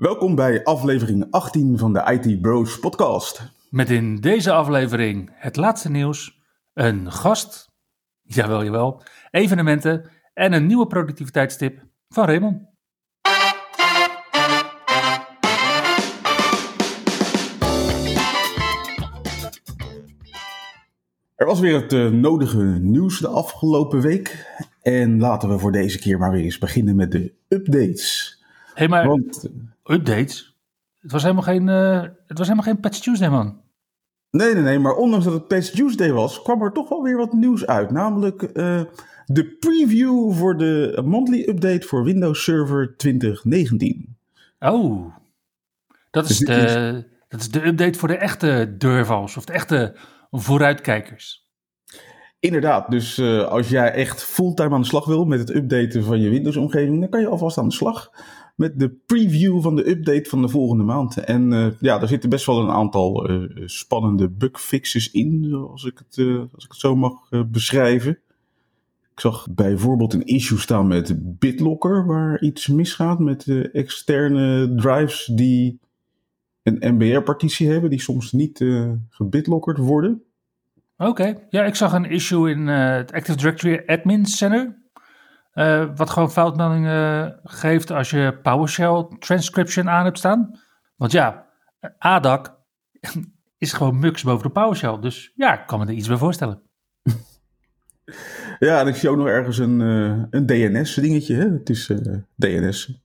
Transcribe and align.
Welkom 0.00 0.34
bij 0.34 0.64
aflevering 0.64 1.26
18 1.30 1.78
van 1.78 1.92
de 1.92 2.20
IT 2.20 2.40
Bros 2.40 2.78
podcast. 2.78 3.42
Met 3.70 3.90
in 3.90 4.16
deze 4.16 4.52
aflevering 4.52 5.30
het 5.34 5.56
laatste 5.56 5.90
nieuws, 5.90 6.40
een 6.74 7.12
gast, 7.12 7.70
jawel 8.22 8.64
jawel, 8.64 9.02
evenementen 9.30 10.10
en 10.34 10.52
een 10.52 10.66
nieuwe 10.66 10.86
productiviteitstip 10.86 11.86
van 12.08 12.24
Raymond. 12.24 12.62
Er 21.34 21.46
was 21.46 21.60
weer 21.60 21.74
het 21.74 21.92
uh, 21.92 22.10
nodige 22.10 22.62
nieuws 22.80 23.18
de 23.18 23.28
afgelopen 23.28 24.00
week. 24.00 24.46
En 24.82 25.18
laten 25.18 25.48
we 25.48 25.58
voor 25.58 25.72
deze 25.72 25.98
keer 25.98 26.18
maar 26.18 26.30
weer 26.30 26.44
eens 26.44 26.58
beginnen 26.58 26.96
met 26.96 27.12
de 27.12 27.32
updates. 27.48 28.38
Hé, 28.66 28.72
hey, 28.74 28.88
maar 28.88 29.06
Want, 29.06 29.50
updates? 29.90 30.58
Het 30.98 31.12
was 31.12 31.22
helemaal 31.22 31.42
geen, 31.42 31.66
uh, 31.66 32.00
het 32.26 32.38
was 32.38 32.48
helemaal 32.48 32.72
geen 32.72 32.80
Patch 32.80 32.98
Tuesday, 32.98 33.28
man. 33.28 33.60
Nee, 34.30 34.54
nee, 34.54 34.62
nee. 34.62 34.78
Maar 34.78 34.94
ondanks 34.94 35.24
dat 35.24 35.34
het 35.34 35.48
Patch 35.48 35.70
Tuesday 35.70 36.12
was, 36.12 36.42
kwam 36.42 36.62
er 36.62 36.72
toch 36.72 36.88
wel 36.88 37.02
weer 37.02 37.16
wat 37.16 37.32
nieuws 37.32 37.66
uit. 37.66 37.90
Namelijk 37.90 38.42
uh, 38.42 38.82
de 39.26 39.56
preview 39.58 40.32
voor 40.32 40.56
de 40.58 41.02
monthly 41.04 41.48
update 41.48 41.86
voor 41.86 42.04
Windows 42.04 42.44
Server 42.44 42.96
2019. 42.96 44.16
Oh, 44.58 45.14
dat 46.10 46.30
is, 46.30 46.38
dus 46.38 46.46
de, 46.46 46.54
is... 46.54 47.04
dat 47.28 47.40
is 47.40 47.50
de 47.50 47.66
update 47.66 47.98
voor 47.98 48.08
de 48.08 48.16
echte 48.16 48.74
durvals 48.78 49.36
of 49.36 49.44
de 49.44 49.52
echte 49.52 49.96
vooruitkijkers. 50.30 51.48
Inderdaad, 52.40 52.90
dus 52.90 53.18
uh, 53.18 53.42
als 53.42 53.68
jij 53.68 53.92
echt 53.92 54.22
fulltime 54.22 54.74
aan 54.74 54.80
de 54.80 54.86
slag 54.86 55.04
wil 55.04 55.24
met 55.24 55.38
het 55.38 55.54
updaten 55.54 56.04
van 56.04 56.20
je 56.20 56.28
Windows-omgeving, 56.28 57.00
dan 57.00 57.08
kan 57.08 57.20
je 57.20 57.26
alvast 57.26 57.58
aan 57.58 57.68
de 57.68 57.74
slag 57.74 58.10
met 58.60 58.78
de 58.78 58.88
preview 59.06 59.62
van 59.62 59.76
de 59.76 59.90
update 59.90 60.28
van 60.28 60.42
de 60.42 60.48
volgende 60.48 60.84
maand. 60.84 61.16
En 61.16 61.52
uh, 61.52 61.66
ja, 61.80 61.98
daar 61.98 62.08
zitten 62.08 62.30
best 62.30 62.46
wel 62.46 62.60
een 62.60 62.70
aantal 62.70 63.30
uh, 63.30 63.62
spannende 63.64 64.28
bugfixes 64.28 65.10
in, 65.10 65.54
als 65.70 65.84
ik 65.84 65.98
het, 65.98 66.18
als 66.54 66.64
ik 66.64 66.70
het 66.70 66.80
zo 66.80 66.96
mag 66.96 67.28
beschrijven. 67.46 68.10
Ik 69.12 69.20
zag 69.20 69.46
bijvoorbeeld 69.50 70.12
een 70.12 70.24
issue 70.24 70.58
staan 70.58 70.86
met 70.86 71.38
BitLocker, 71.38 72.06
waar 72.06 72.40
iets 72.40 72.66
misgaat 72.66 73.18
met 73.18 73.46
externe 73.72 74.74
drives 74.74 75.30
die 75.34 75.78
een 76.62 76.94
MBR-partitie 76.94 77.68
hebben, 77.68 77.90
die 77.90 78.00
soms 78.00 78.32
niet 78.32 78.64
gebitlockerd 79.08 79.78
worden. 79.78 80.22
Oké, 80.96 81.34
ja, 81.50 81.64
ik 81.64 81.74
zag 81.74 81.92
een 81.92 82.10
issue 82.10 82.50
in 82.50 82.66
het 82.66 83.12
Active 83.12 83.38
Directory 83.38 83.82
Admin 83.86 84.26
Center. 84.26 84.79
Uh, 85.54 85.88
wat 85.94 86.10
gewoon 86.10 86.30
foutmeldingen 86.30 87.38
geeft 87.44 87.90
als 87.90 88.10
je 88.10 88.38
PowerShell 88.42 89.06
transcription 89.18 89.88
aan 89.90 90.04
hebt 90.04 90.18
staan. 90.18 90.58
Want 90.96 91.12
ja, 91.12 91.46
ADAC 91.98 92.58
is 93.58 93.72
gewoon 93.72 93.98
mux 93.98 94.22
boven 94.22 94.46
de 94.46 94.52
PowerShell. 94.52 94.98
Dus 95.00 95.32
ja, 95.34 95.60
ik 95.60 95.66
kan 95.66 95.78
me 95.78 95.86
er 95.86 95.92
iets 95.92 96.08
bij 96.08 96.16
voorstellen. 96.16 96.62
Ja, 98.58 98.80
en 98.80 98.86
ik 98.86 98.94
zie 98.94 99.08
ook 99.08 99.16
nog 99.16 99.26
ergens 99.26 99.58
een, 99.58 99.80
uh, 99.80 100.22
een 100.30 100.46
DNS-dingetje. 100.46 101.34
Het 101.34 101.70
is 101.70 101.92
DNS. 102.36 103.02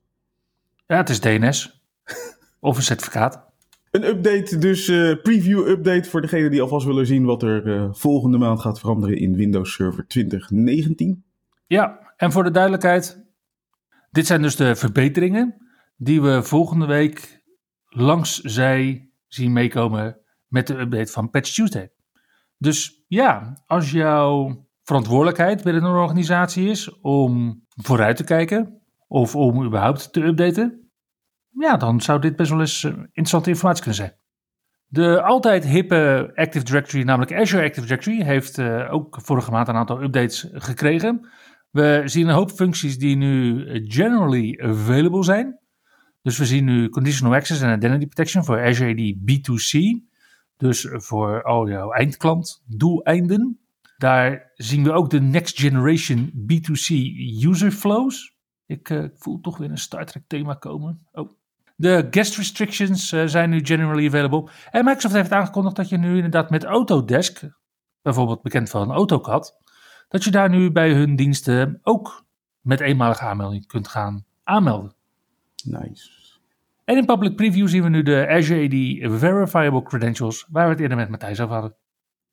Ja, 0.88 0.98
het 0.98 1.10
is 1.10 1.20
DNS. 1.20 1.82
of 2.60 2.78
een 2.78 2.84
certificaat. 2.84 3.44
Een 3.92 4.04
update, 4.04 4.58
dus 4.58 4.88
uh, 4.88 5.22
preview 5.22 5.68
update 5.68 6.10
voor 6.10 6.22
degenen 6.22 6.52
die 6.52 6.62
alvast 6.62 6.86
willen 6.86 7.06
zien 7.06 7.26
wat 7.26 7.44
er 7.44 7.96
volgende 7.96 8.38
maand 8.38 8.60
gaat 8.60 8.80
veranderen 8.80 9.18
in 9.18 9.36
Windows 9.36 9.74
Server 9.74 10.08
2019. 10.08 11.24
Ja, 11.68 12.05
en 12.16 12.32
voor 12.32 12.44
de 12.44 12.52
duidelijkheid, 12.52 13.26
dit 14.12 14.28
zijn 14.28 14.42
dus 14.42 14.56
de 14.56 14.76
verbeteringen 14.76 15.56
die 15.96 16.22
we 16.22 16.44
volgende 16.44 16.86
week 16.86 17.44
langs 17.86 18.40
zij 18.40 19.10
zien 19.28 19.54
meekomen 19.54 20.20
met 20.48 20.68
de 20.68 20.80
update 20.80 21.12
van 21.12 21.30
Patch 21.30 21.54
Tuesday. 21.54 21.92
Dus 22.58 23.04
ja, 23.08 23.64
als 23.66 23.92
jouw 23.92 24.66
verantwoordelijkheid 24.84 25.64
binnen 25.64 25.84
een 25.84 25.96
organisatie 25.96 26.70
is 26.70 27.00
om 27.00 27.64
vooruit 27.70 28.18
te 28.18 28.24
kijken 28.24 28.82
of 29.08 29.36
om 29.36 29.66
überhaupt 29.66 30.14
te 30.14 30.24
updaten, 30.24 30.90
ja, 31.50 31.78
dan 31.78 32.02
zou 32.02 32.20
dit 32.20 32.36
best 32.36 32.50
wel 32.50 32.60
eens 32.60 32.84
eh, 32.84 32.92
interessante 32.92 33.50
informatie 33.50 33.84
kunnen 33.84 34.02
zijn. 34.02 34.18
De 34.86 35.22
altijd 35.22 35.66
hippe 35.66 36.32
Active 36.36 36.66
Directory, 36.66 37.04
namelijk 37.04 37.34
Azure 37.34 37.64
Active 37.64 37.88
Directory, 37.88 38.24
heeft 38.24 38.58
uh, 38.58 38.94
ook 38.94 39.18
vorige 39.22 39.52
maand 39.52 39.68
een 39.68 39.76
aantal 39.76 40.04
updates 40.04 40.50
gekregen. 40.52 41.28
We 41.76 42.02
zien 42.06 42.28
een 42.28 42.34
hoop 42.34 42.52
functies 42.52 42.98
die 42.98 43.16
nu 43.16 43.66
generally 43.88 44.60
available 44.62 45.24
zijn. 45.24 45.60
Dus 46.22 46.38
we 46.38 46.46
zien 46.46 46.66
nu 46.66 46.90
Conditional 46.90 47.36
Access 47.36 47.62
en 47.62 47.76
Identity 47.76 48.06
Protection 48.06 48.46
voor 48.46 48.64
Azure 48.64 48.92
AD 48.92 49.16
B2C. 49.32 49.80
Dus 50.58 50.88
voor 50.90 51.44
al 51.44 51.70
jouw 51.70 51.92
eindklant 51.92 52.64
doeleinden. 52.68 53.60
Daar 53.98 54.52
zien 54.56 54.84
we 54.84 54.92
ook 54.92 55.10
de 55.10 55.22
Next 55.22 55.60
Generation 55.60 56.32
B2C 56.32 56.94
User 57.48 57.72
Flows. 57.72 58.36
Ik 58.66 58.90
uh, 58.90 59.06
voel 59.16 59.40
toch 59.40 59.58
weer 59.58 59.70
een 59.70 59.78
Star 59.78 60.06
Trek 60.06 60.24
thema 60.28 60.54
komen. 60.54 61.08
Oh, 61.12 61.32
de 61.76 62.08
guest 62.12 62.38
restrictions 62.38 63.12
uh, 63.12 63.26
zijn 63.26 63.50
nu 63.50 63.66
generally 63.66 64.08
available. 64.08 64.50
En 64.72 64.86
Microsoft 64.86 65.14
heeft 65.14 65.32
aangekondigd 65.32 65.76
dat 65.76 65.90
je 65.90 65.98
nu 65.98 66.16
inderdaad 66.16 66.50
met 66.50 66.64
Autodesk, 66.64 67.42
bijvoorbeeld 68.02 68.42
bekend 68.42 68.70
van 68.70 68.92
AutoCAD, 68.92 69.64
dat 70.08 70.24
je 70.24 70.32
daar 70.32 70.50
nu 70.50 70.72
bij 70.72 70.94
hun 70.94 71.16
diensten 71.16 71.80
ook 71.84 72.26
met 72.62 72.80
eenmalige 72.80 73.24
aanmelding 73.24 73.68
kunt 73.68 73.88
gaan 73.88 74.26
aanmelden. 74.44 74.94
Nice. 75.64 76.10
En 76.86 76.98
in 76.98 77.06
public 77.06 77.36
preview 77.36 77.68
zien 77.68 77.84
we 77.84 77.90
nu 77.90 78.04
de 78.04 78.28
Azure 78.30 78.66
AD 78.66 79.20
Verifiable 79.20 79.84
Credentials, 79.84 80.48
waar 80.50 80.66
we 80.66 80.72
het 80.72 80.80
eerder 80.80 80.98
met 80.98 81.10
Matthijs 81.10 81.40
over 81.40 81.54
hadden. 81.54 81.76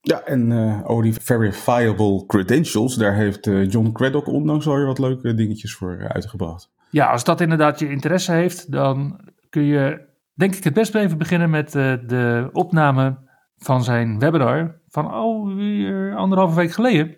Ja, 0.00 0.20
en 0.20 0.50
uh, 0.50 0.90
over 0.90 1.02
die 1.02 1.14
verifiable 1.14 2.26
credentials, 2.26 2.96
daar 2.96 3.14
heeft 3.14 3.46
uh, 3.46 3.70
John 3.70 3.92
Craddock 3.92 4.26
ondanks 4.26 4.66
alweer 4.66 4.86
wat 4.86 4.98
leuke 4.98 5.34
dingetjes 5.34 5.74
voor 5.74 6.08
uitgebracht. 6.08 6.70
Ja, 6.90 7.06
als 7.10 7.24
dat 7.24 7.40
inderdaad 7.40 7.78
je 7.78 7.90
interesse 7.90 8.32
heeft, 8.32 8.72
dan 8.72 9.20
kun 9.50 9.62
je 9.62 10.00
denk 10.34 10.54
ik 10.54 10.64
het 10.64 10.74
best 10.74 10.94
even 10.94 11.18
beginnen 11.18 11.50
met 11.50 11.72
de 11.72 12.48
opname 12.52 13.18
van 13.56 13.84
zijn 13.84 14.18
webinar 14.18 14.80
van 14.88 15.10
alweer 15.10 16.16
anderhalve 16.16 16.54
week 16.54 16.72
geleden. 16.72 17.16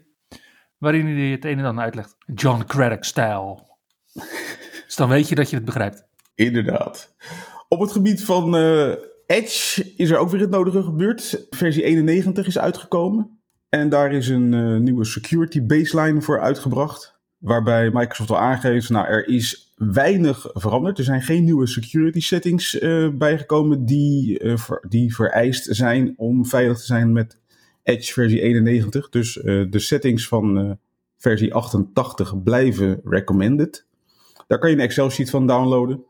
Waarin 0.85 1.07
hij 1.07 1.31
het 1.31 1.45
een 1.45 1.59
en 1.59 1.65
ander 1.65 1.85
uitlegt. 1.85 2.17
John 2.35 2.65
Craddock-style. 2.67 3.59
dus 4.87 4.97
dan 4.97 5.09
weet 5.09 5.29
je 5.29 5.35
dat 5.35 5.51
je 5.51 5.57
het 5.57 5.65
begrijpt. 5.65 6.07
Inderdaad. 6.35 7.15
Op 7.69 7.81
het 7.81 7.93
gebied 7.93 8.25
van 8.25 8.57
uh, 8.57 8.93
Edge 9.27 9.93
is 9.97 10.11
er 10.11 10.19
ook 10.19 10.31
weer 10.31 10.41
het 10.41 10.51
nodige 10.51 10.83
gebeurd. 10.83 11.47
Versie 11.51 11.83
91 11.83 12.47
is 12.47 12.59
uitgekomen. 12.59 13.39
En 13.69 13.89
daar 13.89 14.13
is 14.13 14.29
een 14.29 14.53
uh, 14.53 14.79
nieuwe 14.79 15.05
security 15.05 15.63
baseline 15.63 16.23
voor 16.23 16.41
uitgebracht. 16.41 17.19
Waarbij 17.39 17.91
Microsoft 17.91 18.31
al 18.31 18.39
aangeeft, 18.39 18.91
nou 18.91 19.07
er 19.07 19.29
is 19.29 19.75
weinig 19.77 20.47
veranderd. 20.53 20.99
Er 20.99 21.05
zijn 21.05 21.23
geen 21.23 21.45
nieuwe 21.45 21.67
security 21.67 22.21
settings 22.21 22.81
uh, 22.81 23.09
bijgekomen 23.09 23.85
die, 23.85 24.41
die 24.89 25.15
vereist 25.15 25.77
zijn 25.77 26.15
om 26.17 26.47
veilig 26.47 26.79
te 26.79 26.85
zijn 26.85 27.13
met 27.13 27.43
Edge 27.85 28.13
versie 28.13 28.41
91. 28.41 29.09
Dus 29.09 29.37
uh, 29.37 29.67
de 29.71 29.79
settings 29.79 30.29
van 30.29 30.79
versie 31.17 31.55
88 31.55 32.43
blijven 32.43 33.01
recommended. 33.05 33.87
Daar 34.47 34.59
kan 34.59 34.71
je 34.71 34.77
een 34.77 34.83
Excel 34.83 35.11
sheet 35.11 35.31
van 35.31 35.47
downloaden. 35.47 36.05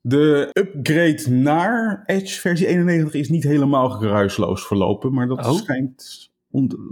De 0.00 0.50
upgrade 0.52 1.30
naar 1.30 2.02
Edge 2.06 2.40
versie 2.40 2.66
91 2.66 3.14
is 3.14 3.28
niet 3.28 3.44
helemaal 3.44 3.90
geruisloos 3.90 4.66
verlopen, 4.66 5.12
maar 5.12 5.26
dat 5.26 5.46
oh. 5.46 5.52
schijnt. 5.52 6.30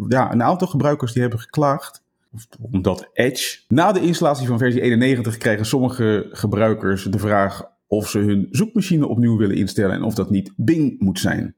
Ja, 0.09 0.33
een 0.33 0.43
aantal 0.43 0.69
gebruikers 0.69 1.13
die 1.13 1.23
hebben 1.23 1.41
geklaagd 1.41 2.03
omdat 2.61 3.11
Edge. 3.13 3.59
Na 3.69 3.93
de 3.93 4.01
installatie 4.01 4.47
van 4.47 4.59
versie 4.59 4.81
91 4.81 5.37
krijgen 5.37 5.67
sommige 5.67 6.29
gebruikers 6.31 7.05
de 7.05 7.19
vraag 7.19 7.65
of 7.87 8.09
ze 8.09 8.19
hun 8.19 8.49
zoekmachine 8.51 9.07
opnieuw 9.07 9.37
willen 9.37 9.57
instellen 9.57 9.95
en 9.95 10.03
of 10.03 10.15
dat 10.15 10.31
niet 10.31 10.53
Bing 10.57 11.01
moet 11.01 11.19
zijn. 11.19 11.55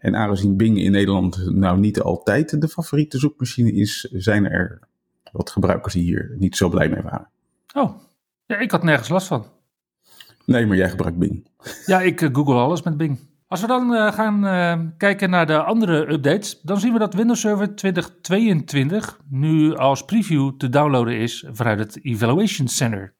En 0.00 0.16
aangezien 0.16 0.56
Bing 0.56 0.78
in 0.78 0.92
Nederland 0.92 1.50
nou 1.50 1.78
niet 1.78 2.00
altijd 2.00 2.60
de 2.60 2.68
favoriete 2.68 3.18
zoekmachine 3.18 3.72
is, 3.72 4.00
zijn 4.12 4.50
er 4.50 4.80
wat 5.32 5.50
gebruikers 5.50 5.94
die 5.94 6.02
hier 6.02 6.34
niet 6.38 6.56
zo 6.56 6.68
blij 6.68 6.88
mee 6.88 7.02
waren. 7.02 7.28
Oh, 7.74 7.96
ja, 8.46 8.58
ik 8.58 8.70
had 8.70 8.82
nergens 8.82 9.08
last 9.08 9.26
van. 9.26 9.46
Nee, 10.44 10.66
maar 10.66 10.76
jij 10.76 10.90
gebruikt 10.90 11.18
Bing. 11.18 11.46
Ja, 11.86 12.00
ik 12.00 12.20
uh, 12.20 12.28
google 12.32 12.54
alles 12.54 12.82
met 12.82 12.96
Bing. 12.96 13.18
Als 13.46 13.60
we 13.60 13.66
dan 13.66 13.92
uh, 13.92 14.12
gaan 14.12 14.44
uh, 14.44 14.80
kijken 14.96 15.30
naar 15.30 15.46
de 15.46 15.62
andere 15.62 16.12
updates, 16.12 16.60
dan 16.60 16.80
zien 16.80 16.92
we 16.92 16.98
dat 16.98 17.14
Windows 17.14 17.40
Server 17.40 17.74
2022 17.74 19.20
nu 19.28 19.76
als 19.76 20.04
preview 20.04 20.56
te 20.56 20.68
downloaden 20.68 21.16
is 21.18 21.46
vanuit 21.50 21.78
het 21.78 22.04
Evaluation 22.04 22.68
Center. 22.68 23.14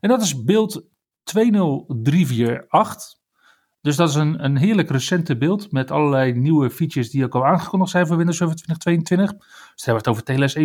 En 0.00 0.08
dat 0.08 0.22
is 0.22 0.44
beeld 0.44 0.84
20348. 1.24 3.21
Dus 3.82 3.96
dat 3.96 4.08
is 4.08 4.14
een, 4.14 4.44
een 4.44 4.56
heerlijk 4.56 4.90
recente 4.90 5.36
beeld 5.36 5.72
met 5.72 5.90
allerlei 5.90 6.32
nieuwe 6.32 6.70
features 6.70 7.10
die 7.10 7.24
ook 7.24 7.34
al 7.34 7.46
aangekondigd 7.46 7.90
zijn 7.90 8.06
voor 8.06 8.16
Windows 8.16 8.38
Server 8.38 8.56
2022. 8.56 9.48
Dus 9.74 9.84
hebben 9.84 10.02
het 10.04 10.08
over 10.08 10.22
TLS 10.22 10.56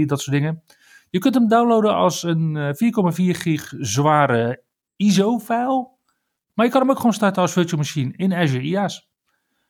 1.3, 0.00 0.06
dat 0.06 0.20
soort 0.20 0.36
dingen. 0.36 0.62
Je 1.10 1.18
kunt 1.18 1.34
hem 1.34 1.48
downloaden 1.48 1.94
als 1.94 2.22
een 2.22 2.74
4,4 2.74 3.40
gig 3.40 3.72
zware 3.78 4.62
ISO-file. 4.96 5.88
Maar 6.54 6.64
je 6.66 6.72
kan 6.72 6.80
hem 6.80 6.90
ook 6.90 6.96
gewoon 6.96 7.12
starten 7.12 7.42
als 7.42 7.52
virtual 7.52 7.78
machine 7.78 8.12
in 8.16 8.34
Azure 8.34 8.62
IaaS. 8.62 9.10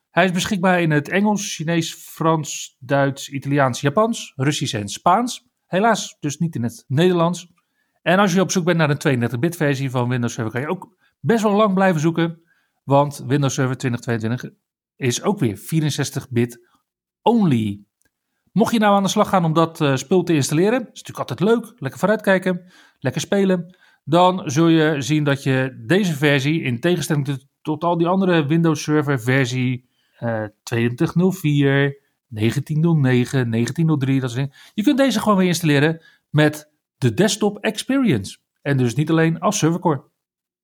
Hij 0.09 0.25
is 0.25 0.31
beschikbaar 0.31 0.81
in 0.81 0.91
het 0.91 1.09
Engels, 1.09 1.55
Chinees, 1.55 1.93
Frans, 1.93 2.75
Duits, 2.79 3.29
Italiaans, 3.29 3.81
Japans, 3.81 4.33
Russisch 4.35 4.73
en 4.73 4.87
Spaans. 4.87 5.47
Helaas 5.65 6.17
dus 6.19 6.37
niet 6.37 6.55
in 6.55 6.63
het 6.63 6.83
Nederlands. 6.87 7.51
En 8.01 8.19
als 8.19 8.33
je 8.33 8.41
op 8.41 8.51
zoek 8.51 8.65
bent 8.65 8.77
naar 8.77 8.89
een 8.89 9.29
32-bit 9.29 9.55
versie 9.55 9.89
van 9.89 10.09
Windows 10.09 10.33
Server, 10.33 10.51
kan 10.51 10.61
je 10.61 10.67
ook 10.67 10.97
best 11.19 11.43
wel 11.43 11.53
lang 11.53 11.73
blijven 11.73 12.01
zoeken. 12.01 12.41
Want 12.87 13.23
Windows 13.27 13.53
Server 13.53 13.77
2022 13.77 14.57
is 14.95 15.21
ook 15.23 15.39
weer 15.39 15.59
64-bit 15.59 16.67
only. 17.21 17.81
Mocht 18.51 18.73
je 18.73 18.79
nou 18.79 18.95
aan 18.95 19.03
de 19.03 19.09
slag 19.09 19.29
gaan 19.29 19.45
om 19.45 19.53
dat 19.53 19.81
uh, 19.81 19.95
spul 19.95 20.23
te 20.23 20.33
installeren, 20.33 20.79
is 20.79 20.85
natuurlijk 20.85 21.29
altijd 21.29 21.39
leuk, 21.39 21.73
lekker 21.75 21.99
vooruitkijken, 21.99 22.71
lekker 22.99 23.21
spelen. 23.21 23.77
Dan 24.03 24.49
zul 24.49 24.67
je 24.67 25.01
zien 25.01 25.23
dat 25.23 25.43
je 25.43 25.83
deze 25.85 26.13
versie, 26.13 26.61
in 26.61 26.79
tegenstelling 26.79 27.47
tot 27.61 27.83
al 27.83 27.97
die 27.97 28.07
andere 28.07 28.45
Windows 28.45 28.83
Server 28.83 29.19
versie 29.19 29.89
uh, 30.19 30.43
2204, 30.63 32.01
1909, 32.27 33.51
1903, 33.51 34.19
dat 34.19 34.31
soort. 34.31 34.71
Je 34.73 34.83
kunt 34.83 34.97
deze 34.97 35.19
gewoon 35.19 35.37
weer 35.37 35.47
installeren 35.47 36.03
met 36.29 36.71
de 36.97 37.13
desktop 37.13 37.57
experience. 37.57 38.37
En 38.61 38.77
dus 38.77 38.95
niet 38.95 39.09
alleen 39.09 39.39
als 39.39 39.57
servercore. 39.57 40.03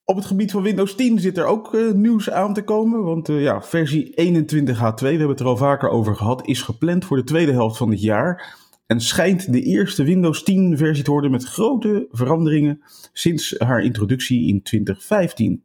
Op 0.05 0.15
het 0.15 0.25
gebied 0.25 0.51
van 0.51 0.61
Windows 0.61 0.95
10 0.95 1.19
zit 1.19 1.37
er 1.37 1.45
ook 1.45 1.73
uh, 1.73 1.91
nieuws 1.91 2.29
aan 2.29 2.53
te 2.53 2.63
komen. 2.63 3.03
Want 3.03 3.29
uh, 3.29 3.41
ja, 3.41 3.61
versie 3.61 4.11
21H2, 4.11 4.99
we 4.99 5.07
hebben 5.07 5.29
het 5.29 5.39
er 5.39 5.45
al 5.45 5.57
vaker 5.57 5.89
over 5.89 6.15
gehad, 6.15 6.47
is 6.47 6.61
gepland 6.61 7.05
voor 7.05 7.17
de 7.17 7.23
tweede 7.23 7.51
helft 7.51 7.77
van 7.77 7.89
dit 7.89 8.01
jaar. 8.01 8.55
En 8.85 9.01
schijnt 9.01 9.51
de 9.51 9.61
eerste 9.61 10.03
Windows 10.03 10.43
10 10.43 10.77
versie 10.77 11.03
te 11.03 11.11
worden 11.11 11.31
met 11.31 11.43
grote 11.43 12.07
veranderingen 12.11 12.81
sinds 13.13 13.55
haar 13.57 13.83
introductie 13.83 14.47
in 14.47 14.61
2015. 14.61 15.63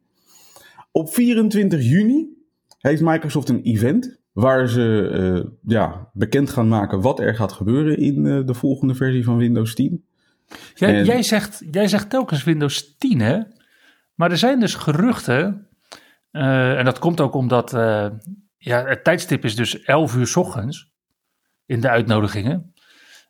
Op 0.91 1.13
24 1.13 1.83
juni 1.83 2.27
heeft 2.79 3.01
Microsoft 3.01 3.49
een 3.49 3.61
event 3.61 4.19
waar 4.31 4.67
ze 4.69 5.09
uh, 5.45 5.51
ja, 5.65 6.09
bekend 6.13 6.49
gaan 6.49 6.67
maken 6.67 7.01
wat 7.01 7.19
er 7.19 7.35
gaat 7.35 7.51
gebeuren 7.51 7.97
in 7.97 8.23
de 8.45 8.53
volgende 8.53 8.95
versie 8.95 9.23
van 9.23 9.37
Windows 9.37 9.75
10. 9.75 10.03
Jij, 10.75 10.95
en... 10.95 11.05
jij, 11.05 11.23
zegt, 11.23 11.63
jij 11.71 11.87
zegt 11.87 12.09
telkens 12.09 12.43
Windows 12.43 12.95
10 12.97 13.19
hè? 13.19 13.39
Maar 14.19 14.31
er 14.31 14.37
zijn 14.37 14.59
dus 14.59 14.75
geruchten, 14.75 15.67
uh, 16.31 16.77
en 16.77 16.85
dat 16.85 16.99
komt 16.99 17.21
ook 17.21 17.33
omdat 17.33 17.73
uh, 17.73 18.07
ja, 18.57 18.85
het 18.85 19.03
tijdstip 19.03 19.43
is 19.43 19.55
dus 19.55 19.81
11 19.81 20.15
uur 20.15 20.33
ochtends 20.37 20.91
in 21.65 21.81
de 21.81 21.89
uitnodigingen. 21.89 22.73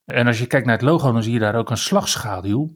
En 0.06 0.28
als 0.28 0.40
je 0.40 0.48
kijkt 0.48 0.66
naar 0.66 0.76
het 0.76 0.86
logo, 0.86 1.12
dan 1.12 1.24
zie 1.24 1.34
je 1.34 1.40
daar 1.40 1.56
ook 1.56 1.70
een 1.70 1.78
slagschaduw. 1.78 2.74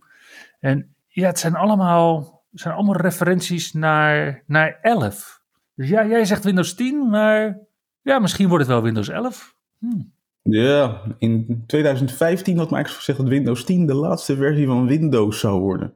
En 0.59 0.95
ja, 1.07 1.27
het 1.27 1.39
zijn 1.39 1.55
allemaal, 1.55 2.41
zijn 2.51 2.73
allemaal 2.73 2.95
referenties 2.95 3.73
naar, 3.73 4.43
naar 4.47 4.79
11. 4.81 5.41
Dus 5.75 5.89
ja, 5.89 6.05
jij 6.05 6.25
zegt 6.25 6.43
Windows 6.43 6.73
10, 6.73 7.09
maar 7.09 7.59
ja, 8.01 8.19
misschien 8.19 8.47
wordt 8.47 8.63
het 8.63 8.73
wel 8.73 8.83
Windows 8.83 9.09
11. 9.09 9.55
Hm. 9.79 9.87
Ja, 10.41 11.01
in 11.17 11.63
2015 11.67 12.57
had 12.57 12.71
Microsoft 12.71 12.97
gezegd 12.97 13.19
dat 13.19 13.27
Windows 13.27 13.65
10 13.65 13.85
de 13.85 13.95
laatste 13.95 14.35
versie 14.35 14.65
van 14.65 14.87
Windows 14.87 15.39
zou 15.39 15.59
worden. 15.59 15.93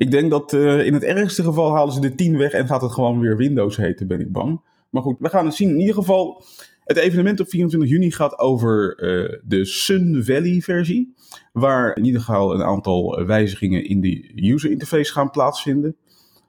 Ik 0.00 0.10
denk 0.10 0.30
dat 0.30 0.52
uh, 0.52 0.86
in 0.86 0.94
het 0.94 1.02
ergste 1.02 1.42
geval 1.42 1.74
halen 1.74 1.92
ze 1.92 2.00
de 2.00 2.14
10 2.14 2.36
weg 2.36 2.52
en 2.52 2.66
gaat 2.66 2.82
het 2.82 2.92
gewoon 2.92 3.20
weer 3.20 3.36
Windows 3.36 3.76
heten, 3.76 4.06
ben 4.06 4.20
ik 4.20 4.32
bang. 4.32 4.60
Maar 4.90 5.02
goed, 5.02 5.16
we 5.18 5.28
gaan 5.28 5.44
het 5.44 5.54
zien. 5.54 5.68
In 5.68 5.80
ieder 5.80 5.94
geval, 5.94 6.44
het 6.84 6.96
evenement 6.96 7.40
op 7.40 7.48
24 7.48 7.90
juni 7.90 8.10
gaat 8.10 8.38
over 8.38 9.02
uh, 9.02 9.38
de 9.44 9.64
Sun 9.64 10.24
Valley 10.24 10.60
versie. 10.60 11.14
Waar 11.52 11.96
in 11.96 12.04
ieder 12.04 12.20
geval 12.20 12.54
een 12.54 12.62
aantal 12.62 13.24
wijzigingen 13.26 13.84
in 13.84 14.00
de 14.00 14.30
user 14.34 14.70
interface 14.70 15.12
gaan 15.12 15.30
plaatsvinden. 15.30 15.96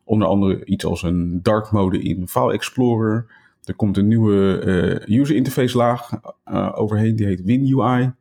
Onder 0.03 0.27
andere 0.27 0.65
iets 0.65 0.85
als 0.85 1.03
een 1.03 1.39
dark 1.41 1.71
mode 1.71 2.01
in 2.01 2.27
File 2.27 2.53
Explorer. 2.53 3.25
Er 3.63 3.75
komt 3.75 3.97
een 3.97 4.07
nieuwe 4.07 4.63
uh, 5.07 5.19
user 5.19 5.35
interface 5.35 5.77
laag 5.77 6.11
overheen, 6.75 7.15
die 7.15 7.25
heet 7.25 7.43
WinUI. 7.43 8.11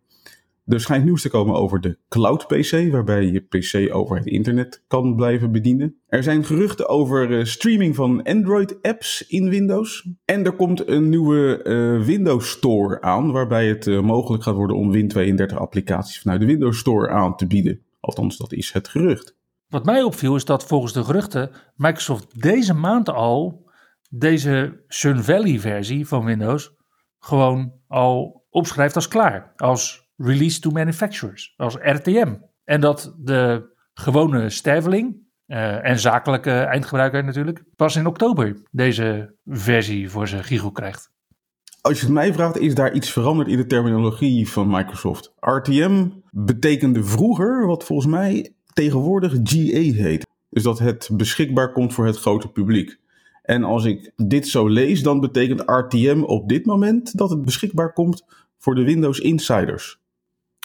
Er 0.71 0.81
schijnt 0.81 1.05
nieuws 1.05 1.23
te 1.23 1.29
komen 1.29 1.55
over 1.55 1.81
de 1.81 1.99
Cloud 2.09 2.47
PC, 2.47 2.93
waarbij 2.93 3.25
je 3.25 3.41
PC 3.41 3.95
over 3.95 4.17
het 4.17 4.27
internet 4.27 4.85
kan 4.89 5.15
blijven 5.17 5.53
bedienen. 5.53 5.97
Er 6.07 6.23
zijn 6.23 6.45
geruchten 6.45 6.89
over 6.89 7.31
uh, 7.31 7.45
streaming 7.45 7.95
van 7.95 8.23
Android-apps 8.23 9.27
in 9.27 9.49
Windows. 9.49 10.09
En 10.25 10.45
er 10.45 10.53
komt 10.53 10.89
een 10.89 11.09
nieuwe 11.09 11.61
uh, 11.65 12.07
Windows 12.07 12.51
Store 12.51 13.01
aan, 13.01 13.33
waarbij 13.33 13.69
het 13.69 13.87
uh, 13.87 14.01
mogelijk 14.01 14.43
gaat 14.43 14.55
worden 14.55 14.77
om 14.77 14.95
Win32-applicaties 14.95 16.21
vanuit 16.21 16.41
de 16.41 16.47
Windows 16.47 16.79
Store 16.79 17.09
aan 17.09 17.37
te 17.37 17.47
bieden. 17.47 17.81
Althans, 18.01 18.37
dat 18.37 18.53
is 18.53 18.73
het 18.73 18.89
gerucht. 18.89 19.37
Wat 19.69 19.85
mij 19.85 20.03
opviel 20.03 20.35
is 20.35 20.45
dat 20.45 20.67
volgens 20.67 20.93
de 20.93 21.05
geruchten 21.05 21.51
Microsoft 21.75 22.41
deze 22.41 22.75
maand 22.75 23.09
al 23.09 23.69
deze 24.11 24.85
Sun 24.87 25.23
Valley-versie 25.23 26.07
van 26.07 26.25
Windows 26.25 26.73
gewoon 27.19 27.73
al 27.89 28.47
opschrijft 28.51 28.95
als 28.95 29.09
klaar. 29.09 29.53
Als 29.57 30.00
Release 30.23 30.61
to 30.61 30.71
Manufacturers, 30.71 31.55
als 31.57 31.77
RTM. 31.81 32.35
En 32.65 32.81
dat 32.81 33.15
de 33.19 33.69
gewone 33.95 34.51
sterveling 34.51 35.17
uh, 35.47 35.85
en 35.85 35.99
zakelijke 35.99 36.51
eindgebruiker 36.51 37.25
natuurlijk 37.25 37.65
pas 37.77 37.97
in 37.97 38.07
oktober 38.07 38.63
deze 38.71 39.35
versie 39.47 40.11
voor 40.11 40.29
zijn 40.29 40.45
giegel 40.45 40.71
krijgt. 40.71 41.11
Als 41.81 41.99
je 41.99 42.05
het 42.05 42.15
mij 42.15 42.33
vraagt, 42.33 42.59
is 42.59 42.75
daar 42.75 42.93
iets 42.93 43.11
veranderd 43.13 43.49
in 43.49 43.57
de 43.57 43.67
terminologie 43.67 44.49
van 44.49 44.69
Microsoft. 44.69 45.33
RTM 45.41 46.09
betekende 46.31 47.05
vroeger 47.05 47.67
wat 47.67 47.85
volgens 47.85 48.09
mij 48.09 48.53
tegenwoordig 48.73 49.33
GA 49.33 49.81
heet. 50.03 50.27
Dus 50.49 50.63
dat 50.63 50.79
het 50.79 51.11
beschikbaar 51.13 51.73
komt 51.73 51.95
voor 51.95 52.07
het 52.07 52.19
grote 52.19 52.49
publiek. 52.49 52.99
En 53.43 53.65
als 53.65 53.85
ik 53.85 54.13
dit 54.17 54.49
zo 54.49 54.69
lees, 54.69 55.03
dan 55.03 55.21
betekent 55.21 55.63
RTM 55.67 56.23
op 56.27 56.49
dit 56.49 56.67
moment 56.67 57.19
dat 57.19 57.31
het 57.31 57.43
beschikbaar 57.43 57.93
komt 57.93 58.25
voor 58.59 58.75
de 58.75 58.85
Windows 58.85 59.19
Insiders. 59.19 60.00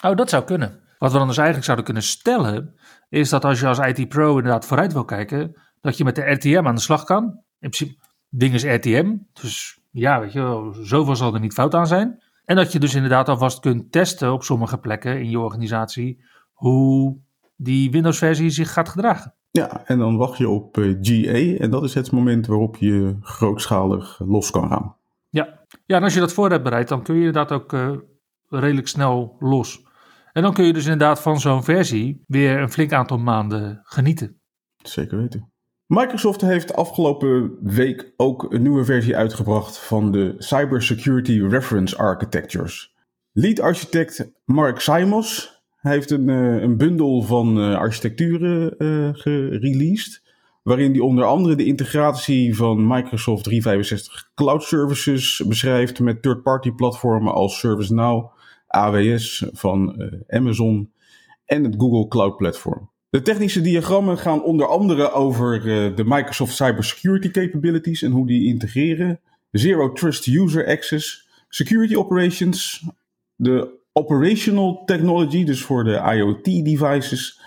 Oh, 0.04 0.16
dat 0.16 0.30
zou 0.30 0.44
kunnen. 0.44 0.80
Wat 0.98 1.12
we 1.12 1.18
dan 1.18 1.26
dus 1.26 1.36
eigenlijk 1.36 1.66
zouden 1.66 1.84
kunnen 1.84 2.02
stellen, 2.02 2.74
is 3.08 3.28
dat 3.28 3.44
als 3.44 3.60
je 3.60 3.66
als 3.66 3.78
IT 3.78 4.08
Pro 4.08 4.36
inderdaad 4.36 4.66
vooruit 4.66 4.92
wil 4.92 5.04
kijken, 5.04 5.60
dat 5.80 5.96
je 5.96 6.04
met 6.04 6.14
de 6.14 6.30
RTM 6.30 6.66
aan 6.66 6.74
de 6.74 6.80
slag 6.80 7.04
kan. 7.04 7.24
In 7.58 7.70
principe, 7.70 7.94
ding 8.28 8.54
is 8.54 8.64
RTM, 8.64 9.16
dus 9.32 9.80
ja, 9.90 10.20
weet 10.20 10.32
je, 10.32 10.70
zoveel 10.82 11.16
zal 11.16 11.34
er 11.34 11.40
niet 11.40 11.52
fout 11.52 11.74
aan 11.74 11.86
zijn. 11.86 12.22
En 12.44 12.56
dat 12.56 12.72
je 12.72 12.78
dus 12.78 12.94
inderdaad 12.94 13.28
alvast 13.28 13.60
kunt 13.60 13.92
testen 13.92 14.32
op 14.32 14.42
sommige 14.42 14.78
plekken 14.78 15.20
in 15.20 15.30
je 15.30 15.38
organisatie 15.38 16.24
hoe 16.52 17.18
die 17.56 17.90
Windows-versie 17.90 18.50
zich 18.50 18.72
gaat 18.72 18.88
gedragen. 18.88 19.34
Ja, 19.50 19.82
en 19.84 19.98
dan 19.98 20.16
wacht 20.16 20.38
je 20.38 20.48
op 20.48 20.76
uh, 20.76 20.96
GA 21.00 21.62
en 21.62 21.70
dat 21.70 21.84
is 21.84 21.94
het 21.94 22.12
moment 22.12 22.46
waarop 22.46 22.76
je 22.76 23.16
grootschalig 23.20 24.20
los 24.24 24.50
kan 24.50 24.68
gaan. 24.68 24.96
Ja, 25.28 25.58
ja 25.86 25.96
en 25.96 26.02
als 26.02 26.14
je 26.14 26.20
dat 26.20 26.32
voor 26.32 26.50
hebt 26.50 26.62
bereid, 26.62 26.88
dan 26.88 27.02
kun 27.02 27.14
je 27.14 27.26
inderdaad 27.26 27.52
ook 27.52 27.72
uh, 27.72 27.90
redelijk 28.48 28.88
snel 28.88 29.36
los. 29.38 29.85
En 30.36 30.42
dan 30.42 30.52
kun 30.52 30.64
je 30.64 30.72
dus 30.72 30.84
inderdaad 30.84 31.20
van 31.20 31.40
zo'n 31.40 31.64
versie 31.64 32.24
weer 32.26 32.60
een 32.60 32.70
flink 32.70 32.92
aantal 32.92 33.18
maanden 33.18 33.80
genieten. 33.84 34.40
Zeker 34.82 35.18
weten. 35.18 35.52
Microsoft 35.86 36.40
heeft 36.40 36.74
afgelopen 36.74 37.58
week 37.62 38.12
ook 38.16 38.52
een 38.52 38.62
nieuwe 38.62 38.84
versie 38.84 39.16
uitgebracht 39.16 39.78
van 39.78 40.12
de 40.12 40.34
Cybersecurity 40.38 41.42
Reference 41.42 41.96
Architectures. 41.96 42.94
Lead 43.32 43.60
architect 43.60 44.30
Mark 44.44 44.80
Simons 44.80 45.62
heeft 45.76 46.10
een, 46.10 46.28
uh, 46.28 46.62
een 46.62 46.76
bundel 46.76 47.22
van 47.22 47.58
uh, 47.58 47.76
architecturen 47.76 48.74
uh, 48.78 49.08
gereleased. 49.12 50.22
Waarin 50.62 50.90
hij 50.90 51.00
onder 51.00 51.24
andere 51.24 51.54
de 51.54 51.64
integratie 51.64 52.56
van 52.56 52.86
Microsoft 52.86 53.44
365 53.44 54.30
Cloud 54.34 54.62
Services 54.62 55.42
beschrijft 55.46 56.00
met 56.00 56.22
third-party 56.22 56.70
platformen 56.70 57.34
als 57.34 57.58
ServiceNow, 57.58 58.34
AWS 58.66 59.44
van 59.52 59.94
uh, 59.98 60.12
Amazon 60.26 60.92
en 61.44 61.64
het 61.64 61.74
Google 61.78 62.08
Cloud 62.08 62.36
Platform. 62.36 62.90
De 63.10 63.22
technische 63.22 63.60
diagrammen 63.60 64.18
gaan 64.18 64.42
onder 64.42 64.66
andere 64.66 65.12
over 65.12 65.56
uh, 65.56 65.96
de 65.96 66.04
Microsoft 66.04 66.54
Cybersecurity 66.54 67.30
capabilities 67.30 68.02
en 68.02 68.10
hoe 68.10 68.26
die 68.26 68.46
integreren, 68.46 69.20
Zero 69.50 69.92
Trust 69.92 70.26
User 70.26 70.66
Access, 70.66 71.28
Security 71.48 71.94
Operations, 71.94 72.84
de 73.36 73.78
Operational 73.92 74.84
Technology, 74.84 75.44
dus 75.44 75.62
voor 75.62 75.84
de 75.84 76.12
IoT 76.14 76.44
devices, 76.44 77.40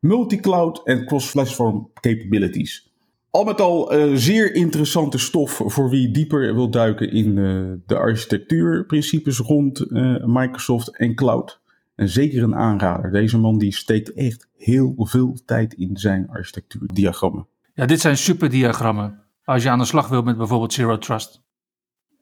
multi-cloud 0.00 0.80
en 0.84 1.06
cross-platform 1.06 1.90
capabilities. 2.00 2.91
Al 3.32 3.44
met 3.44 3.60
al 3.60 3.94
uh, 3.94 4.16
zeer 4.16 4.54
interessante 4.54 5.18
stof 5.18 5.62
voor 5.64 5.90
wie 5.90 6.10
dieper 6.10 6.54
wil 6.54 6.70
duiken 6.70 7.10
in 7.10 7.36
uh, 7.36 7.72
de 7.86 7.96
architectuurprincipes 7.96 9.38
rond 9.38 9.80
uh, 9.80 10.24
Microsoft 10.24 10.96
en 10.96 11.14
cloud. 11.14 11.60
En 11.94 12.08
zeker 12.08 12.42
een 12.42 12.54
aanrader. 12.54 13.10
Deze 13.10 13.38
man 13.38 13.58
die 13.58 13.72
steekt 13.72 14.12
echt 14.12 14.48
heel 14.56 14.94
veel 14.96 15.36
tijd 15.44 15.74
in 15.74 15.96
zijn 15.96 16.28
architectuurdiagrammen. 16.30 17.46
Ja, 17.74 17.86
dit 17.86 18.00
zijn 18.00 18.16
superdiagrammen. 18.16 19.22
Als 19.44 19.62
je 19.62 19.70
aan 19.70 19.78
de 19.78 19.84
slag 19.84 20.08
wil 20.08 20.22
met 20.22 20.36
bijvoorbeeld 20.36 20.72
Zero 20.72 20.98
Trust. 20.98 21.42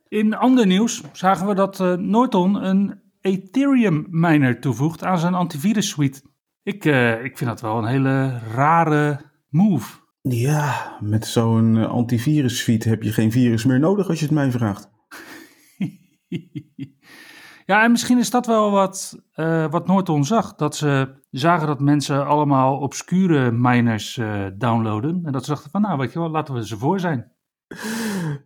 In 0.09 0.35
ander 0.35 0.67
nieuws 0.67 1.03
zagen 1.13 1.47
we 1.47 1.55
dat 1.55 1.79
Norton 1.99 2.65
een 2.65 3.01
Ethereum 3.21 4.07
miner 4.11 4.61
toevoegt 4.61 5.05
aan 5.05 5.19
zijn 5.19 5.35
antivirus 5.35 5.89
suite. 5.89 6.21
Ik, 6.63 6.85
ik 7.23 7.39
vind 7.39 7.51
dat 7.51 7.61
wel 7.61 7.79
een 7.79 7.87
hele 7.87 8.39
rare 8.55 9.21
move. 9.49 10.00
Ja, 10.23 10.97
met 11.01 11.27
zo'n 11.27 11.75
uh, 11.75 11.91
antivirus 11.91 12.59
suite 12.59 12.89
heb 12.89 13.03
je 13.03 13.13
geen 13.13 13.33
virus 13.33 13.65
meer 13.65 13.79
nodig 13.79 14.09
als 14.09 14.19
je 14.19 14.25
het 14.25 14.35
mij 14.35 14.51
vraagt. 14.51 14.91
ja, 17.71 17.83
en 17.83 17.91
misschien 17.91 18.19
is 18.19 18.31
dat 18.31 18.47
wel 18.47 18.71
wat, 18.71 19.19
uh, 19.37 19.71
wat 19.71 19.87
Norton 19.87 20.25
zag. 20.25 20.55
Dat 20.55 20.77
ze 20.77 21.15
zagen 21.31 21.67
dat 21.67 21.81
mensen 21.81 22.27
allemaal 22.27 22.79
obscure 22.79 23.51
miners 23.51 24.17
uh, 24.17 24.47
downloaden. 24.55 25.21
En 25.25 25.33
dat 25.33 25.45
ze 25.45 25.51
dachten 25.51 25.71
van, 25.71 25.81
nou 25.81 25.99
weet 25.99 26.13
je 26.13 26.19
wel, 26.19 26.31
laten 26.31 26.55
we 26.55 26.67
ze 26.67 26.77
voor 26.77 27.01
zijn. 27.01 27.33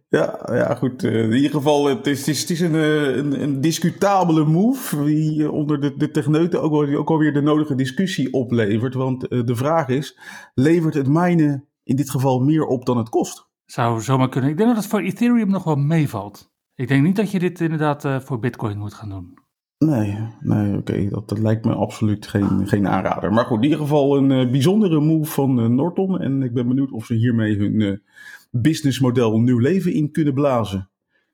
Ja, 0.08 0.38
ja 0.52 0.74
goed. 0.74 1.02
in 1.02 1.32
ieder 1.32 1.50
geval, 1.50 1.86
het 1.86 2.06
is, 2.06 2.18
het 2.18 2.28
is, 2.28 2.50
is 2.50 2.60
een, 2.60 2.74
een, 2.74 3.42
een, 3.42 3.60
discutabele 3.60 4.44
move 4.44 5.04
die 5.04 5.50
onder 5.50 5.80
de, 5.80 5.96
de 5.96 6.10
techneuten 6.10 6.62
ook, 6.62 6.70
wel, 6.70 6.98
ook 6.98 7.10
alweer 7.10 7.32
de 7.32 7.40
nodige 7.40 7.74
discussie 7.74 8.32
oplevert. 8.32 8.94
Want 8.94 9.20
de 9.20 9.56
vraag 9.56 9.88
is, 9.88 10.18
levert 10.54 10.94
het 10.94 11.08
minen 11.08 11.68
in 11.82 11.96
dit 11.96 12.10
geval 12.10 12.40
meer 12.40 12.64
op 12.64 12.86
dan 12.86 12.96
het 12.96 13.08
kost? 13.08 13.48
Zou 13.64 14.00
zomaar 14.00 14.28
kunnen. 14.28 14.50
Ik 14.50 14.56
denk 14.56 14.68
dat 14.68 14.78
het 14.78 14.86
voor 14.86 15.00
Ethereum 15.00 15.50
nog 15.50 15.64
wel 15.64 15.76
meevalt. 15.76 16.52
Ik 16.74 16.88
denk 16.88 17.02
niet 17.02 17.16
dat 17.16 17.30
je 17.30 17.38
dit 17.38 17.60
inderdaad 17.60 18.24
voor 18.24 18.38
Bitcoin 18.38 18.78
moet 18.78 18.94
gaan 18.94 19.08
doen. 19.08 19.43
Nee, 19.86 20.18
nee 20.40 20.76
oké, 20.76 21.08
dat, 21.08 21.28
dat, 21.28 21.38
lijkt 21.38 21.64
me 21.64 21.72
absoluut 21.72 22.26
geen, 22.26 22.68
geen 22.68 22.88
aanrader. 22.88 23.32
Maar 23.32 23.44
goed, 23.44 23.56
in 23.56 23.62
ieder 23.62 23.78
geval 23.78 24.16
een 24.16 24.30
uh, 24.30 24.50
bijzondere 24.50 25.00
move 25.00 25.30
van 25.30 25.58
uh, 25.60 25.66
Norton. 25.66 26.20
En 26.20 26.42
ik 26.42 26.52
ben 26.52 26.68
benieuwd 26.68 26.90
of 26.90 27.06
ze 27.06 27.14
hiermee 27.14 27.56
hun 27.56 28.02
businessmodel 28.50 29.34
een 29.34 29.44
nieuw 29.44 29.58
leven 29.58 29.92
in 29.92 30.10
kunnen 30.10 30.34
blazen. 30.34 30.88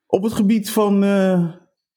Op 0.07 0.23
het 0.23 0.33
gebied 0.33 0.71
van 0.71 1.05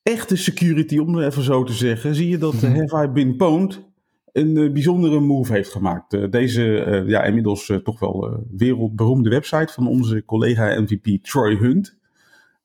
echte 0.03 0.36
security, 0.36 0.98
om 0.98 1.15
het 1.15 1.25
even 1.25 1.43
zo 1.43 1.63
te 1.63 1.74
zeggen, 1.74 2.15
zie 2.15 2.29
je 2.29 2.38
dat 2.38 2.53
mm 2.53 2.75
Have 2.75 3.03
I 3.03 3.07
Been 3.07 3.36
Pwned 3.36 3.91
een 4.33 4.55
uh, 4.55 4.72
bijzondere 4.72 5.19
move 5.19 5.53
heeft 5.53 5.72
gemaakt. 5.72 6.13
Uh, 6.13 6.29
deze 6.29 6.86
uh, 6.86 7.10
ja, 7.10 7.24
inmiddels 7.24 7.72
toch 7.83 8.00
wel 8.00 8.45
wereldberoemde 8.51 9.29
website 9.29 9.74
van 9.74 9.88
onze 9.88 10.25
collega 10.25 10.79
MVP 10.79 11.24
Troy 11.24 11.55
Hunt. 11.55 11.98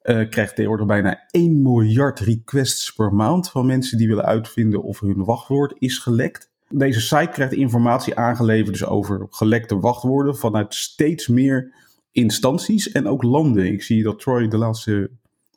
Krijgt 0.09 0.55
tegenwoordig 0.55 0.87
bijna 0.87 1.25
1 1.31 1.63
miljard 1.63 2.21
requests 2.21 2.93
per 2.93 3.15
maand 3.15 3.51
van 3.51 3.67
mensen 3.67 3.99
die 3.99 4.09
willen 4.09 4.25
uitvinden 4.25 4.83
of 4.83 5.01
hun 5.01 5.25
wachtwoord 5.25 5.75
is 5.79 5.99
gelekt. 5.99 6.51
Deze 6.69 7.01
site 7.01 7.29
krijgt 7.33 7.53
informatie 7.53 8.17
aangeleverd 8.17 8.73
dus 8.73 8.85
over 8.85 9.27
gelekte 9.31 9.79
wachtwoorden 9.79 10.37
vanuit 10.37 10.75
steeds 10.75 11.29
meer 11.29 11.73
instanties 12.13 12.93
en 12.93 13.07
ook 13.07 13.23
landen. 13.23 13.67
Ik 13.67 13.83
zie 13.83 14.03
dat 14.03 14.19
Troy 14.19 14.49
de 14.49 14.59
laatste 14.59 15.11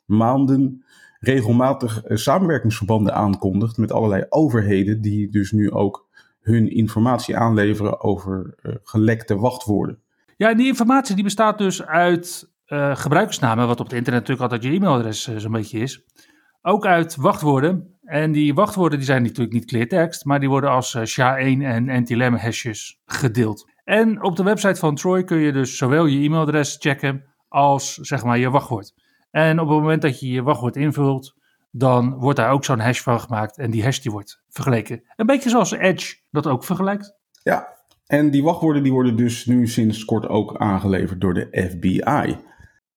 maanden 0.04 0.84
regelmatig 1.20 2.04
uh, 2.08 2.16
samenwerkingsverbanden 2.16 3.14
aankondigt 3.14 3.76
met 3.76 3.92
allerlei 3.92 4.24
overheden 4.28 5.00
die 5.00 5.30
dus 5.30 5.52
nu 5.52 5.70
ook 5.70 6.08
hun 6.40 6.70
informatie 6.70 7.36
aanleveren 7.36 8.00
over 8.00 8.54
uh, 8.62 8.74
gelekte 8.82 9.36
wachtwoorden. 9.36 9.98
Ja, 10.36 10.54
die 10.54 10.66
informatie 10.66 11.14
die 11.14 11.24
bestaat 11.24 11.58
dus 11.58 11.82
uit 11.82 12.51
uh, 12.72 12.96
gebruikersnamen, 12.96 13.66
wat 13.66 13.80
op 13.80 13.86
het 13.86 13.94
internet 13.94 14.20
natuurlijk 14.20 14.52
altijd 14.52 14.72
je 14.72 14.78
e-mailadres 14.78 15.36
zo'n 15.36 15.52
beetje 15.52 15.78
is. 15.78 16.04
Ook 16.62 16.86
uit 16.86 17.16
wachtwoorden. 17.16 17.98
En 18.02 18.32
die 18.32 18.54
wachtwoorden 18.54 18.98
die 18.98 19.06
zijn 19.06 19.22
natuurlijk 19.22 19.52
niet 19.52 19.64
clear 19.64 20.10
maar 20.22 20.40
die 20.40 20.48
worden 20.48 20.70
als 20.70 20.96
SHA-1 20.96 21.62
en 21.62 21.90
anti-lam 21.90 22.34
hashes 22.34 23.00
gedeeld. 23.04 23.70
En 23.84 24.22
op 24.22 24.36
de 24.36 24.42
website 24.42 24.80
van 24.80 24.94
Troy 24.94 25.24
kun 25.24 25.38
je 25.38 25.52
dus 25.52 25.76
zowel 25.76 26.06
je 26.06 26.24
e-mailadres 26.24 26.76
checken 26.80 27.24
als 27.48 27.94
zeg 27.94 28.24
maar 28.24 28.38
je 28.38 28.50
wachtwoord. 28.50 28.94
En 29.30 29.60
op 29.60 29.68
het 29.68 29.78
moment 29.78 30.02
dat 30.02 30.20
je 30.20 30.28
je 30.28 30.42
wachtwoord 30.42 30.76
invult, 30.76 31.34
dan 31.70 32.14
wordt 32.14 32.38
daar 32.38 32.50
ook 32.50 32.64
zo'n 32.64 32.80
hash 32.80 33.00
van 33.00 33.20
gemaakt. 33.20 33.58
En 33.58 33.70
die 33.70 33.84
hash 33.84 33.98
die 33.98 34.12
wordt 34.12 34.42
vergeleken. 34.48 35.02
Een 35.16 35.26
beetje 35.26 35.50
zoals 35.50 35.72
Edge 35.72 36.16
dat 36.30 36.46
ook 36.46 36.64
vergelijkt. 36.64 37.14
Ja, 37.42 37.68
en 38.06 38.30
die 38.30 38.42
wachtwoorden 38.42 38.82
die 38.82 38.92
worden 38.92 39.16
dus 39.16 39.46
nu 39.46 39.66
sinds 39.66 40.04
kort 40.04 40.28
ook 40.28 40.56
aangeleverd 40.56 41.20
door 41.20 41.34
de 41.34 41.68
FBI. 41.70 42.36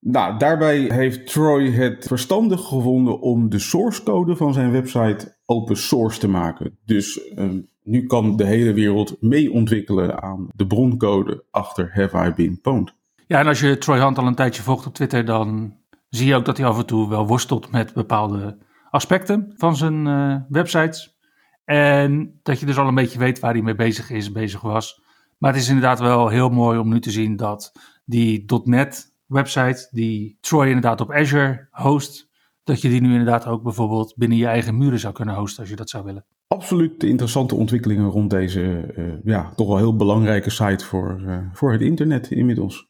Nou, 0.08 0.38
daarbij 0.38 0.80
heeft 0.80 1.28
Troy 1.28 1.72
het 1.72 2.06
verstandig 2.08 2.62
gevonden 2.68 3.20
om 3.20 3.50
de 3.50 3.60
source 3.60 4.04
code 4.04 4.36
van 4.36 4.54
zijn 4.54 4.72
website 4.72 5.38
open 5.46 5.78
source 5.78 6.20
te 6.20 6.28
maken. 6.28 6.78
Dus 6.86 7.32
uh, 7.36 7.50
nu 7.84 8.06
kan 8.06 8.36
de 8.36 8.46
hele 8.46 8.74
wereld 8.74 9.22
mee 9.22 9.52
ontwikkelen 9.52 10.22
aan 10.22 10.48
de 10.56 10.68
broncode 10.68 11.44
achter 11.52 11.92
Have 11.94 12.28
I 12.28 12.34
Been 12.34 12.62
Pwned. 12.62 12.94
Ja, 13.28 13.40
en 13.40 13.48
als 13.48 13.60
je 13.60 13.78
Troy 13.78 14.00
Hunt 14.00 14.18
al 14.18 14.28
een 14.28 14.36
tijdje 14.36 14.62
volgt 14.62 14.86
op 14.86 14.94
Twitter, 14.94 15.26
dan 15.26 15.76
zie 16.10 16.28
je 16.28 16.36
ook 16.36 16.46
dat 16.46 16.58
hij 16.58 16.68
af 16.68 16.78
en 16.78 16.86
toe 16.86 17.10
wel 17.10 17.28
worstelt 17.28 17.72
met 17.72 17.94
bepaalde 17.94 18.58
aspecten 18.90 19.54
van 19.58 19.76
zijn 19.76 20.06
uh, 20.06 20.36
websites. 20.50 21.18
En 21.64 22.40
dat 22.44 22.60
je 22.60 22.66
dus 22.66 22.78
al 22.78 22.88
een 22.88 22.96
beetje 22.96 23.20
weet 23.20 23.40
waar 23.40 23.54
hij 23.54 23.62
mee 23.62 23.76
bezig 23.76 24.10
is, 24.10 24.32
bezig 24.32 24.62
was. 24.62 25.02
Maar 25.38 25.54
het 25.54 25.62
is 25.62 25.68
inderdaad 25.68 26.00
wel 26.00 26.28
heel 26.28 26.50
mooi 26.50 26.80
om 26.80 26.90
nu 26.90 27.00
te 27.00 27.12
zien 27.12 27.36
dat 27.36 27.72
die 28.06 28.46
.NET 28.64 29.14
website, 29.26 29.88
die 29.92 30.38
Troy 30.42 30.66
inderdaad 30.66 31.02
op 31.02 31.12
Azure 31.12 31.68
host, 31.72 32.30
dat 32.64 32.82
je 32.82 32.90
die 32.90 33.02
nu 33.02 33.10
inderdaad 33.12 33.46
ook 33.46 33.64
bijvoorbeeld 33.64 34.14
binnen 34.16 34.38
je 34.38 34.46
eigen 34.46 34.78
muren 34.78 35.00
zou 35.00 35.14
kunnen 35.14 35.36
hosten 35.36 35.60
als 35.60 35.70
je 35.70 35.76
dat 35.76 35.90
zou 35.90 36.04
willen. 36.04 36.26
Absoluut 36.48 37.04
interessante 37.04 37.56
ontwikkelingen 37.56 38.10
rond 38.10 38.30
deze 38.30 38.94
uh, 38.98 39.14
ja, 39.24 39.52
toch 39.56 39.68
wel 39.68 39.78
heel 39.78 39.96
belangrijke 39.96 40.50
site 40.50 40.86
voor, 40.86 41.22
uh, 41.22 41.38
voor 41.54 41.72
het 41.72 41.82
internet 41.82 42.32
inmiddels. 42.32 42.88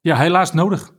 Ja, 0.00 0.16
helaas 0.16 0.52
nodig. 0.52 0.94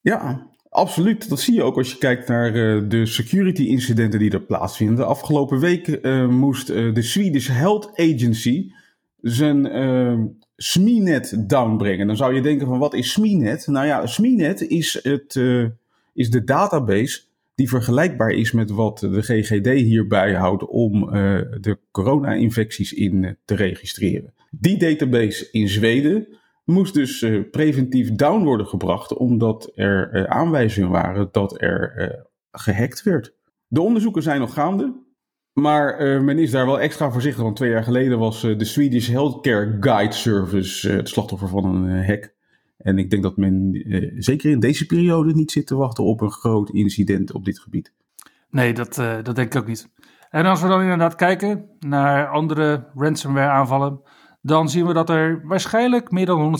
Ja, 0.00 0.46
absoluut. 0.68 1.28
Dat 1.28 1.40
zie 1.40 1.54
je 1.54 1.62
ook 1.62 1.76
als 1.76 1.92
je 1.92 1.98
kijkt 1.98 2.28
naar 2.28 2.54
uh, 2.54 2.88
de 2.88 3.06
security 3.06 3.62
incidenten 3.62 4.18
die 4.18 4.30
er 4.30 4.40
plaatsvinden. 4.40 4.96
De 4.96 5.04
afgelopen 5.04 5.58
week 5.58 6.02
moest 6.30 6.66
de 6.66 7.02
Swedish 7.02 7.48
Health 7.48 7.90
Agency 7.94 8.70
zijn 9.20 9.64
SMINET 10.56 11.48
downbrengen. 11.48 12.06
Dan 12.06 12.16
zou 12.16 12.34
je 12.34 12.40
denken 12.40 12.66
van 12.66 12.78
wat 12.78 12.94
is 12.94 13.12
SMINET? 13.12 13.66
Nou 13.66 13.86
ja, 13.86 14.06
SMINET 14.06 14.60
is, 14.60 15.00
het, 15.02 15.40
is 16.14 16.30
de 16.30 16.44
database 16.44 17.22
die 17.54 17.68
vergelijkbaar 17.68 18.30
is 18.30 18.52
met 18.52 18.70
wat 18.70 18.98
de 18.98 19.22
GGD 19.22 19.66
hierbij 19.66 20.34
houdt 20.34 20.66
om 20.66 21.00
de 21.60 21.78
corona-infecties 21.90 22.92
in 22.92 23.36
te 23.44 23.54
registreren. 23.54 24.32
Die 24.50 24.78
database 24.78 25.48
in 25.50 25.68
Zweden 25.68 26.28
moest 26.64 26.94
dus 26.94 27.26
preventief 27.50 28.12
down 28.12 28.44
worden 28.44 28.66
gebracht, 28.66 29.14
omdat 29.14 29.72
er 29.74 30.28
aanwijzingen 30.28 30.90
waren 30.90 31.28
dat 31.32 31.62
er 31.62 32.26
gehackt 32.50 33.02
werd. 33.02 33.34
De 33.66 33.80
onderzoeken 33.80 34.22
zijn 34.22 34.40
nog 34.40 34.52
gaande, 34.52 34.94
maar 35.56 36.22
men 36.22 36.38
is 36.38 36.50
daar 36.50 36.66
wel 36.66 36.80
extra 36.80 37.10
voorzichtig. 37.10 37.42
Want 37.42 37.56
twee 37.56 37.70
jaar 37.70 37.84
geleden 37.84 38.18
was 38.18 38.40
de 38.40 38.64
Swedish 38.64 39.08
Healthcare 39.08 39.76
Guide 39.80 40.14
Service 40.14 40.90
het 40.90 41.08
slachtoffer 41.08 41.48
van 41.48 41.64
een 41.64 42.04
hack. 42.04 42.34
En 42.78 42.98
ik 42.98 43.10
denk 43.10 43.22
dat 43.22 43.36
men 43.36 43.84
zeker 44.18 44.50
in 44.50 44.60
deze 44.60 44.86
periode 44.86 45.34
niet 45.34 45.52
zit 45.52 45.66
te 45.66 45.76
wachten 45.76 46.04
op 46.04 46.20
een 46.20 46.30
groot 46.30 46.70
incident 46.70 47.32
op 47.32 47.44
dit 47.44 47.58
gebied. 47.58 47.92
Nee, 48.50 48.72
dat, 48.72 48.94
dat 48.94 49.36
denk 49.36 49.54
ik 49.54 49.56
ook 49.56 49.66
niet. 49.66 49.88
En 50.30 50.44
als 50.46 50.62
we 50.62 50.68
dan 50.68 50.80
inderdaad 50.80 51.14
kijken 51.14 51.68
naar 51.78 52.28
andere 52.28 52.90
ransomware 52.94 53.50
aanvallen 53.50 54.00
dan 54.46 54.68
zien 54.68 54.86
we 54.86 54.92
dat 54.92 55.10
er 55.10 55.46
waarschijnlijk 55.46 56.10
meer 56.10 56.26
dan 56.26 56.58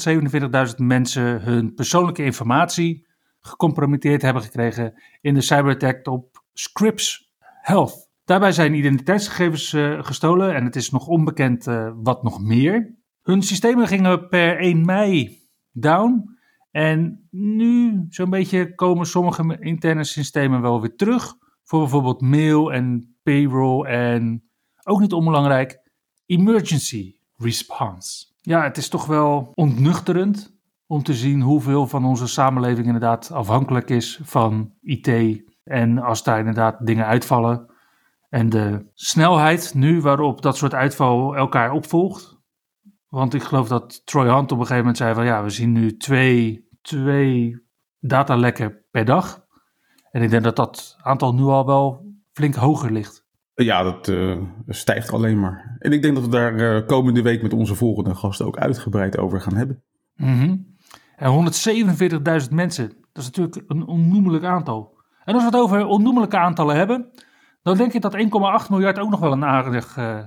147.000 0.69 0.75
mensen 0.77 1.43
hun 1.43 1.75
persoonlijke 1.75 2.25
informatie 2.25 3.07
gecompromitteerd 3.41 4.23
hebben 4.23 4.43
gekregen 4.43 5.03
in 5.21 5.35
de 5.35 5.41
cyberattack 5.41 6.07
op 6.09 6.43
Scripps 6.53 7.31
Health. 7.41 8.06
Daarbij 8.27 8.53
zijn 8.53 8.75
identiteitsgegevens 8.75 9.73
uh, 9.73 10.05
gestolen 10.05 10.55
en 10.55 10.65
het 10.65 10.77
is 10.77 10.91
nog 10.91 11.07
onbekend 11.07 11.67
uh, 11.67 11.93
wat 12.03 12.23
nog 12.23 12.43
meer. 12.43 12.95
Hun 13.23 13.43
systemen 13.43 13.87
gingen 13.87 14.29
per 14.29 14.59
1 14.59 14.85
mei 14.85 15.39
down 15.73 16.39
en 16.71 17.27
nu 17.31 18.05
zo'n 18.09 18.31
beetje 18.31 18.75
komen 18.75 19.07
sommige 19.07 19.57
interne 19.61 20.05
systemen 20.05 20.61
wel 20.61 20.81
weer 20.81 20.97
terug 20.97 21.35
voor 21.63 21.81
bijvoorbeeld 21.81 22.21
mail 22.21 22.73
en 22.73 23.17
payroll 23.23 23.87
en 23.87 24.43
ook 24.85 25.01
niet 25.01 25.13
onbelangrijk 25.13 25.79
emergency 26.27 27.15
response. 27.37 28.27
Ja, 28.41 28.63
het 28.63 28.77
is 28.77 28.89
toch 28.89 29.07
wel 29.07 29.51
ontnuchterend 29.55 30.55
om 30.87 31.03
te 31.03 31.15
zien 31.15 31.41
hoeveel 31.41 31.87
van 31.87 32.05
onze 32.05 32.27
samenleving 32.27 32.87
inderdaad 32.87 33.33
afhankelijk 33.33 33.91
is 33.91 34.21
van 34.23 34.73
IT. 34.81 35.11
En 35.65 35.99
als 35.99 36.25
daar 36.25 36.39
inderdaad 36.39 36.87
dingen 36.87 37.07
uitvallen. 37.07 37.75
En 38.29 38.49
de 38.49 38.91
snelheid 38.95 39.75
nu 39.75 40.01
waarop 40.01 40.43
dat 40.43 40.57
soort 40.57 40.75
uitval 40.75 41.37
elkaar 41.37 41.73
opvolgt. 41.73 42.37
Want 43.09 43.35
ik 43.35 43.43
geloof 43.43 43.69
dat 43.69 44.07
Troy 44.07 44.27
Hunt 44.27 44.53
op 44.53 44.59
een 44.59 44.67
gegeven 44.67 44.77
moment 44.77 44.97
zei 44.97 45.15
van 45.15 45.25
ja, 45.25 45.43
we 45.43 45.51
zien 45.51 45.73
nu 45.73 45.97
twee, 45.97 46.69
twee 46.83 47.63
datalekken 47.99 48.85
per 48.91 49.05
dag. 49.05 49.45
En 50.11 50.23
ik 50.23 50.31
denk 50.31 50.45
dat 50.45 50.57
dat 50.57 50.97
aantal 51.03 51.35
nu 51.35 51.43
al 51.43 51.67
wel 51.67 52.15
flink 52.33 52.55
hoger 52.55 52.93
ligt. 52.93 53.25
Ja, 53.55 53.83
dat 53.83 54.09
uh, 54.09 54.43
stijgt 54.67 55.13
alleen 55.13 55.41
maar. 55.41 55.77
En 55.79 55.93
ik 55.93 56.03
denk 56.03 56.15
dat 56.15 56.25
we 56.25 56.31
daar 56.31 56.55
uh, 56.55 56.87
komende 56.87 57.23
week 57.23 57.43
met 57.43 57.53
onze 57.53 57.75
volgende 57.75 58.15
gasten 58.15 58.47
ook 58.47 58.59
uitgebreid 58.59 59.19
over 59.19 59.41
gaan 59.41 59.57
hebben. 59.57 59.83
Mm 60.15 60.39
-hmm. 60.39 60.77
En 61.17 61.53
147.000 62.43 62.51
mensen, 62.51 62.89
dat 63.13 63.23
is 63.23 63.31
natuurlijk 63.31 63.71
een 63.71 63.87
onnoemelijk 63.87 64.45
aantal. 64.45 64.95
En 65.25 65.35
als 65.35 65.43
we 65.43 65.49
het 65.49 65.59
over 65.59 65.87
onnoemelijke 65.87 66.39
aantallen 66.39 66.77
hebben, 66.77 67.11
dan 67.67 67.77
denk 67.77 67.93
ik 67.93 68.01
dat 68.01 68.17
1,8 68.65 68.71
miljard 68.71 68.99
ook 68.99 69.11
nog 69.11 69.21
wel 69.21 69.33
een 69.33 69.45
aardig 69.45 69.97
uh, 69.97 70.25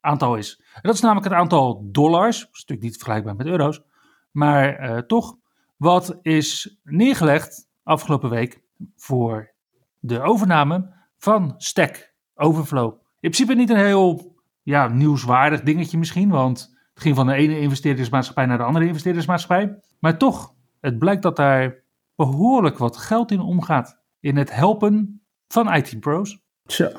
aantal 0.00 0.36
is. 0.36 0.62
En 0.74 0.80
dat 0.82 0.94
is 0.94 1.00
namelijk 1.00 1.26
het 1.26 1.38
aantal 1.38 1.88
dollars, 1.90 2.40
dat 2.40 2.48
is 2.52 2.58
natuurlijk 2.58 2.82
niet 2.82 2.96
vergelijkbaar 2.96 3.36
met 3.36 3.46
euro's, 3.46 3.82
maar 4.30 5.06
toch, 5.06 5.36
wat 5.76 6.18
is 6.22 6.78
neergelegd 6.82 7.68
afgelopen 7.82 8.30
week 8.30 8.62
voor 8.96 9.52
de 10.00 10.22
overname 10.22 10.92
van 11.18 11.54
Stack 11.56 12.14
Overflow. 12.34 12.92
In 12.92 13.30
principe 13.30 13.54
niet 13.54 13.70
een 13.70 13.76
heel 13.76 14.36
ja, 14.62 14.88
nieuwswaardig 14.88 15.62
dingetje 15.62 15.98
misschien, 15.98 16.28
want 16.28 16.74
het 16.94 17.02
ging 17.02 17.16
van 17.16 17.26
de 17.26 17.34
ene 17.34 17.60
investeringsmaatschappij 17.60 18.46
naar 18.46 18.58
de 18.58 18.64
andere 18.64 18.86
investeringsmaatschappij. 18.86 19.78
Maar 19.98 20.18
toch, 20.18 20.54
het 20.80 20.98
blijkt 20.98 21.22
dat 21.22 21.36
daar 21.36 21.82
behoorlijk 22.14 22.78
wat 22.78 22.96
geld 22.96 23.30
in 23.30 23.40
omgaat 23.40 24.02
in 24.20 24.36
het 24.36 24.54
helpen 24.54 25.22
van 25.48 25.74
IT-pro's. 25.74 26.43
Tja, 26.66 26.92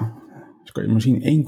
dus 0.61 0.71
kan 0.71 0.83
je 0.83 0.89
maar 0.89 1.01
zien 1.01 1.45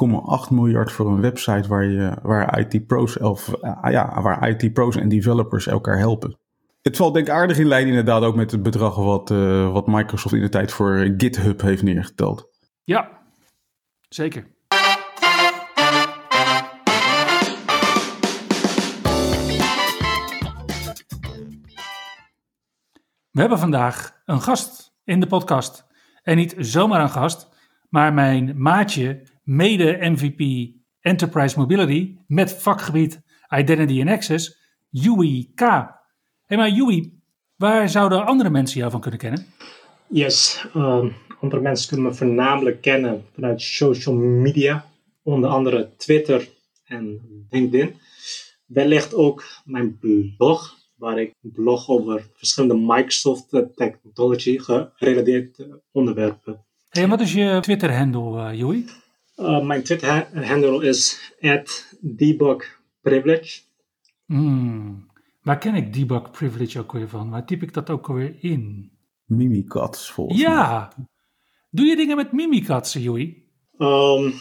1,8 0.49 0.51
miljard 0.51 0.91
voor 0.91 1.07
een 1.07 1.21
website 1.21 1.67
waar, 1.67 1.83
je, 1.83 2.17
waar 2.21 2.59
IT-pro's 2.59 3.19
of, 3.19 3.47
uh, 3.47 3.91
ja, 3.91 4.21
waar 4.21 4.49
IT-pro's 4.49 4.95
en 4.95 5.09
developers 5.09 5.67
elkaar 5.67 5.97
helpen. 5.97 6.37
Het 6.81 6.97
valt 6.97 7.13
denk 7.13 7.27
ik 7.27 7.33
aardig 7.33 7.57
in 7.57 7.67
lijn 7.67 7.87
inderdaad 7.87 8.23
ook 8.23 8.35
met 8.35 8.51
het 8.51 8.63
bedrag 8.63 8.95
wat, 8.95 9.29
uh, 9.29 9.71
wat 9.71 9.87
Microsoft 9.87 10.35
in 10.35 10.41
de 10.41 10.49
tijd 10.49 10.71
voor 10.71 11.13
GitHub 11.17 11.61
heeft 11.61 11.83
neergeteld. 11.83 12.49
Ja, 12.83 13.09
zeker. 14.09 14.47
We 23.31 23.43
hebben 23.43 23.59
vandaag 23.59 24.21
een 24.25 24.41
gast 24.41 24.93
in 25.03 25.19
de 25.19 25.27
podcast. 25.27 25.85
En 26.23 26.35
niet 26.35 26.55
zomaar 26.57 27.01
een 27.01 27.09
gast, 27.09 27.49
maar 27.89 28.13
mijn 28.13 28.53
maatje, 28.61 29.27
mede-MVP 29.43 30.71
Enterprise 30.99 31.59
Mobility 31.59 32.17
met 32.27 32.51
vakgebied 32.51 33.21
Identity 33.49 34.01
and 34.01 34.09
Access, 34.09 34.57
Yui 34.89 35.51
K. 35.55 35.61
Hey, 36.45 36.57
maar 36.57 36.69
Yui, 36.69 37.21
waar 37.55 37.89
zouden 37.89 38.25
andere 38.25 38.49
mensen 38.49 38.79
jou 38.79 38.91
van 38.91 39.01
kunnen 39.01 39.19
kennen? 39.19 39.45
Yes, 40.07 40.65
um, 40.75 41.15
andere 41.39 41.61
mensen 41.61 41.87
kunnen 41.87 42.05
me 42.05 42.13
voornamelijk 42.13 42.81
kennen 42.81 43.25
vanuit 43.33 43.61
social 43.61 44.15
media, 44.15 44.85
onder 45.23 45.49
andere 45.49 45.95
Twitter 45.97 46.49
en 46.85 47.21
LinkedIn. 47.49 47.95
Wellicht 48.65 49.13
ook 49.13 49.43
mijn 49.65 49.99
blog, 50.37 50.75
waar 50.95 51.19
ik 51.19 51.33
blog 51.41 51.89
over 51.89 52.29
verschillende 52.33 52.93
Microsoft 52.93 53.49
technology 53.75 54.57
gerelateerde 54.93 55.81
onderwerpen. 55.91 56.66
Hey, 56.97 57.07
wat 57.07 57.21
is 57.21 57.33
je 57.33 57.57
Twitter-handle, 57.61 58.51
uh, 58.51 58.59
Joey? 58.59 58.85
Uh, 59.35 59.65
mijn 59.65 59.83
Twitter-handle 59.83 60.85
is 60.85 61.31
debugprivilege. 62.01 63.61
Hmm. 64.25 65.09
Waar 65.41 65.57
ken 65.57 65.75
ik 65.75 65.93
debug 65.93 66.31
privilege 66.31 66.79
ook 66.79 66.91
weer 66.91 67.09
van? 67.09 67.29
Waar 67.29 67.45
typ 67.45 67.61
ik 67.61 67.73
dat 67.73 67.89
ook 67.89 68.07
alweer 68.07 68.35
in? 68.39 68.91
Mimikatz, 69.25 70.09
volgens 70.09 70.41
ja. 70.41 70.93
mij. 70.95 71.05
Doe 71.69 71.85
je 71.85 71.95
dingen 71.95 72.15
met 72.15 72.31
Mimikatz, 72.31 72.93
Joey? 72.93 73.43
Um, 73.77 74.33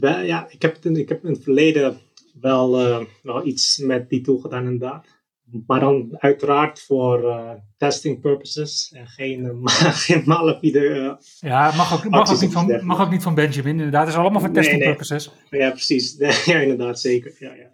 ja, 0.00 0.48
ik 0.50 0.62
heb, 0.62 0.84
ik 0.84 1.08
heb 1.08 1.24
in 1.24 1.32
het 1.32 1.42
verleden 1.42 1.98
wel, 2.40 2.80
uh, 2.80 3.06
wel 3.22 3.46
iets 3.46 3.78
met 3.78 4.08
die 4.08 4.20
tool 4.20 4.38
gedaan, 4.38 4.64
inderdaad. 4.64 5.19
Maar 5.66 5.80
dan 5.80 6.16
uiteraard 6.18 6.80
voor 6.80 7.22
uh, 7.22 7.50
testing 7.76 8.20
purposes 8.20 8.92
en 8.96 9.06
geen, 9.06 9.44
uh, 9.64 9.64
geen 10.04 10.22
malafide. 10.26 10.80
Uh, 10.80 11.12
ja, 11.40 11.74
mag 11.76 11.92
ook, 11.92 12.10
mag, 12.10 12.32
ook 12.32 12.40
niet 12.40 12.52
van, 12.52 12.86
mag 12.86 13.00
ook 13.00 13.10
niet 13.10 13.22
van 13.22 13.34
Benjamin, 13.34 13.72
inderdaad. 13.72 14.00
Het 14.00 14.14
is 14.14 14.20
allemaal 14.20 14.40
voor 14.40 14.50
testing 14.50 14.78
nee, 14.78 14.86
nee. 14.86 14.96
purposes. 14.96 15.30
Ja, 15.50 15.70
precies. 15.70 16.16
ja, 16.52 16.60
inderdaad, 16.60 17.00
zeker. 17.00 17.34
Ja, 17.38 17.54
ja. 17.54 17.70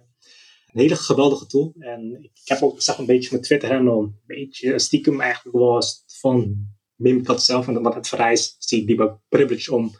Een 0.72 0.82
hele 0.82 0.96
geweldige 0.96 1.46
tool. 1.46 1.74
En 1.78 2.18
ik 2.22 2.48
heb 2.48 2.62
ook 2.62 2.82
zeg, 2.82 2.98
een 2.98 3.06
beetje 3.06 3.28
mijn 3.30 3.42
Twitter 3.42 3.72
handle 3.72 4.02
een 4.02 4.20
beetje 4.26 4.78
stiekem 4.78 5.20
eigenlijk 5.20 5.56
was 5.56 6.04
van 6.06 6.56
Mimikatz 6.94 7.46
zelf. 7.46 7.68
En 7.68 7.82
wat 7.82 7.94
het 7.94 8.08
vereist, 8.08 8.56
zie 8.58 8.80
ik 8.80 8.86
die 8.86 9.10
privilege 9.28 9.74
om, 9.74 9.90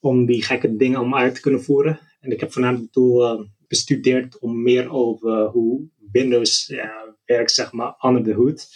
om 0.00 0.26
die 0.26 0.42
gekke 0.42 0.76
dingen 0.76 1.00
om 1.00 1.14
uit 1.14 1.34
te 1.34 1.40
kunnen 1.40 1.62
voeren. 1.62 2.00
En 2.20 2.30
ik 2.30 2.40
heb 2.40 2.52
voornamelijk 2.52 2.92
de 2.92 3.00
tool 3.00 3.46
bestudeerd 3.68 4.38
om 4.38 4.62
meer 4.62 4.90
over 4.90 5.44
hoe 5.44 5.88
Windows 6.14 6.66
ja, 6.66 7.16
werkt, 7.24 7.52
zeg 7.52 7.72
maar, 7.72 7.94
under 8.00 8.22
the 8.22 8.32
hood. 8.32 8.66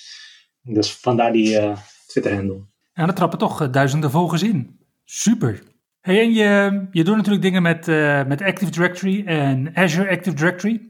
Dus 0.62 0.92
vandaar 0.92 1.32
die 1.32 1.60
uh, 1.60 1.76
Twitter-handle. 2.06 2.66
Ja, 2.92 3.04
daar 3.04 3.14
trappen 3.14 3.38
toch 3.38 3.62
uh, 3.62 3.72
duizenden 3.72 4.10
volgers 4.10 4.42
in. 4.42 4.78
Super. 5.04 5.62
Hey, 6.00 6.20
en 6.20 6.32
je, 6.32 6.86
je 6.90 7.04
doet 7.04 7.16
natuurlijk 7.16 7.42
dingen 7.42 7.62
met, 7.62 7.88
uh, 7.88 8.26
met 8.26 8.42
Active 8.42 8.70
Directory 8.70 9.26
en 9.26 9.70
Azure 9.74 10.10
Active 10.10 10.36
Directory. 10.36 10.80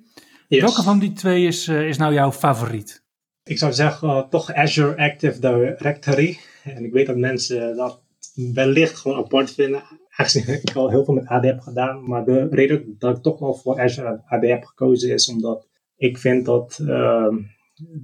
Yes. 0.48 0.60
Welke 0.60 0.82
van 0.82 0.98
die 0.98 1.12
twee 1.12 1.46
is, 1.46 1.68
is 1.68 1.96
nou 1.96 2.14
jouw 2.14 2.32
favoriet? 2.32 3.06
Ik 3.44 3.58
zou 3.58 3.72
zeggen 3.72 4.26
toch 4.30 4.52
Azure 4.52 4.96
Active 4.96 5.40
Directory. 5.40 6.38
En 6.64 6.84
ik 6.84 6.92
weet 6.92 7.06
dat 7.06 7.16
mensen 7.16 7.76
dat 7.76 8.02
wellicht 8.34 8.96
gewoon 8.96 9.18
apart 9.18 9.54
vinden. 9.54 9.82
Aangezien 10.08 10.48
ik 10.62 10.74
al 10.74 10.90
heel 10.90 11.04
veel 11.04 11.14
met 11.14 11.26
AD 11.26 11.44
heb 11.44 11.60
gedaan. 11.60 12.08
Maar 12.08 12.24
de 12.24 12.48
reden 12.50 12.96
dat 12.98 13.16
ik 13.16 13.22
toch 13.22 13.38
wel 13.38 13.54
voor 13.54 13.80
Azure 13.80 14.22
AD 14.26 14.42
heb 14.42 14.64
gekozen 14.64 15.12
is 15.12 15.28
omdat 15.28 15.67
ik 15.98 16.18
vind 16.18 16.44
dat 16.44 16.78
uh, 16.82 17.34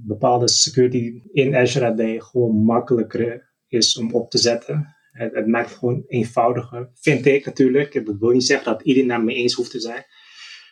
bepaalde 0.05 0.49
security 0.49 1.21
in 1.31 1.55
Azure 1.55 1.85
AD 1.85 2.23
gewoon 2.23 2.55
makkelijker 2.55 3.53
is 3.67 3.97
om 3.97 4.13
op 4.13 4.29
te 4.29 4.37
zetten. 4.37 4.95
Het, 5.11 5.35
het, 5.35 5.47
maakt 5.47 5.71
gewoon 5.71 6.03
eenvoudiger, 6.07 6.89
vind 6.93 7.25
ik 7.25 7.45
natuurlijk. 7.45 8.05
Dat 8.05 8.17
wil 8.19 8.29
niet 8.29 8.45
zeggen 8.45 8.71
dat 8.71 8.81
iedereen 8.81 9.09
daar 9.09 9.23
mee 9.23 9.35
eens 9.35 9.53
hoeft 9.53 9.71
te 9.71 9.79
zijn. 9.79 10.03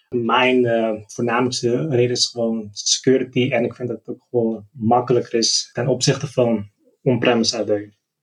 Mijn 0.10 0.64
uh, 0.64 1.90
reden 1.90 2.10
is 2.10 2.28
gewoon 2.28 2.70
security 2.72 3.50
en 3.52 3.64
ik 3.64 3.76
vind 3.76 3.88
dat 3.88 3.98
het 3.98 4.10
ook 4.10 4.26
gewoon 4.30 4.68
makkelijker 4.72 5.34
is 5.34 5.70
ten 5.74 5.88
opzichte 5.88 6.28
van 6.28 6.70
on-premise 7.02 7.58
AD. 7.58 7.72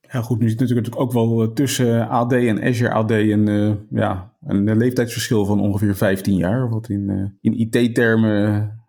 Ja 0.01 0.21
goed, 0.21 0.39
nu 0.39 0.49
zit 0.49 0.59
natuurlijk 0.59 0.99
ook 0.99 1.11
wel 1.11 1.53
tussen 1.53 2.07
AD 2.07 2.33
en 2.33 2.63
Azure 2.63 2.91
AD 2.91 3.11
een, 3.11 3.47
uh, 3.47 3.73
ja, 3.89 4.37
een 4.41 4.77
leeftijdsverschil 4.77 5.45
van 5.45 5.59
ongeveer 5.59 5.95
15 5.95 6.35
jaar. 6.35 6.69
Wat 6.69 6.89
in, 6.89 7.37
in 7.41 7.59
IT-termen 7.59 8.80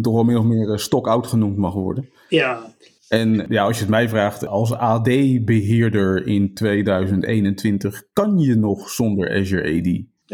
toch 0.00 0.14
wel 0.14 0.24
meer 0.24 0.38
of 0.38 0.44
meer 0.44 0.78
stock-out 0.78 1.26
genoemd 1.26 1.56
mag 1.56 1.74
worden. 1.74 2.08
Ja. 2.28 2.74
En 3.08 3.46
ja, 3.48 3.64
als 3.64 3.74
je 3.74 3.80
het 3.80 3.90
mij 3.90 4.08
vraagt, 4.08 4.46
als 4.46 4.72
AD-beheerder 4.72 6.26
in 6.26 6.54
2021, 6.54 8.04
kan 8.12 8.38
je 8.38 8.54
nog 8.54 8.90
zonder 8.90 9.30
Azure 9.30 9.78
AD? 9.78 9.86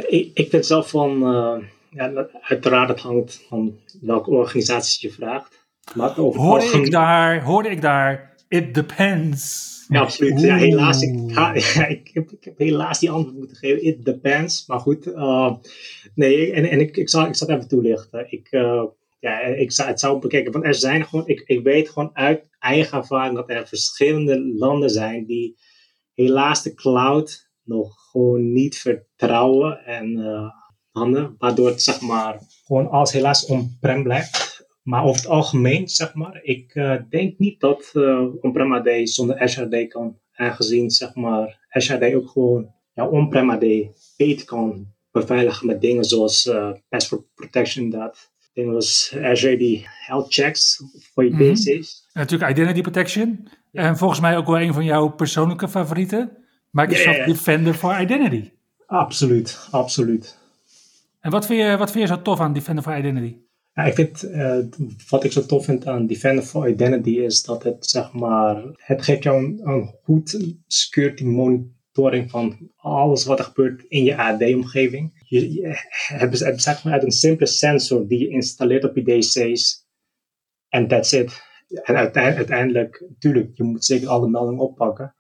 Ik, 0.07 0.31
ik 0.35 0.51
vind 0.51 0.67
zelf 0.67 0.91
van, 0.91 1.13
uh, 1.13 1.57
ja, 1.91 2.29
uiteraard 2.41 2.89
het 2.89 3.01
hangt 3.01 3.45
van 3.49 3.79
welke 4.01 4.31
organisatie 4.31 5.09
je 5.09 5.15
vraagt. 5.15 5.67
Maar 5.95 6.11
hoorde, 6.11 6.67
ik 6.67 6.91
daar, 6.91 7.45
hoorde 7.45 7.71
ik 7.71 7.81
daar, 7.81 8.37
it 8.49 8.75
depends. 8.75 9.71
Ja, 9.89 10.01
absoluut. 10.01 10.41
Ja, 10.41 10.57
helaas, 10.57 11.03
ik, 11.03 11.31
ja, 11.35 11.55
ik, 11.89 12.11
heb, 12.13 12.31
ik 12.31 12.45
heb 12.45 12.59
helaas 12.59 12.99
die 12.99 13.11
antwoord 13.11 13.37
moeten 13.37 13.57
geven. 13.57 13.85
It 13.85 14.05
depends. 14.05 14.67
Maar 14.67 14.81
goed, 14.81 15.07
uh, 15.07 15.55
nee, 16.15 16.53
en, 16.53 16.65
en 16.65 16.81
ik, 16.81 16.97
ik, 16.97 17.09
zal, 17.09 17.27
ik 17.27 17.35
zal 17.35 17.49
het 17.49 17.57
even 17.57 17.69
toelichten. 17.69 18.27
Ik, 18.33 18.49
uh, 18.51 18.83
ja, 19.23 19.41
ik 19.41 19.73
zou, 19.73 19.89
het 19.89 20.01
zou 20.01 20.19
bekijken. 20.19 20.53
Want 20.53 20.65
er 20.65 20.75
zijn 20.75 21.05
gewoon, 21.05 21.27
ik, 21.27 21.43
ik 21.47 21.63
weet 21.63 21.89
gewoon 21.89 22.11
uit 22.13 22.45
eigen 22.59 22.99
ervaring 22.99 23.37
dat 23.37 23.51
er 23.51 23.69
verschillende 23.69 24.41
landen 24.41 24.91
zijn 24.91 25.27
die 25.27 25.57
helaas 26.15 26.63
de 26.63 26.75
cloud 26.75 27.51
nog 27.65 28.11
gewoon 28.11 28.53
niet 28.53 28.79
vertrouwen 28.79 29.85
en 29.85 30.19
uh, 30.19 30.49
handen, 30.91 31.35
waardoor 31.39 31.69
het 31.69 31.83
zeg 31.83 32.01
maar 32.01 32.39
gewoon 32.65 32.91
alles 32.91 33.13
helaas 33.13 33.47
on-prem 33.47 34.03
blijft. 34.03 34.67
Maar 34.83 35.05
over 35.05 35.17
het 35.17 35.31
algemeen, 35.31 35.89
zeg 35.89 36.15
maar, 36.15 36.43
ik 36.43 36.75
uh, 36.75 36.97
denk 37.09 37.39
niet 37.39 37.61
dat 37.61 37.91
uh, 37.95 38.35
on-prem 38.41 38.75
AD 38.75 38.89
zonder 39.03 39.89
kan, 39.89 40.19
aangezien 40.33 40.91
zeg 40.91 41.15
maar 41.15 41.69
ook 42.15 42.29
gewoon 42.29 42.75
ja, 42.95 43.09
on-prem 43.09 43.51
AD 43.51 43.65
beter 44.17 44.45
kan 44.45 44.87
beveiligen 45.11 45.67
met 45.67 45.81
dingen 45.81 46.05
zoals 46.05 46.51
password 46.89 47.35
protection, 47.35 47.91
dat 47.91 48.32
dingen 48.53 48.75
als 48.75 49.17
Azure 49.23 49.57
die 49.57 49.87
health 49.89 50.35
checks 50.35 50.83
voor 51.13 51.25
je 51.25 51.31
mm 51.31 51.39
-hmm. 51.39 51.53
PC's. 51.53 52.09
Natuurlijk 52.13 52.51
Identity 52.51 52.81
Protection. 52.81 53.49
Ja. 53.71 53.83
En 53.83 53.97
volgens 53.97 54.21
mij 54.21 54.37
ook 54.37 54.47
wel 54.47 54.61
een 54.61 54.75
van 54.75 54.85
jouw 54.85 55.09
persoonlijke 55.09 55.69
favorieten. 55.69 56.37
Microsoft 56.71 57.17
yeah. 57.17 57.27
Defender 57.27 57.75
for 57.75 58.01
Identity. 58.01 58.51
Absoluut, 58.87 59.69
absoluut. 59.71 60.39
En 61.21 61.31
wat 61.31 61.47
vind 61.47 61.61
je, 61.61 61.77
wat 61.77 61.91
vind 61.91 62.09
je 62.09 62.15
zo 62.15 62.23
tof 62.23 62.41
aan 62.41 62.53
Defender 62.53 62.85
for 62.85 62.99
Identity? 62.99 63.37
Ja, 63.75 63.83
ik 63.83 63.95
vind, 63.95 64.25
uh, 64.25 64.59
wat 65.09 65.25
ik 65.25 65.33
zo 65.33 65.47
tof 65.47 65.65
vind 65.65 65.87
aan 65.87 66.07
Defender 66.07 66.45
for 66.45 66.69
Identity 66.69 67.11
is 67.11 67.43
dat 67.43 67.63
het, 67.63 67.87
zeg 67.87 68.13
maar, 68.13 68.63
het 68.77 69.03
geeft 69.03 69.23
jou 69.23 69.45
een, 69.45 69.61
een 69.63 69.95
goed 70.03 70.55
security 70.67 71.25
monitoring 71.25 72.31
van 72.31 72.71
alles 72.77 73.25
wat 73.25 73.39
er 73.39 73.45
gebeurt 73.45 73.85
in 73.89 74.05
je 74.05 74.17
AD-omgeving. 74.17 75.22
Je, 75.33 75.53
je, 75.53 75.77
het 76.07 76.31
bestaat 76.31 76.85
uit 76.85 77.03
een 77.03 77.11
simpele 77.11 77.49
sensor 77.49 78.07
die 78.07 78.19
je 78.19 78.29
installeert 78.29 78.85
op 78.85 78.97
je 78.97 79.03
DC's. 79.03 79.87
En 80.69 80.89
that's 80.89 81.13
it. 81.13 81.43
En 81.83 81.97
uiteindelijk, 81.97 83.05
natuurlijk, 83.09 83.57
je 83.57 83.63
moet 83.63 83.85
zeker 83.85 84.09
alle 84.09 84.29
meldingen 84.29 84.61
oppakken. 84.61 85.15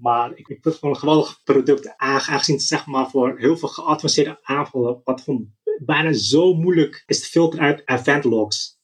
Maar 0.00 0.30
ik, 0.30 0.38
ik 0.38 0.46
vind 0.46 0.64
het 0.64 0.74
gewoon 0.74 0.94
een 0.94 1.00
geweldig 1.00 1.40
product. 1.44 1.96
Aangezien 1.96 2.60
zeg 2.60 2.86
maar 2.86 3.10
voor 3.10 3.38
heel 3.38 3.56
veel 3.56 3.68
geavanceerde 3.68 4.38
aanvallen, 4.42 5.00
wat 5.04 5.20
gewoon 5.20 5.52
bijna 5.84 6.12
zo 6.12 6.54
moeilijk 6.54 7.02
is 7.06 7.20
te 7.20 7.26
filteren 7.26 7.66
uit 7.66 7.82
event 7.84 8.24
logs. 8.24 8.78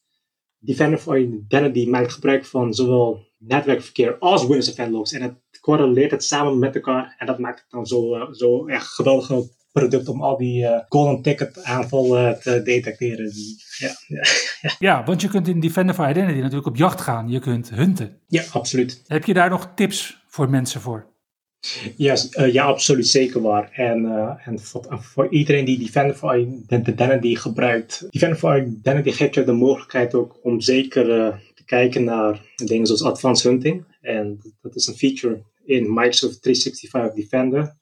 Defender 0.57 0.99
for 0.99 1.19
Identity 1.19 1.89
maakt 1.89 2.13
gebruik 2.13 2.45
van 2.45 2.73
zowel 2.73 3.27
netwerkverkeer 3.37 4.17
als 4.17 4.41
Windows 4.41 4.69
event 4.69 4.91
logs. 4.91 5.11
En 5.11 5.21
het 5.21 5.59
correleert 5.59 6.11
het 6.11 6.23
samen 6.23 6.59
met 6.59 6.75
elkaar. 6.75 7.15
En 7.17 7.25
dat 7.25 7.39
maakt 7.39 7.59
het 7.59 7.69
dan 7.69 7.85
zo, 7.85 8.15
uh, 8.15 8.31
zo 8.31 8.67
echt 8.67 8.87
geweldig 8.87 9.27
product 9.73 10.07
om 10.07 10.21
al 10.21 10.37
die 10.37 10.63
uh, 10.63 10.79
golden 10.89 11.21
ticket 11.21 11.63
aanvallen 11.63 12.39
te 12.39 12.61
detecteren. 12.63 13.31
Ja, 13.77 13.91
ja, 14.07 14.23
ja. 14.61 14.71
ja, 14.79 15.03
want 15.03 15.21
je 15.21 15.27
kunt 15.27 15.47
in 15.47 15.59
Defender 15.59 15.95
for 15.95 16.09
Identity 16.09 16.39
natuurlijk 16.39 16.67
op 16.67 16.75
jacht 16.75 17.01
gaan. 17.01 17.29
Je 17.29 17.39
kunt 17.39 17.69
hunten. 17.69 18.17
Ja, 18.27 18.43
absoluut. 18.51 19.03
Heb 19.07 19.25
je 19.25 19.33
daar 19.33 19.49
nog 19.49 19.71
tips 19.75 20.23
voor 20.27 20.49
mensen 20.49 20.81
voor? 20.81 21.11
Ja, 21.97 22.15
uh, 22.39 22.53
ja, 22.53 22.63
absoluut 22.63 23.07
zeker 23.07 23.41
waar. 23.41 23.71
En, 23.71 24.03
uh, 24.03 24.47
en 24.47 24.59
voor, 24.59 24.85
voor, 24.89 25.29
iedereen 25.29 25.65
die 25.65 25.77
Defender 25.77 26.15
for 26.15 26.37
Identity 26.79 27.35
gebruikt, 27.35 28.07
Defender 28.09 28.37
for 28.37 28.57
Identity 28.57 29.11
geeft 29.11 29.35
je 29.35 29.43
de 29.43 29.51
mogelijkheid 29.51 30.13
ook 30.13 30.39
om 30.41 30.61
zeker 30.61 31.05
te 31.55 31.63
kijken 31.65 32.03
naar 32.03 32.41
dingen 32.55 32.85
zoals 32.85 33.03
advanced 33.03 33.51
hunting. 33.51 33.85
En 34.01 34.39
dat 34.61 34.75
is 34.75 34.87
een 34.87 34.95
feature 34.95 35.43
in 35.65 35.93
Microsoft 35.93 36.41
365 36.41 37.13
Defender. 37.13 37.81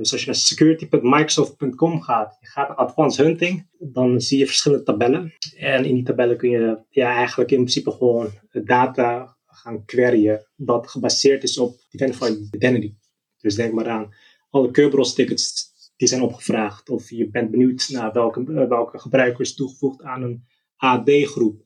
Dus 0.00 0.12
als 0.12 0.20
je 0.20 0.26
naar 0.26 0.36
security.microsoft.com 0.36 2.00
gaat, 2.00 2.36
je 2.40 2.46
gaat 2.46 2.68
naar 2.68 2.76
advanced 2.76 3.26
hunting, 3.26 3.66
dan 3.78 4.20
zie 4.20 4.38
je 4.38 4.46
verschillende 4.46 4.84
tabellen. 4.84 5.32
En 5.56 5.84
in 5.84 5.94
die 5.94 6.04
tabellen 6.04 6.36
kun 6.36 6.50
je 6.50 6.78
ja, 6.90 7.14
eigenlijk 7.14 7.50
in 7.50 7.56
principe 7.56 7.90
gewoon 7.90 8.30
data 8.52 9.36
gaan 9.46 9.84
queryen 9.84 10.46
dat 10.56 10.88
gebaseerd 10.88 11.42
is 11.42 11.58
op 11.58 11.80
for 12.12 12.28
Identity. 12.50 12.94
Dus 13.40 13.54
denk 13.54 13.72
maar 13.72 13.88
aan 13.88 14.14
alle 14.50 14.70
Kerberos 14.70 15.14
tickets 15.14 15.72
die 15.96 16.08
zijn 16.08 16.22
opgevraagd. 16.22 16.90
Of 16.90 17.10
je 17.10 17.30
bent 17.30 17.50
benieuwd 17.50 17.88
naar 17.88 18.12
welke, 18.12 18.40
eh, 18.40 18.68
welke 18.68 18.98
gebruiker 18.98 19.40
is 19.40 19.54
toegevoegd 19.54 20.02
aan 20.02 20.22
een 20.22 20.44
AD-groep. 20.76 21.64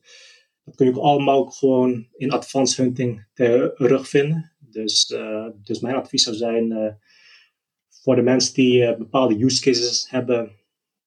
Dat 0.63 0.75
kun 0.75 0.85
je 0.85 0.91
ook 0.91 1.03
allemaal 1.03 1.45
gewoon 1.45 2.07
in 2.17 2.31
advanced 2.31 2.77
hunting 2.77 3.27
terugvinden. 3.33 4.55
Dus, 4.59 5.09
uh, 5.09 5.47
dus 5.63 5.79
mijn 5.79 5.95
advies 5.95 6.23
zou 6.23 6.35
zijn 6.35 6.71
uh, 6.71 6.93
voor 8.05 8.15
de 8.15 8.21
mensen 8.21 8.53
die 8.53 8.81
uh, 8.81 8.97
bepaalde 8.97 9.43
use 9.43 9.61
cases 9.61 10.05
hebben, 10.09 10.51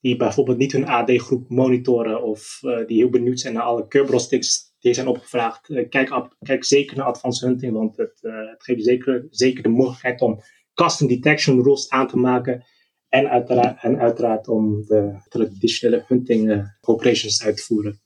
die 0.01 0.17
bijvoorbeeld 0.17 0.59
niet 0.59 0.73
hun 0.73 0.87
AD-groep 0.87 1.49
monitoren 1.49 2.23
of 2.23 2.59
die 2.87 2.99
heel 2.99 3.11
benieuwd 3.11 3.41
zijn 3.41 3.55
naar 3.55 3.63
alle 3.63 3.89
Kerberos 3.89 4.29
tickets 4.29 4.75
die 4.79 4.95
zijn 4.95 5.07
opgevraagd. 5.09 5.89
kijk, 5.89 6.29
kijk 6.39 6.65
zeker 6.65 6.97
naar 6.97 7.07
advanced 7.07 7.49
hunting, 7.49 7.73
want 7.73 7.97
het, 7.97 8.19
het 8.23 8.63
geeft 8.63 8.85
zeker, 8.85 9.27
zeker 9.31 9.63
de 9.63 9.69
mogelijkheid 9.69 10.21
om 10.21 10.41
custom 10.75 11.09
detection 11.09 11.63
rules 11.63 11.89
aan 11.89 12.09
te 12.09 12.17
maken. 12.17 12.65
En 13.09 13.29
uiteraard, 13.29 14.47
en 14.47 14.55
om 14.55 14.83
de 14.87 15.25
traditionele 15.29 16.05
hunting 16.07 16.73
operations 16.81 17.45
uit 17.45 17.57
te 17.57 17.63
voeren. 17.63 18.01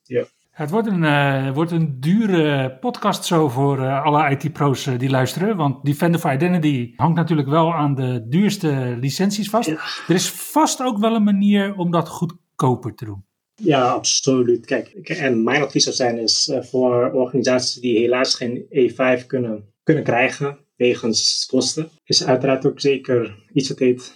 Het 0.52 0.70
wordt 0.70 0.86
een, 0.86 1.02
uh, 1.02 1.54
wordt 1.54 1.70
een 1.70 2.00
dure 2.00 2.76
podcast 2.80 3.24
zo 3.24 3.48
voor 3.48 3.78
uh, 3.78 4.04
alle 4.04 4.30
IT-pro's 4.30 4.84
die 4.98 5.10
luisteren. 5.10 5.56
Want 5.56 5.84
Defender 5.84 6.20
for 6.20 6.32
Identity 6.32 6.92
hangt 6.96 7.16
natuurlijk 7.16 7.48
wel 7.48 7.74
aan 7.74 7.94
de 7.94 8.26
duurste 8.28 8.96
licenties 9.00 9.50
vast. 9.50 9.68
Ja. 9.68 9.80
Er 10.08 10.14
is 10.14 10.30
vast 10.30 10.82
ook 10.82 10.98
wel 10.98 11.14
een 11.14 11.24
manier 11.24 11.74
om 11.74 11.90
dat 11.90 12.08
goedkoper 12.08 12.94
te 12.94 13.04
doen. 13.04 13.24
Ja, 13.54 13.88
absoluut. 13.88 14.66
Kijk, 14.66 14.88
en 15.08 15.42
mijn 15.42 15.62
advies 15.62 15.84
zou 15.84 15.96
zijn 15.96 16.18
is 16.18 16.52
voor 16.60 17.12
organisaties 17.12 17.80
die 17.80 17.98
helaas 17.98 18.34
geen 18.34 18.64
E5 18.68 19.26
kunnen, 19.26 19.72
kunnen 19.82 20.04
krijgen 20.04 20.58
wegens 20.76 21.46
kosten, 21.46 21.88
is 22.04 22.24
uiteraard 22.24 22.66
ook 22.66 22.80
zeker 22.80 23.44
iets 23.52 23.68
wat 23.68 23.78
heet 23.78 24.14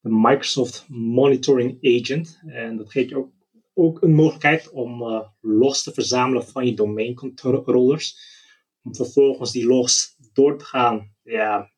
de 0.00 0.08
Microsoft 0.12 0.84
Monitoring 0.88 1.78
Agent. 1.82 2.40
En 2.46 2.76
dat 2.76 2.90
geeft 2.90 3.08
je 3.08 3.16
ook, 3.16 3.30
ook 3.78 4.02
een 4.02 4.14
mogelijkheid 4.14 4.70
om 4.70 5.02
uh, 5.02 5.20
logs 5.40 5.82
te 5.82 5.92
verzamelen 5.92 6.46
van 6.46 6.66
je 6.66 6.74
domain 6.74 7.14
controllers. 7.14 8.18
Om 8.82 8.94
vervolgens 8.94 9.52
die 9.52 9.66
logs 9.66 10.16
door 10.32 10.58
te 10.58 10.64
gaan, 10.64 11.14
ja, 11.22 11.70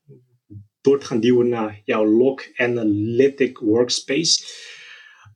door 0.80 0.98
te 0.98 1.06
gaan 1.06 1.20
duwen 1.20 1.48
naar 1.48 1.80
jouw 1.84 2.06
log 2.06 2.56
analytic 2.56 3.58
workspace. 3.58 4.44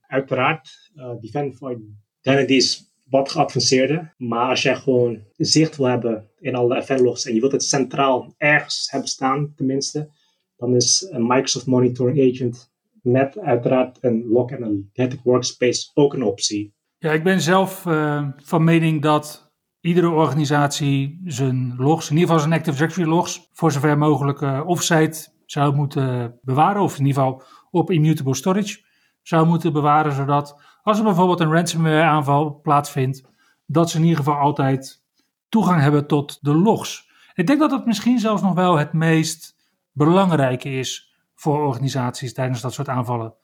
Uiteraard, 0.07 0.91
uh, 0.97 1.13
Defend 1.21 1.57
for 1.57 1.81
Identity 2.21 2.53
is 2.53 2.93
wat 3.05 3.31
geavanceerder. 3.31 4.15
Maar 4.17 4.49
als 4.49 4.63
jij 4.63 4.77
gewoon 4.77 5.23
zicht 5.37 5.77
wil 5.77 5.87
hebben 5.87 6.31
in 6.41 6.55
alle 6.55 6.77
eventlogs 6.77 7.25
en 7.25 7.35
je 7.35 7.41
wilt 7.41 7.53
het 7.53 7.65
centraal 7.65 8.35
ergens 8.39 8.91
hebben 8.91 9.09
staan, 9.09 9.53
tenminste, 9.57 10.11
dan 10.57 10.75
is 10.75 11.07
een 11.11 11.27
Microsoft 11.27 11.67
Monitoring 11.67 12.35
Agent 12.35 12.72
met 13.03 13.39
uiteraard 13.39 13.99
een 14.01 14.27
log 14.29 14.53
analytic 14.53 15.21
workspace 15.25 15.91
ook 15.95 16.15
een 16.15 16.23
optie. 16.23 16.75
Ja, 16.99 17.13
ik 17.13 17.23
ben 17.23 17.41
zelf 17.41 17.87
uh, 17.87 18.29
van 18.37 18.65
mening 18.65 19.03
dat 19.03 19.53
iedere 19.81 20.11
organisatie 20.11 21.21
zijn 21.25 21.75
logs, 21.77 22.11
in 22.11 22.17
ieder 22.17 22.29
geval 22.29 22.43
zijn 22.43 22.59
Active 22.59 22.77
Directory 22.77 23.09
logs, 23.09 23.49
voor 23.53 23.73
zover 23.73 23.99
mogelijk 23.99 24.41
uh, 24.41 24.63
offsite 24.67 25.29
zou 25.47 25.75
moeten 25.75 26.39
bewaren, 26.43 26.83
of 26.83 26.99
in 26.99 27.07
ieder 27.07 27.23
geval 27.23 27.43
op 27.71 27.91
immutable 27.91 28.35
storage 28.35 28.81
zou 29.23 29.47
moeten 29.47 29.73
bewaren, 29.73 30.13
zodat 30.13 30.61
als 30.83 30.99
er 30.99 31.05
bijvoorbeeld 31.05 31.41
een 31.41 31.53
ransomware 31.53 32.03
aanval 32.03 32.61
plaatsvindt, 32.61 33.23
dat 33.67 33.91
ze 33.91 33.97
in 33.97 34.03
ieder 34.03 34.19
geval 34.19 34.37
altijd 34.37 35.03
toegang 35.49 35.81
hebben 35.81 36.07
tot 36.07 36.39
de 36.41 36.55
logs. 36.55 37.11
Ik 37.35 37.47
denk 37.47 37.61
dat 37.61 37.71
dat 37.71 37.87
misschien 37.87 38.19
zelfs 38.19 38.43
nog 38.43 38.55
wel 38.55 38.79
het 38.79 38.93
meest 38.93 39.57
belangrijke 39.93 40.71
is 40.71 41.12
voor 41.43 41.67
organisaties 41.67 42.33
tijdens 42.33 42.61
dat 42.61 42.73
soort 42.73 42.89
aanvallen. 42.89 43.35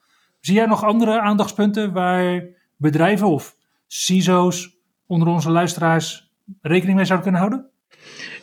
Zie 0.41 0.55
jij 0.55 0.67
nog 0.67 0.85
andere 0.85 1.21
aandachtspunten 1.21 1.93
waar 1.93 2.45
bedrijven 2.77 3.27
of 3.27 3.57
CISO's 3.87 4.77
onder 5.07 5.29
onze 5.29 5.51
luisteraars 5.51 6.33
rekening 6.61 6.97
mee 6.97 7.05
zouden 7.05 7.33
kunnen 7.33 7.49
houden? 7.49 7.71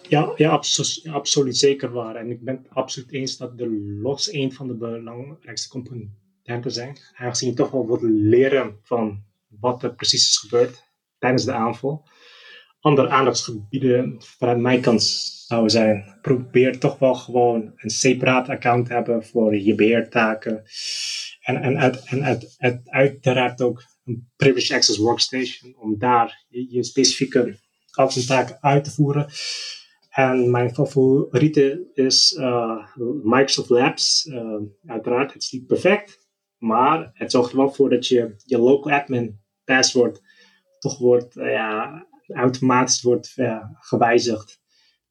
Ja, 0.10 0.34
ja 0.36 0.62
absoluut, 1.12 1.58
zeker 1.58 1.92
waar. 1.92 2.16
En 2.16 2.30
ik 2.30 2.44
ben 2.44 2.56
het 2.56 2.70
absoluut 2.70 3.12
eens 3.12 3.38
dat 3.38 3.58
de 3.58 3.98
logs 4.02 4.34
een 4.34 4.54
van 4.54 4.68
de 4.68 4.74
belangrijkste 4.74 5.70
componenten 5.70 6.62
te 6.62 6.70
zijn. 6.70 6.98
Aangezien 7.14 7.50
je 7.50 7.56
toch 7.56 7.72
wel 7.72 7.88
wat 7.88 8.02
leren 8.02 8.80
van 8.82 9.24
wat 9.48 9.84
er 9.84 9.96
precies 9.96 10.30
is 10.30 10.38
gebeurd 10.38 10.84
tijdens 11.20 11.46
de 11.46 11.54
aanval. 11.54 12.08
Andere 12.80 13.10
aandachtsgebieden 13.10 14.16
vanuit 14.20 14.60
mijn 14.60 14.82
kant 14.82 15.35
zouden 15.48 15.72
zijn. 15.72 16.18
Probeer 16.22 16.80
toch 16.80 17.00
wel 17.00 17.16
gewoon 17.16 17.72
een 17.76 17.90
separaat 17.90 18.50
account 18.50 18.86
te 18.86 18.94
hebben 18.94 19.26
voor 19.26 19.56
je 19.56 19.76
beheertaken. 19.76 20.64
En, 21.40 21.62
en, 21.62 21.78
en 22.06 22.24
uit, 22.24 22.56
uit, 22.58 22.82
uiteraard 22.90 23.62
ook 23.62 23.84
een 24.06 24.32
Privileged 24.36 24.76
Access 24.76 24.98
Workstation 24.98 25.76
om 25.78 25.98
daar 25.98 26.46
je, 26.48 26.84
specifieke 26.84 27.60
taken 28.28 28.58
uit 28.62 28.84
te 28.84 28.92
voeren. 28.92 29.28
En 30.10 30.52
mijn 30.52 30.74
favoriete 30.74 31.90
is 31.94 32.36
uh, 32.40 32.88
Microsoft 33.24 33.70
Labs. 33.70 34.26
Uh, 34.26 34.56
uiteraard, 34.86 35.34
het 35.34 35.42
is 35.42 35.52
niet 35.52 35.68
perfect. 35.68 36.28
Maar 36.58 37.12
het 37.14 37.32
zorgt 37.32 37.52
er 37.52 37.58
wel 37.58 37.74
voor 37.74 37.90
dat 37.90 38.08
je, 38.08 38.36
je 38.46 38.58
local 38.58 38.92
admin 38.92 39.40
password 39.64 40.22
toch 40.80 40.98
wordt, 40.98 41.36
uh, 41.36 41.52
ja, 41.52 42.08
automatisch 42.28 43.02
wordt 43.02 43.34
gewijzigd 43.80 44.64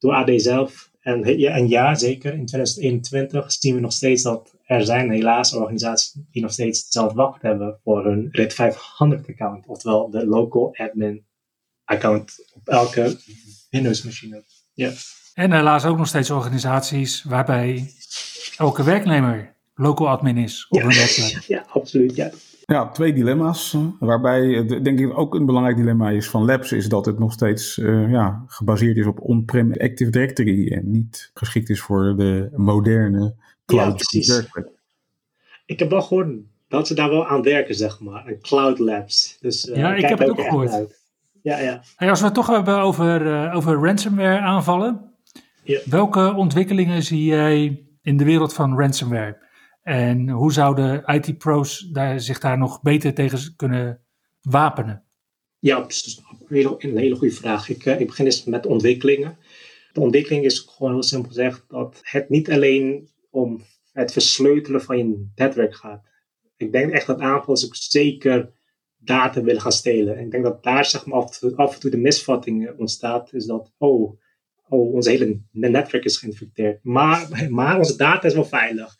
door 0.05 0.13
AD 0.15 0.41
zelf. 0.41 0.89
En 1.01 1.37
ja, 1.39 1.51
en 1.51 1.67
ja, 1.67 1.95
zeker, 1.95 2.33
in 2.33 2.45
2021 2.45 3.51
zien 3.51 3.75
we 3.75 3.81
nog 3.81 3.93
steeds 3.93 4.23
dat 4.23 4.55
er 4.65 4.85
zijn 4.85 5.11
helaas 5.11 5.53
organisaties 5.53 6.15
die 6.31 6.41
nog 6.41 6.51
steeds 6.51 6.83
hetzelfde 6.83 7.15
wacht 7.15 7.41
hebben 7.41 7.79
voor 7.83 8.05
hun 8.05 8.27
RIT 8.31 8.53
500 8.53 9.29
account. 9.29 9.67
Oftewel 9.67 10.09
de 10.09 10.25
local 10.25 10.75
admin 10.75 11.25
account 11.83 12.45
op 12.53 12.67
elke 12.67 13.17
Windows 13.69 14.03
machine. 14.03 14.43
Ja. 14.73 14.91
En 15.33 15.51
helaas 15.51 15.85
ook 15.85 15.97
nog 15.97 16.07
steeds 16.07 16.29
organisaties 16.29 17.23
waarbij 17.23 17.93
elke 18.57 18.83
werknemer 18.83 19.55
local 19.75 20.09
admin 20.09 20.37
is 20.37 20.65
op 20.69 20.79
ja. 20.79 20.85
een 20.85 20.95
website. 20.95 21.41
Ja, 21.53 21.65
absoluut. 21.69 22.15
Ja. 22.15 22.31
Ja, 22.65 22.89
twee 22.89 23.13
dilemma's. 23.13 23.73
eh, 23.73 23.81
Waarbij 23.99 24.57
eh, 24.57 24.83
denk 24.83 24.99
ik 24.99 25.17
ook 25.17 25.35
een 25.35 25.45
belangrijk 25.45 25.77
dilemma 25.77 26.09
is 26.09 26.29
van 26.29 26.45
Labs, 26.45 26.71
is 26.71 26.89
dat 26.89 27.05
het 27.05 27.19
nog 27.19 27.33
steeds 27.33 27.77
eh, 27.79 28.11
ja, 28.11 28.43
gebaseerd 28.47 28.97
is 28.97 29.05
op 29.05 29.19
on-prem 29.21 29.71
Active 29.77 30.09
Directory 30.11 30.71
en 30.71 30.91
niet 30.91 31.31
geschikt 31.33 31.69
is 31.69 31.81
voor 31.81 32.15
de 32.17 32.49
moderne 32.55 33.23
Ja, 33.23 33.33
cloud. 33.65 33.95
precies. 33.95 34.47
Ik 35.65 35.79
heb 35.79 35.89
wel 35.89 36.01
gehoord 36.01 36.27
dat 36.67 36.87
ze 36.87 36.93
daar 36.93 37.09
wel 37.09 37.27
aan 37.27 37.41
werken, 37.41 37.75
zeg 37.75 37.99
maar. 37.99 38.25
En 38.25 38.41
Cloud 38.41 38.79
Labs. 38.79 39.37
Dus, 39.41 39.71
ja, 39.73 39.95
ik 39.95 40.05
heb 40.05 40.19
het 40.19 40.29
ook 40.29 40.41
gehoord. 40.41 40.71
Ja, 41.41 41.59
ja. 41.59 41.81
Hey, 41.95 42.09
als 42.09 42.19
we 42.19 42.25
het 42.25 42.35
toch 42.35 42.47
hebben 42.47 42.79
over, 42.79 43.51
over 43.53 43.73
ransomware 43.73 44.39
aanvallen. 44.39 45.01
Ja. 45.63 45.79
Welke 45.85 46.33
ontwikkelingen 46.33 47.03
zie 47.03 47.23
jij 47.23 47.83
in 48.01 48.17
de 48.17 48.23
wereld 48.23 48.53
van 48.53 48.79
ransomware? 48.79 49.37
En 49.85 50.29
hoe 50.29 50.53
zouden 50.53 51.03
IT-pro's 51.05 51.79
daar, 51.79 52.19
zich 52.19 52.39
daar 52.39 52.57
nog 52.57 52.81
beter 52.81 53.13
tegen 53.13 53.55
kunnen 53.55 54.01
wapenen? 54.41 55.03
Ja, 55.59 55.79
dat 55.79 55.91
is 55.91 56.21
een 56.47 56.97
hele, 56.97 57.15
goede 57.15 57.33
vraag. 57.33 57.69
Ik, 57.69 57.85
ik 57.85 58.07
begin 58.07 58.25
eens 58.25 58.43
met 58.43 58.65
ontwikkelingen. 58.65 59.37
De 59.91 59.99
ontwikkeling 59.99 60.45
is 60.45 60.59
gewoon 60.59 60.91
heel 60.91 61.03
simpel 61.03 61.29
gezegd 61.29 61.63
dat 61.67 61.99
het 62.01 62.29
niet 62.29 62.51
alleen 62.51 63.09
om 63.29 63.61
het 63.91 64.11
versleutelen 64.11 64.81
van 64.81 64.97
je 64.97 65.27
netwerk 65.35 65.75
gaat. 65.75 66.03
Ik 66.57 66.71
denk 66.71 66.91
echt 66.91 67.07
dat 67.07 67.19
aanvallers 67.19 67.65
ook 67.65 67.75
zeker 67.75 68.51
data 68.97 69.41
willen 69.41 69.61
gaan 69.61 69.71
stelen. 69.71 70.17
En 70.17 70.25
ik 70.25 70.31
denk 70.31 70.43
dat 70.43 70.63
daar 70.63 70.85
zeg 70.85 71.05
maar, 71.05 71.17
af, 71.55 71.73
en 71.73 71.79
toe 71.79 71.91
de 71.91 71.97
misvatting 71.97 72.77
ontstaat, 72.77 73.33
is 73.33 73.45
dat, 73.45 73.71
oh, 73.77 74.19
oh 74.67 74.93
onze 74.93 75.09
hele 75.09 75.41
netwerk 75.51 76.03
is 76.03 76.17
geïnfecteerd. 76.17 76.83
Maar, 76.83 77.29
maar 77.49 77.77
onze 77.77 77.97
data 77.97 78.27
is 78.27 78.33
wel 78.33 78.45
veilig. 78.45 78.95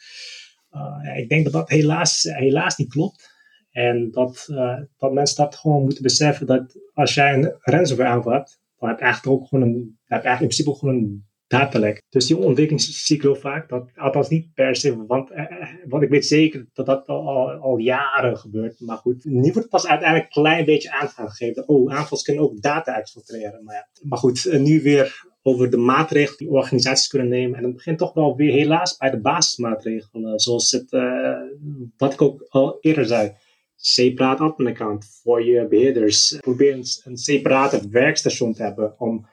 Uh, 0.75 1.17
ik 1.17 1.29
denk 1.29 1.43
dat 1.43 1.53
dat 1.53 1.69
helaas, 1.69 2.23
helaas 2.23 2.77
niet 2.77 2.89
klopt. 2.89 3.33
En 3.71 4.11
dat, 4.11 4.47
uh, 4.51 4.79
dat 4.97 5.13
mensen 5.13 5.43
dat 5.43 5.55
gewoon 5.55 5.83
moeten 5.83 6.03
beseffen 6.03 6.45
dat 6.45 6.79
als 6.93 7.13
jij 7.13 7.33
een 7.33 7.55
ransomware 7.59 8.09
aanval 8.09 8.31
hebt, 8.31 8.59
dan 8.77 8.89
heb 8.89 8.97
je 8.97 9.03
eigenlijk 9.05 9.35
ook 9.35 9.47
gewoon 9.47 9.67
een, 9.67 9.97
heb 10.05 10.21
je 10.21 10.27
eigenlijk 10.27 10.41
in 10.41 10.47
principe 10.47 10.79
gewoon 10.79 10.95
een 10.95 11.25
datalek. 11.47 12.01
Dus 12.09 12.27
die 12.27 12.37
ontwikkeling 12.37 13.37
vaak. 13.37 13.69
Dat, 13.69 13.89
althans 13.95 14.29
niet 14.29 14.53
per 14.53 14.75
se, 14.75 15.05
want, 15.05 15.31
eh, 15.31 15.43
eh, 15.91 16.01
ik 16.01 16.09
weet 16.09 16.25
zeker 16.25 16.67
dat 16.73 16.85
dat 16.85 17.07
al, 17.07 17.77
jaren 17.77 18.37
gebeurt. 18.37 18.79
Maar 18.79 18.97
goed, 18.97 19.25
nu 19.25 19.41
wordt 19.41 19.55
het 19.57 19.69
pas 19.69 19.87
uiteindelijk 19.87 20.35
een 20.35 20.41
klein 20.41 20.65
beetje 20.65 20.91
aangegeven. 20.91 21.67
Oh, 21.67 21.93
aanvals 21.93 22.23
kunnen 22.23 22.43
ook 22.43 22.61
data 22.61 22.97
exfiltreren. 22.97 23.63
Maar, 23.63 23.75
ja. 23.75 23.87
maar 24.09 24.17
goed, 24.17 24.45
eh, 24.45 24.59
nu 24.59 24.81
weer 24.81 25.33
over 25.47 25.69
de 25.69 25.77
maatregelen 25.77 26.37
die 26.37 26.49
organisaties 26.49 27.07
kunnen 27.07 27.27
nemen. 27.27 27.57
En 27.57 27.63
het 27.63 27.73
begint 27.73 27.97
toch 27.97 28.13
wel 28.13 28.35
weer 28.35 28.51
helaas 28.51 28.97
bij 28.97 29.09
de 29.09 29.19
basismaatregelen. 29.19 30.39
Zoals 30.39 30.71
het, 30.71 30.91
uh, 30.91 31.39
wat 31.97 32.13
ik 32.13 32.21
ook 32.21 32.45
al 32.49 32.77
eerder 32.81 33.05
zei. 33.05 33.33
Separate 33.75 34.43
admin 34.43 34.67
account 34.67 35.19
voor 35.23 35.45
je 35.45 35.67
beheerders. 35.67 36.37
Probeer 36.39 36.73
een, 36.73 36.85
een 37.03 37.17
separate 37.17 37.89
werkstation 37.89 38.53
te 38.53 38.63
hebben 38.63 38.99
om 38.99 39.27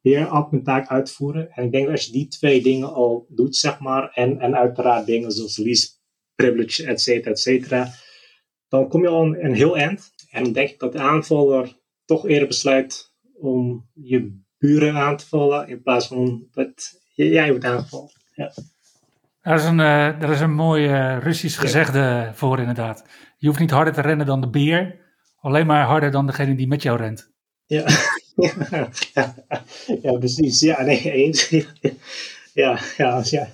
weer 0.00 0.26
admin 0.26 0.62
taak 0.62 0.88
uitvoeren. 0.88 1.50
En 1.50 1.64
ik 1.64 1.72
denk 1.72 1.84
dat 1.84 1.94
als 1.94 2.06
je 2.06 2.12
die 2.12 2.28
twee 2.28 2.62
dingen 2.62 2.92
al 2.92 3.26
doet, 3.28 3.56
zeg 3.56 3.80
maar, 3.80 4.10
en, 4.14 4.38
en 4.38 4.56
uiteraard 4.56 5.06
dingen 5.06 5.30
zoals 5.30 5.56
lease 5.56 5.88
privilege, 6.34 6.86
et 6.86 7.00
cetera, 7.00 7.30
et 7.30 7.40
cetera, 7.40 7.88
dan 8.68 8.88
kom 8.88 9.02
je 9.02 9.08
al 9.08 9.24
een, 9.24 9.44
een 9.44 9.54
heel 9.54 9.76
eind. 9.76 10.10
En 10.30 10.44
dan 10.44 10.52
denk 10.52 10.68
ik 10.68 10.78
dat 10.78 10.92
de 10.92 10.98
aanvaller 10.98 11.76
toch 12.04 12.28
eerder 12.28 12.48
besluit 12.48 13.14
om 13.34 13.88
je 13.94 14.46
buren 14.58 14.94
aan 14.94 15.16
te 15.16 15.26
vallen 15.26 15.68
in 15.68 15.82
plaats 15.82 16.06
van 16.06 16.46
dat 16.52 17.00
jij 17.14 17.50
wordt 17.50 17.64
aangevallen. 17.64 18.10
Ja. 18.34 18.52
Daar 19.42 19.56
is 19.56 19.64
een, 19.64 19.78
uh, 19.78 20.30
is 20.30 20.40
een 20.40 20.54
mooi 20.54 20.88
uh, 20.88 21.18
Russisch 21.22 21.60
gezegde 21.60 22.30
voor 22.34 22.58
inderdaad. 22.58 23.04
Je 23.36 23.46
hoeft 23.46 23.58
niet 23.58 23.70
harder 23.70 23.92
te 23.92 24.00
rennen 24.00 24.26
dan 24.26 24.40
de 24.40 24.48
beer, 24.48 24.96
alleen 25.40 25.66
maar 25.66 25.84
harder 25.84 26.10
dan 26.10 26.26
degene 26.26 26.54
die 26.54 26.68
met 26.68 26.82
jou 26.82 26.98
rent. 26.98 27.30
Ja, 27.66 27.84
ja, 29.14 29.34
ja, 30.02 30.12
precies. 30.18 30.60
Ja, 30.60 30.82
nee, 30.82 31.12
eens. 31.12 31.48
Ja, 32.52 32.78
ja, 32.96 33.22
ja. 33.24 33.48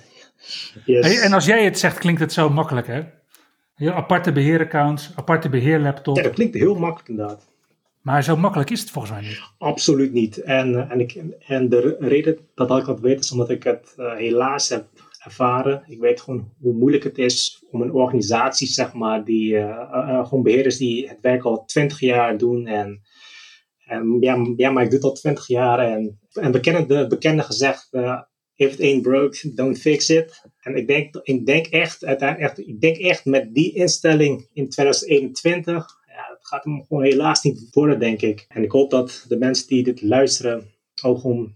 Yes. 0.85 1.05
Hey, 1.05 1.19
en 1.19 1.33
als 1.33 1.45
jij 1.45 1.63
het 1.63 1.79
zegt, 1.79 1.97
klinkt 1.97 2.19
het 2.19 2.33
zo 2.33 2.49
makkelijk, 2.49 2.87
hè? 2.87 3.03
Je 3.75 3.93
aparte 3.93 4.31
beheeraccounts, 4.31 5.11
aparte 5.15 5.49
beheerlaptop. 5.49 6.15
Ja, 6.17 6.23
dat 6.23 6.33
klinkt 6.33 6.55
heel 6.55 6.75
makkelijk 6.75 7.09
inderdaad. 7.09 7.45
Maar 8.05 8.23
zo 8.23 8.37
makkelijk 8.37 8.69
is 8.69 8.79
het 8.79 8.89
volgens 8.89 9.13
mij 9.13 9.21
niet. 9.21 9.41
Absoluut 9.57 10.13
niet. 10.13 10.37
En, 10.37 10.89
en, 10.89 10.99
ik, 10.99 11.23
en 11.47 11.69
de 11.69 11.97
reden 11.99 12.37
dat 12.55 12.79
ik 12.79 12.85
dat 12.85 12.99
weet 12.99 13.19
is 13.19 13.31
omdat 13.31 13.49
ik 13.49 13.63
het 13.63 13.93
uh, 13.97 14.15
helaas 14.15 14.69
heb 14.69 14.87
ervaren. 15.23 15.83
Ik 15.87 15.99
weet 15.99 16.21
gewoon 16.21 16.53
hoe 16.59 16.73
moeilijk 16.73 17.03
het 17.03 17.17
is 17.17 17.63
om 17.71 17.81
een 17.81 17.91
organisatie, 17.91 18.67
zeg 18.67 18.93
maar, 18.93 19.23
die 19.23 19.53
uh, 19.53 20.25
gewoon 20.27 20.43
beheerders 20.43 20.77
die 20.77 21.07
het 21.07 21.17
werk 21.21 21.43
al 21.43 21.65
twintig 21.65 21.99
jaar 21.99 22.37
doen 22.37 22.67
en 22.67 23.01
en 23.85 24.17
ja, 24.57 24.71
maar 24.71 24.83
ik 24.83 24.89
doe 24.89 24.99
het 24.99 25.07
al 25.07 25.13
twintig 25.13 25.47
jaar 25.47 25.79
en, 25.79 26.19
en 26.31 26.51
bekende, 26.51 26.85
de 26.85 27.07
bekende 27.07 27.43
gezegd, 27.43 27.87
uh, 27.91 28.21
if 28.55 28.73
it 28.73 28.81
ain't 28.81 29.01
broke, 29.01 29.53
don't 29.53 29.77
fix 29.77 30.09
it. 30.09 30.41
En 30.59 30.75
ik 30.75 30.87
denk, 30.87 31.15
ik 31.23 31.45
denk 31.45 31.65
echt, 31.65 32.05
uiteindelijk, 32.05 32.49
echt, 32.49 32.67
ik 32.67 32.81
denk 32.81 32.97
echt 32.97 33.25
met 33.25 33.53
die 33.53 33.73
instelling 33.73 34.49
in 34.53 34.69
2021, 34.69 35.73
ja, 35.75 35.85
dat 35.85 36.04
gaat 36.47 36.63
hem 36.63 36.85
gewoon 36.87 37.03
helaas 37.03 37.43
niet 37.43 37.67
worden, 37.71 37.99
denk 37.99 38.21
ik. 38.21 38.45
En 38.47 38.63
ik 38.63 38.71
hoop 38.71 38.91
dat 38.91 39.25
de 39.27 39.37
mensen 39.37 39.67
die 39.67 39.83
dit 39.83 40.01
luisteren 40.01 40.63
ook 41.03 41.19
gewoon 41.19 41.53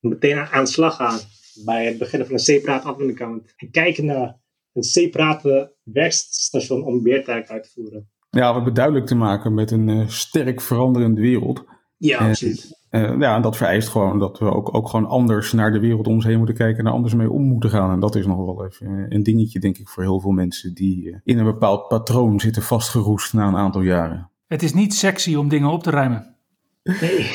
meteen 0.00 0.38
aan 0.38 0.64
de 0.64 0.70
slag 0.70 0.96
gaan 0.96 1.18
bij 1.64 1.86
het 1.86 1.98
beginnen 1.98 2.26
van 2.26 2.36
een 2.36 2.42
separaat 2.42 2.84
admin 2.84 3.10
account. 3.10 3.52
En 3.56 3.70
kijken 3.70 4.04
naar 4.04 4.36
een 4.72 4.82
separate 4.82 5.74
werkstation 5.82 6.84
om 6.84 7.02
beertaak 7.02 7.48
uit 7.48 7.62
te 7.62 7.70
voeren. 7.74 8.10
Ja, 8.30 8.48
we 8.48 8.54
hebben 8.54 8.74
duidelijk 8.74 9.06
te 9.06 9.14
maken 9.14 9.54
met 9.54 9.70
een 9.70 9.88
uh, 9.88 10.08
sterk 10.08 10.60
veranderende 10.60 11.20
wereld. 11.20 11.64
Ja, 11.96 12.28
absoluut. 12.28 12.77
Uh, 12.90 13.18
ja, 13.18 13.34
en 13.34 13.42
dat 13.42 13.56
vereist 13.56 13.88
gewoon 13.88 14.18
dat 14.18 14.38
we 14.38 14.54
ook, 14.54 14.74
ook 14.74 14.88
gewoon 14.88 15.06
anders 15.06 15.52
naar 15.52 15.72
de 15.72 15.80
wereld 15.80 16.06
om 16.06 16.14
ons 16.14 16.24
heen 16.24 16.36
moeten 16.36 16.54
kijken 16.54 16.78
en 16.78 16.86
er 16.86 16.92
anders 16.92 17.14
mee 17.14 17.30
om 17.30 17.42
moeten 17.42 17.70
gaan. 17.70 17.90
En 17.90 18.00
dat 18.00 18.14
is 18.14 18.26
nog 18.26 18.36
wel 18.36 18.64
even 18.64 19.06
een 19.08 19.22
dingetje, 19.22 19.60
denk 19.60 19.78
ik, 19.78 19.88
voor 19.88 20.02
heel 20.02 20.20
veel 20.20 20.30
mensen 20.30 20.74
die 20.74 21.04
uh, 21.04 21.16
in 21.24 21.38
een 21.38 21.44
bepaald 21.44 21.88
patroon 21.88 22.40
zitten 22.40 22.62
vastgeroest 22.62 23.32
na 23.32 23.46
een 23.46 23.56
aantal 23.56 23.80
jaren. 23.80 24.30
Het 24.46 24.62
is 24.62 24.74
niet 24.74 24.94
sexy 24.94 25.34
om 25.34 25.48
dingen 25.48 25.70
op 25.70 25.82
te 25.82 25.90
ruimen. 25.90 26.34
Nee. 26.82 27.30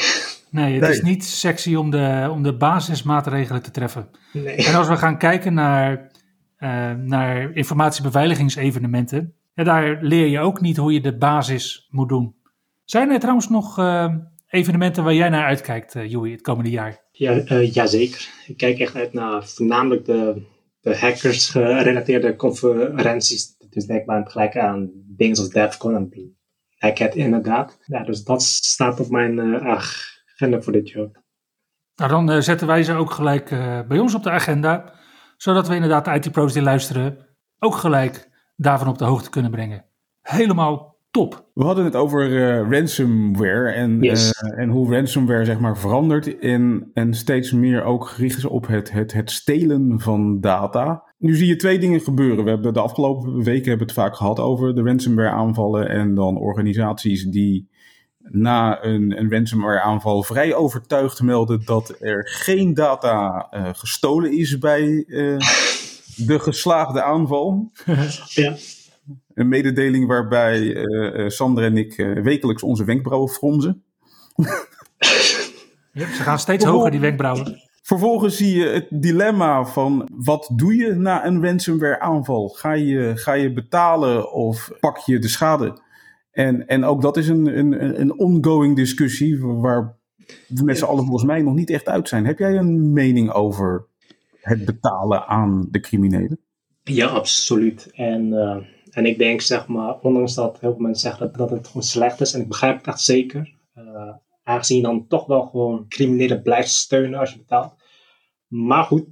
Nee, 0.50 0.74
het 0.74 0.82
nee. 0.82 0.92
is 0.92 1.02
niet 1.02 1.26
sexy 1.26 1.76
om 1.76 1.90
de, 1.90 2.30
om 2.32 2.44
de 2.44 2.58
basismaatregelen 2.58 3.62
te 3.62 3.72
treffen. 3.72 4.10
Nee. 4.34 4.56
En 4.56 4.76
als 4.76 4.88
we 4.88 4.98
gaan 4.98 5.18
kijken 5.18 5.54
naar, 5.54 6.12
naar 6.98 7.52
informatiebeveiligingsevenementen, 7.52 9.34
ja, 9.54 9.64
daar 9.64 9.98
leer 10.02 10.28
je 10.28 10.40
ook 10.40 10.62
niet 10.62 10.78
hoe 10.78 10.94
je 10.94 11.02
de 11.02 11.18
basis 11.18 11.88
moet 11.90 12.10
doen. 12.10 12.36
Zijn 12.84 13.12
er 13.12 13.20
trouwens 13.20 13.50
nog 13.50 13.80
uh, 13.80 14.16
evenementen 14.54 15.04
waar 15.04 15.14
jij 15.14 15.30
naar 15.30 15.46
uitkijkt, 15.46 15.96
uh, 15.96 16.10
Joey, 16.10 16.32
het 16.32 16.42
komende 16.42 16.70
jaar? 16.70 17.02
Ja, 17.12 17.44
uh, 17.52 17.74
jazeker. 17.74 18.30
Ik 18.48 18.58
kijk 18.58 18.80
echt 18.80 18.96
uit 18.96 19.14
naar 19.14 19.48
voornamelijk 19.48 20.06
de, 20.06 20.46
de 20.82 20.98
hackers-gerelateerde 20.98 22.36
conferenties. 22.36 23.58
Dus 23.70 23.86
denk 23.86 24.06
maar 24.06 24.28
gelijk 24.28 24.58
aan 24.58 24.92
dingen 24.94 25.36
zoals 25.36 25.52
DEFCON 25.52 25.96
en 25.96 26.38
Hackett 26.78 27.16
inderdaad. 27.16 27.80
Ja, 27.86 28.04
dus 28.04 28.24
dat 28.24 28.44
staat 28.44 29.00
op 29.00 29.10
mijn 29.10 29.40
agenda 29.62 30.62
voor 30.62 30.74
dit 30.74 30.90
jaar. 30.90 31.10
Nou, 31.96 32.26
dan 32.26 32.44
zetten 32.44 32.68
wij 32.68 32.84
ze 32.84 32.94
ook 32.94 33.12
gelijk 33.12 33.50
bij 33.88 34.00
ons 34.00 34.16
op 34.16 34.24
de 34.24 34.30
agenda. 34.30 34.94
Zodat 35.38 35.68
we 35.68 35.76
inderdaad 35.76 36.06
de 36.06 36.14
IT-pro's 36.14 36.54
die 36.54 36.62
luisteren 36.62 37.28
ook 37.60 37.76
gelijk 37.76 38.30
daarvan 38.56 38.88
op 38.88 38.98
de 38.98 39.06
hoogte 39.06 39.30
kunnen 39.30 39.52
brengen. 39.52 39.86
Helemaal 40.22 40.93
top. 41.14 41.46
We 41.54 41.64
hadden 41.64 41.86
het 41.86 41.96
over 41.96 42.30
uh, 42.30 42.72
ransomware 42.72 43.72
en, 43.72 44.02
yes. 44.02 44.44
uh, 44.44 44.60
en 44.60 44.70
hoe 44.70 44.96
ransomware 44.96 45.46
zeg 45.46 45.60
maar 45.60 45.78
verandert 45.78 46.40
en, 46.40 46.90
en 46.94 47.14
steeds 47.14 47.52
meer 47.52 47.84
ook 47.84 48.08
gericht 48.08 48.38
is 48.38 48.46
op 48.46 48.68
het, 48.68 48.92
het, 48.92 49.14
het 49.14 49.32
stelen 49.32 50.00
van 50.00 50.42
data. 50.42 51.04
Nu 51.18 51.36
zie 51.36 51.48
je 51.48 51.56
twee 51.56 51.80
dingen 51.80 52.02
gebeuren. 52.02 52.44
We 52.44 52.50
hebben 52.50 52.74
de 52.74 52.80
afgelopen 52.80 53.44
weken 53.44 53.70
hebben 53.70 53.88
het 53.88 53.96
vaak 53.96 54.16
gehad 54.16 54.40
over 54.40 54.76
de 54.76 54.82
ransomware 54.82 55.30
aanvallen 55.30 55.90
en 55.90 56.16
dan 56.16 56.38
organisaties 56.38 57.24
die 57.26 57.70
na 58.20 58.84
een, 58.84 59.20
een 59.20 59.32
ransomware 59.32 59.82
aanval 59.82 60.24
vrij 60.24 60.54
overtuigd 60.54 61.22
melden 61.22 61.62
dat 61.66 61.96
er 62.00 62.28
geen 62.30 62.74
data 62.74 63.48
uh, 63.52 63.70
gestolen 63.74 64.38
is 64.38 64.58
bij 64.58 65.06
de 66.16 66.40
geslaagde 66.40 67.04
aanval. 67.04 67.72
ja. 68.30 68.56
Een 69.34 69.48
mededeling 69.48 70.08
waarbij 70.08 70.62
uh, 70.62 71.30
Sander 71.30 71.64
en 71.64 71.78
ik 71.78 71.98
uh, 71.98 72.24
wekelijks 72.24 72.64
onze 72.64 72.84
wenkbrauwen 72.84 73.30
fronsen. 73.30 73.84
ja, 75.92 76.14
ze 76.14 76.22
gaan 76.22 76.40
steeds 76.40 76.66
hoger, 76.66 76.92
die 76.92 77.00
wenkbrauwen. 77.00 77.62
Vervolgens 77.82 78.38
zie 78.38 78.56
je 78.56 78.66
het 78.66 78.88
dilemma 78.90 79.66
van 79.66 80.10
wat 80.16 80.52
doe 80.56 80.76
je 80.76 80.94
na 80.94 81.26
een 81.26 81.46
ransomware 81.46 82.00
aanval? 82.00 82.48
Ga 82.48 82.74
je, 82.74 83.12
ga 83.16 83.34
je 83.34 83.54
betalen 83.54 84.32
of 84.32 84.72
pak 84.80 84.98
je 84.98 85.20
de 85.20 85.28
schade? 85.28 85.82
En, 86.32 86.68
en 86.68 86.84
ook 86.84 87.02
dat 87.02 87.18
is 87.18 87.28
een, 87.28 87.58
een, 87.58 88.02
een 88.02 88.20
ongoing 88.20 88.76
discussie 88.76 89.40
waar 89.40 89.98
we 90.48 90.64
met 90.64 90.78
z'n 90.78 90.86
allen 90.86 91.04
volgens 91.04 91.24
mij 91.26 91.42
nog 91.42 91.54
niet 91.54 91.70
echt 91.70 91.88
uit 91.88 92.08
zijn. 92.08 92.26
Heb 92.26 92.40
jij 92.40 92.58
een 92.58 92.94
mening 92.94 93.32
over 93.32 93.86
het 94.42 94.66
betalen 94.66 95.28
aan 95.28 95.68
de 95.72 95.80
criminelen? 95.80 96.40
Ja, 96.84 97.08
absoluut. 97.08 97.92
En, 97.94 98.28
uh, 98.28 98.58
en 98.94 99.06
ik 99.06 99.18
denk, 99.18 99.42
zeg 99.42 99.68
maar, 99.68 100.00
ondanks 100.00 100.34
dat 100.34 100.60
heel 100.60 100.72
veel 100.72 100.82
mensen 100.82 101.10
zeggen 101.10 101.28
dat, 101.28 101.38
dat 101.38 101.50
het 101.50 101.68
gewoon 101.68 101.84
slecht 101.84 102.22
is, 102.22 102.34
en 102.34 102.42
ik 102.42 102.48
begrijp 102.48 102.78
het 102.78 102.88
echt 102.88 103.02
zeker, 103.02 103.54
uh, 103.76 104.14
aangezien 104.44 104.78
je 104.78 104.84
dan 104.84 105.08
toch 105.08 105.26
wel 105.26 105.42
gewoon 105.42 105.88
criminelen 105.88 106.42
blijft 106.42 106.70
steunen 106.70 107.20
als 107.20 107.32
je 107.32 107.38
betaalt. 107.38 107.74
Maar 108.48 108.84
goed, 108.84 109.06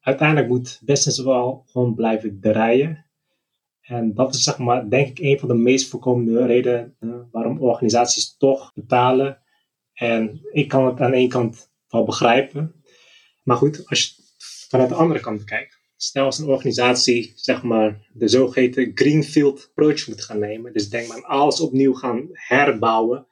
uiteindelijk 0.00 0.48
moet 0.48 0.80
business 0.84 1.22
wel 1.22 1.64
gewoon 1.66 1.94
blijven 1.94 2.40
draaien. 2.40 3.04
En 3.80 4.14
dat 4.14 4.34
is 4.34 4.42
zeg 4.42 4.58
maar, 4.58 4.88
denk 4.88 5.08
ik, 5.08 5.18
een 5.18 5.38
van 5.38 5.48
de 5.48 5.54
meest 5.54 5.88
voorkomende 5.88 6.46
redenen 6.46 6.96
uh, 7.00 7.14
waarom 7.30 7.60
organisaties 7.60 8.36
toch 8.36 8.72
betalen. 8.74 9.38
En 9.92 10.40
ik 10.52 10.68
kan 10.68 10.86
het 10.86 11.00
aan 11.00 11.12
één 11.12 11.28
kant 11.28 11.70
wel 11.88 12.04
begrijpen. 12.04 12.84
Maar 13.42 13.56
goed, 13.56 13.88
als 13.88 14.02
je 14.02 14.22
vanuit 14.68 14.88
de 14.88 14.94
andere 14.94 15.20
kant 15.20 15.44
kijkt. 15.44 15.75
Stel 15.96 16.24
als 16.24 16.38
een 16.38 16.48
organisatie, 16.48 17.32
zeg 17.34 17.62
maar, 17.62 18.06
de 18.12 18.28
zogeheten 18.28 18.90
greenfield 18.94 19.66
approach 19.68 20.08
moet 20.08 20.24
gaan 20.24 20.38
nemen. 20.38 20.72
Dus 20.72 20.88
denk 20.88 21.08
maar 21.08 21.24
alles 21.24 21.60
opnieuw 21.60 21.94
gaan 21.94 22.28
herbouwen. 22.32 23.26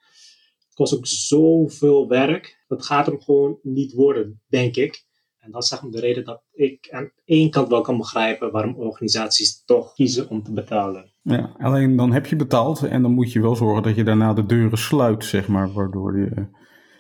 Het 0.65 0.75
kost 0.75 0.95
ook 0.95 1.07
zoveel 1.07 2.09
werk. 2.09 2.65
Dat 2.69 2.85
gaat 2.85 3.07
hem 3.07 3.21
gewoon 3.21 3.59
niet 3.63 3.93
worden, 3.93 4.41
denk 4.49 4.77
ik. 4.77 5.05
En 5.45 5.51
dat 5.51 5.63
is 5.63 5.69
zeg 5.69 5.83
maar 5.83 5.91
de 5.91 6.01
reden 6.01 6.25
dat 6.25 6.43
ik 6.53 6.89
aan 6.91 7.11
één 7.25 7.51
kant 7.51 7.69
wel 7.69 7.81
kan 7.81 7.97
begrijpen 7.97 8.51
waarom 8.51 8.75
organisaties 8.75 9.65
toch 9.65 9.95
kiezen 9.95 10.29
om 10.29 10.43
te 10.43 10.53
betalen. 10.53 11.13
Ja, 11.23 11.55
alleen 11.59 11.97
dan 11.97 12.13
heb 12.13 12.27
je 12.27 12.37
betaald 12.37 12.83
en 12.83 13.03
dan 13.03 13.13
moet 13.13 13.33
je 13.33 13.41
wel 13.41 13.57
zorgen 13.57 13.83
dat 13.83 13.97
je 13.97 14.05
daarna 14.05 14.33
de 14.33 14.47
deuren 14.47 14.79
sluit, 14.79 15.25
zeg 15.25 15.49
maar, 15.49 15.73
waardoor 15.73 16.13
de, 16.13 16.47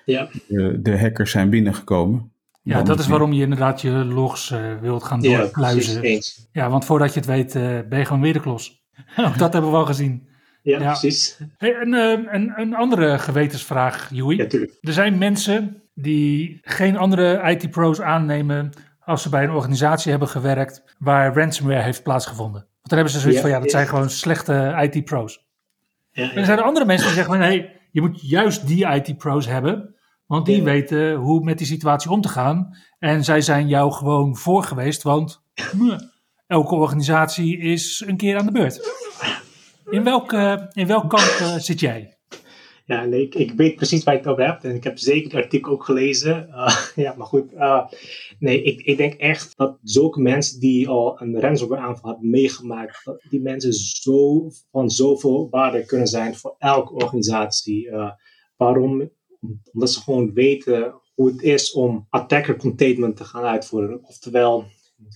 ja. 0.04 0.28
de, 0.48 0.80
de 0.82 0.98
hackers 0.98 1.30
zijn 1.30 1.50
binnengekomen. 1.50 2.32
Ja, 2.64 2.82
dat 2.82 2.98
is 2.98 3.06
waarom 3.06 3.32
je 3.32 3.42
inderdaad 3.42 3.80
je 3.80 3.90
logs 3.90 4.50
uh, 4.50 4.58
wilt 4.80 5.04
gaan 5.04 5.20
doorpluizen. 5.20 6.08
Ja, 6.08 6.20
ja, 6.52 6.70
want 6.70 6.84
voordat 6.84 7.14
je 7.14 7.20
het 7.20 7.28
weet 7.28 7.54
uh, 7.54 7.62
ben 7.88 7.98
je 7.98 8.04
gewoon 8.04 8.22
weer 8.22 8.32
de 8.32 8.40
klos. 8.40 8.84
Ook 9.26 9.38
dat 9.38 9.52
hebben 9.52 9.70
we 9.70 9.76
al 9.76 9.86
gezien. 9.86 10.28
Ja, 10.62 10.78
ja. 10.78 10.86
precies. 10.86 11.38
Hey, 11.56 11.74
en, 11.74 11.92
uh, 11.92 12.10
een, 12.10 12.52
een 12.56 12.74
andere 12.74 13.18
gewetensvraag, 13.18 14.10
Joey. 14.12 14.36
Ja, 14.36 14.46
tuurlijk. 14.46 14.78
Er 14.80 14.92
zijn 14.92 15.18
mensen 15.18 15.82
die 15.94 16.58
geen 16.62 16.96
andere 16.96 17.50
IT-pro's 17.50 18.00
aannemen 18.00 18.72
als 19.00 19.22
ze 19.22 19.28
bij 19.28 19.44
een 19.44 19.50
organisatie 19.50 20.10
hebben 20.10 20.28
gewerkt 20.28 20.82
waar 20.98 21.34
ransomware 21.34 21.82
heeft 21.82 22.02
plaatsgevonden. 22.02 22.60
Want 22.60 22.88
dan 22.88 22.98
hebben 22.98 23.14
ze 23.14 23.20
zoiets 23.20 23.40
van, 23.40 23.50
ja, 23.50 23.60
dat 23.60 23.70
zijn 23.70 23.86
gewoon 23.86 24.10
slechte 24.10 24.88
IT-pro's. 24.92 25.44
En 26.12 26.30
er 26.36 26.44
zijn 26.44 26.58
er 26.58 26.64
andere 26.64 26.84
mensen 26.84 27.06
die 27.06 27.16
zeggen 27.16 27.34
van, 27.34 27.42
hey, 27.42 27.80
je 27.90 28.00
moet 28.00 28.28
juist 28.28 28.66
die 28.66 28.86
IT-pro's 28.86 29.46
hebben, 29.46 29.94
want 30.26 30.46
die 30.46 30.62
weten 30.62 31.14
hoe 31.14 31.44
met 31.44 31.58
die 31.58 31.66
situatie 31.66 32.10
om 32.10 32.20
te 32.20 32.28
gaan. 32.28 32.76
En 32.98 33.24
zij 33.24 33.40
zijn 33.40 33.68
jou 33.68 33.92
gewoon 33.92 34.36
voor 34.36 34.62
geweest, 34.62 35.02
want 35.02 35.42
elke 36.46 36.74
organisatie 36.74 37.58
is 37.58 38.02
een 38.06 38.16
keer 38.16 38.38
aan 38.38 38.46
de 38.46 38.52
beurt. 38.52 39.02
In 39.90 40.04
welk, 40.04 40.32
in 40.72 40.86
welk 40.86 41.10
kamp 41.10 41.58
zit 41.58 41.80
jij? 41.80 42.14
Ja, 42.86 43.04
nee, 43.04 43.22
ik, 43.22 43.34
ik, 43.34 43.52
weet 43.52 43.76
precies 43.76 44.04
waar 44.04 44.14
je 44.14 44.20
het 44.20 44.28
over 44.28 44.44
hebt. 44.44 44.64
En 44.64 44.74
ik 44.74 44.84
heb 44.84 44.98
zeker 44.98 45.30
het 45.32 45.44
artikel 45.44 45.72
ook 45.72 45.84
gelezen. 45.84 46.48
Uh, 46.48 46.76
ja, 47.04 47.14
maar 47.16 47.26
goed. 47.26 47.52
Uh, 47.52 47.86
nee, 48.38 48.62
ik, 48.62 48.80
ik 48.80 48.96
denk 48.96 49.14
echt 49.14 49.56
dat 49.56 49.78
zulke 49.82 50.20
mensen 50.20 50.60
die 50.60 50.88
al 50.88 51.20
een 51.20 51.40
ransomware 51.40 51.80
aanval 51.80 52.10
hebben 52.10 52.30
meegemaakt, 52.30 53.04
dat 53.04 53.22
die 53.28 53.40
mensen 53.40 53.72
zo 53.72 54.50
van 54.70 54.90
zoveel 54.90 55.48
waarde 55.50 55.84
kunnen 55.84 56.06
zijn 56.06 56.34
voor 56.34 56.54
elke 56.58 56.92
organisatie. 56.92 57.86
Uh, 57.86 58.10
waarom? 58.56 59.10
Omdat 59.72 59.90
ze 59.90 60.00
gewoon 60.00 60.32
weten 60.32 60.94
hoe 61.14 61.28
het 61.28 61.42
is 61.42 61.72
om 61.72 62.06
attacker 62.10 62.56
containment 62.56 63.16
te 63.16 63.24
gaan 63.24 63.44
uitvoeren. 63.44 64.04
Oftewel, 64.04 64.64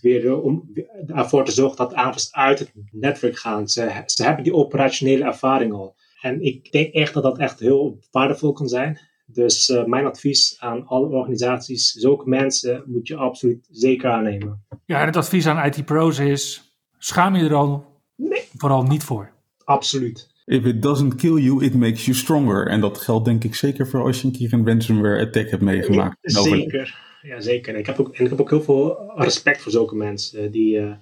weer 0.00 0.40
om 0.40 0.72
ervoor 1.06 1.44
te 1.44 1.52
zorgen 1.52 1.76
dat 1.76 1.94
aanvallers 1.94 2.32
uit 2.32 2.58
het 2.58 2.72
netwerk 2.90 3.38
gaan. 3.38 3.68
Ze, 3.68 4.02
ze 4.06 4.24
hebben 4.24 4.44
die 4.44 4.54
operationele 4.54 5.24
ervaring 5.24 5.72
al. 5.72 5.96
En 6.20 6.42
ik 6.42 6.72
denk 6.72 6.92
echt 6.92 7.14
dat 7.14 7.22
dat 7.22 7.38
echt 7.38 7.60
heel 7.60 7.98
waardevol 8.10 8.52
kan 8.52 8.68
zijn. 8.68 8.98
Dus 9.26 9.68
uh, 9.68 9.84
mijn 9.84 10.06
advies 10.06 10.56
aan 10.58 10.86
alle 10.86 11.08
organisaties, 11.08 11.90
zulke 11.92 12.28
mensen 12.28 12.82
moet 12.86 13.08
je 13.08 13.16
absoluut 13.16 13.68
zeker 13.70 14.10
aannemen. 14.10 14.66
Ja, 14.84 15.00
en 15.00 15.06
het 15.06 15.16
advies 15.16 15.46
aan 15.46 15.66
IT-pro's 15.66 16.18
is, 16.18 16.72
schaam 16.98 17.36
je 17.36 17.44
er 17.44 17.54
al 17.54 17.84
nee. 18.16 18.48
vooral 18.56 18.82
niet 18.82 19.02
voor. 19.02 19.32
Absoluut. 19.64 20.28
If 20.48 20.64
it 20.64 20.82
doesn't 20.82 21.14
kill 21.14 21.36
you, 21.36 21.64
it 21.64 21.74
makes 21.74 22.04
you 22.04 22.16
stronger. 22.16 22.66
En 22.66 22.80
dat 22.80 22.98
geldt 22.98 23.24
denk 23.24 23.44
ik 23.44 23.54
zeker 23.54 23.88
voor 23.88 24.02
als 24.02 24.20
je 24.20 24.26
een 24.26 24.32
keer 24.32 24.52
een 24.52 24.66
ransomware 24.66 25.26
attack 25.26 25.50
hebt 25.50 25.62
meegemaakt. 25.62 26.16
Ja, 26.20 26.42
zeker, 26.42 26.98
ja, 27.22 27.40
zeker. 27.40 27.76
Ik 27.76 27.86
heb, 27.86 28.00
ook, 28.00 28.14
en 28.14 28.24
ik 28.24 28.30
heb 28.30 28.40
ook 28.40 28.50
heel 28.50 28.62
veel 28.62 29.12
respect 29.16 29.60
voor 29.60 29.72
zulke 29.72 29.94
mensen 29.94 30.50
die... 30.50 30.78
Uh, 30.78 30.92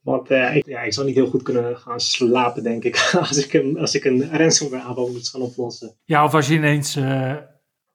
want 0.00 0.30
uh, 0.30 0.56
ik, 0.56 0.66
ja, 0.66 0.82
ik 0.82 0.92
zou 0.92 1.06
niet 1.06 1.14
heel 1.14 1.26
goed 1.26 1.42
kunnen 1.42 1.76
gaan 1.76 2.00
slapen, 2.00 2.62
denk 2.62 2.84
ik, 2.84 3.10
als 3.20 3.44
ik 3.44 3.52
een, 3.52 3.78
als 3.78 3.94
ik 3.94 4.04
een 4.04 4.36
ransomware 4.36 4.82
aanval 4.82 5.08
moet 5.12 5.28
gaan 5.28 5.40
oplossen. 5.40 5.96
Ja, 6.04 6.24
of 6.24 6.34
als 6.34 6.48
je 6.48 6.54
ineens 6.54 6.96
uh, 6.96 7.34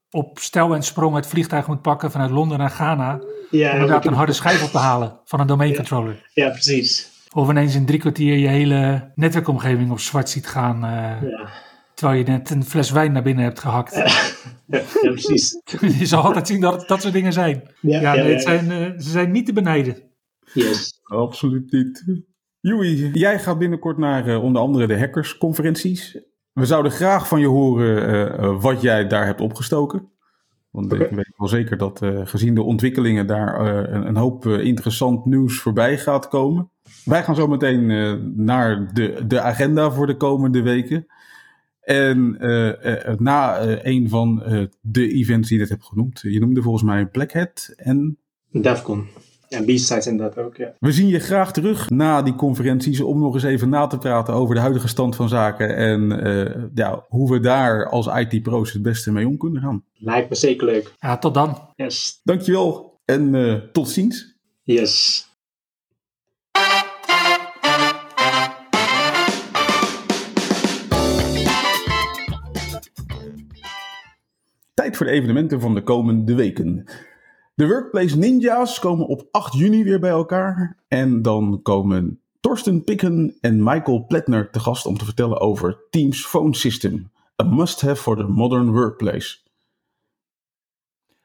op 0.10 0.40
stel 0.40 0.76
en 0.76 0.84
sprong 0.84 1.16
het 1.16 1.28
vliegtuig 1.28 1.68
moet 1.68 1.82
pakken 1.82 2.12
vanuit 2.12 2.32
Londen 2.32 2.58
naar 2.58 2.70
Ghana. 2.70 3.22
Ja, 3.50 3.68
om 3.68 3.74
inderdaad 3.74 4.06
een 4.06 4.14
harde 4.14 4.34
schijf 4.34 4.64
op 4.64 4.70
te 4.70 4.78
halen 4.78 5.20
van 5.26 5.40
een 5.40 5.48
domain 5.48 5.76
controller. 5.76 6.30
Ja, 6.34 6.46
ja, 6.46 6.52
precies. 6.52 7.10
Of 7.36 7.50
ineens 7.50 7.76
in 7.76 7.86
drie 7.86 8.00
kwartier 8.00 8.38
je 8.38 8.48
hele 8.48 9.12
netwerkomgeving 9.16 9.92
op 9.92 10.00
zwart 10.00 10.30
ziet 10.30 10.48
gaan. 10.48 10.76
Uh, 10.76 11.30
ja. 11.30 11.50
Terwijl 11.94 12.20
je 12.20 12.26
net 12.26 12.50
een 12.50 12.64
fles 12.64 12.92
wijn 12.92 13.12
naar 13.12 13.24
binnen 13.24 13.44
hebt 13.44 13.60
gehakt. 13.60 13.96
Ja, 14.72 14.82
precies. 15.02 15.62
je 16.00 16.06
zal 16.06 16.24
altijd 16.24 16.48
zien 16.48 16.62
dat 16.62 16.74
het 16.80 16.88
dat 16.88 17.02
soort 17.02 17.14
dingen 17.14 17.34
zijn. 17.34 17.72
Ja, 17.82 18.02
ja, 18.02 18.14
nee, 18.14 18.34
het 18.34 18.42
zijn, 18.42 18.66
ze 19.02 19.10
zijn 19.10 19.32
niet 19.32 19.46
te 19.46 19.54
benijden. 19.54 19.98
Yes. 20.54 21.00
Absoluut 21.04 21.72
niet. 21.72 22.24
Joey, 22.60 22.94
jij 23.14 23.40
gaat 23.40 23.58
binnenkort 23.58 23.98
naar 23.98 24.28
uh, 24.28 24.44
onder 24.44 24.62
andere 24.62 24.88
de 24.88 25.00
hackersconferenties. 25.00 26.20
We 26.54 26.66
zouden 26.66 26.92
graag 26.92 27.28
van 27.28 27.40
je 27.40 27.48
horen 27.48 28.10
uh, 28.44 28.62
wat 28.62 28.82
jij 28.82 29.08
daar 29.08 29.26
hebt 29.26 29.42
opgestoken. 29.42 30.12
Want 30.72 30.94
okay. 30.94 31.06
ik 31.06 31.16
weet 31.16 31.34
wel 31.38 31.48
zeker 31.48 31.78
dat 31.78 32.02
uh, 32.02 32.22
gezien 32.24 32.56
de 32.56 32.64
ontwikkelingen 32.64 33.28
daar 33.28 33.60
een, 33.94 34.08
een, 34.08 34.18
hoop 34.18 34.46
interessant 34.46 35.26
nieuws 35.26 35.60
voorbij 35.60 35.98
gaat 35.98 36.28
komen. 36.28 36.72
Wij 37.10 37.24
gaan 37.24 37.36
zo 37.36 37.48
meteen 37.48 37.86
naar 38.46 38.94
de, 38.94 39.24
de 39.28 39.42
agenda 39.42 39.92
voor 39.92 40.08
de 40.08 40.18
komende 40.18 40.62
weken. 40.62 41.06
En 41.82 42.38
na 43.18 43.62
een 43.84 44.10
van 44.10 44.44
de 44.82 45.12
events 45.14 45.48
die 45.48 45.58
je 45.58 45.64
net 45.64 45.72
hebt 45.72 45.86
genoemd, 45.86 46.20
je 46.22 46.40
noemde 46.40 46.62
volgens 46.62 46.84
mij 46.84 47.06
Black 47.06 47.32
Hat 47.32 47.74
en... 47.76 48.18
Defcon. 48.52 49.08
Ja, 49.50 49.62
B-sides 49.62 50.08
inderdaad 50.08 50.46
ook, 50.46 50.56
ja. 50.56 50.74
We 50.80 50.92
zien 50.92 51.08
je 51.08 51.20
graag 51.20 51.54
terug 51.54 51.90
na 51.90 52.22
die 52.22 52.36
conferenties 52.36 53.02
om 53.02 53.20
nog 53.20 53.34
eens 53.34 53.44
even 53.44 53.70
na 53.70 53.88
te 53.88 53.98
praten 53.98 54.34
over 54.34 54.56
de 54.56 54.62
huidige 54.62 54.88
stand 54.88 55.16
van 55.16 55.30
zaken 55.30 55.76
en 55.76 56.28
uh, 56.28 56.64
ja, 56.74 57.06
hoe 57.08 57.32
we 57.32 57.40
daar 57.40 57.90
als 57.90 58.08
IT-pro's 58.08 58.74
het 58.74 58.82
beste 58.82 59.12
mee 59.12 59.28
om 59.28 59.38
kunnen 59.38 59.62
gaan. 59.62 59.84
Lijkt 59.94 60.30
me 60.30 60.36
zeker 60.36 60.66
leuk. 60.66 60.94
Ja, 61.00 61.18
tot 61.18 61.34
dan. 61.34 61.58
Yes. 61.76 62.20
Dankjewel 62.24 63.00
en 63.06 63.34
uh, 63.34 63.54
tot 63.54 63.90
ziens. 63.90 64.38
Yes. 64.64 65.28
Voor 74.96 75.06
de 75.06 75.12
evenementen 75.12 75.62
van 75.62 75.74
de 75.74 75.84
komende 75.84 76.36
weken. 76.36 76.84
De 77.56 77.68
Workplace 77.68 78.18
Ninjas 78.18 78.80
komen 78.80 79.08
op 79.08 79.28
8 79.32 79.54
juni 79.54 79.84
weer 79.84 80.00
bij 80.00 80.10
elkaar. 80.10 80.78
En 80.88 81.22
dan 81.22 81.60
komen 81.62 82.22
Torsten 82.40 82.84
Picken 82.84 83.38
en 83.42 83.64
Michael 83.64 84.06
Pletner 84.06 84.50
te 84.50 84.60
gast 84.60 84.86
om 84.86 84.98
te 84.98 85.06
vertellen 85.06 85.40
over 85.40 85.78
Teams 85.90 86.26
Phone 86.26 86.56
System. 86.56 87.12
A 87.42 87.46
must-have 87.46 87.96
for 88.02 88.16
the 88.16 88.24
modern 88.24 88.72
workplace. 88.72 89.38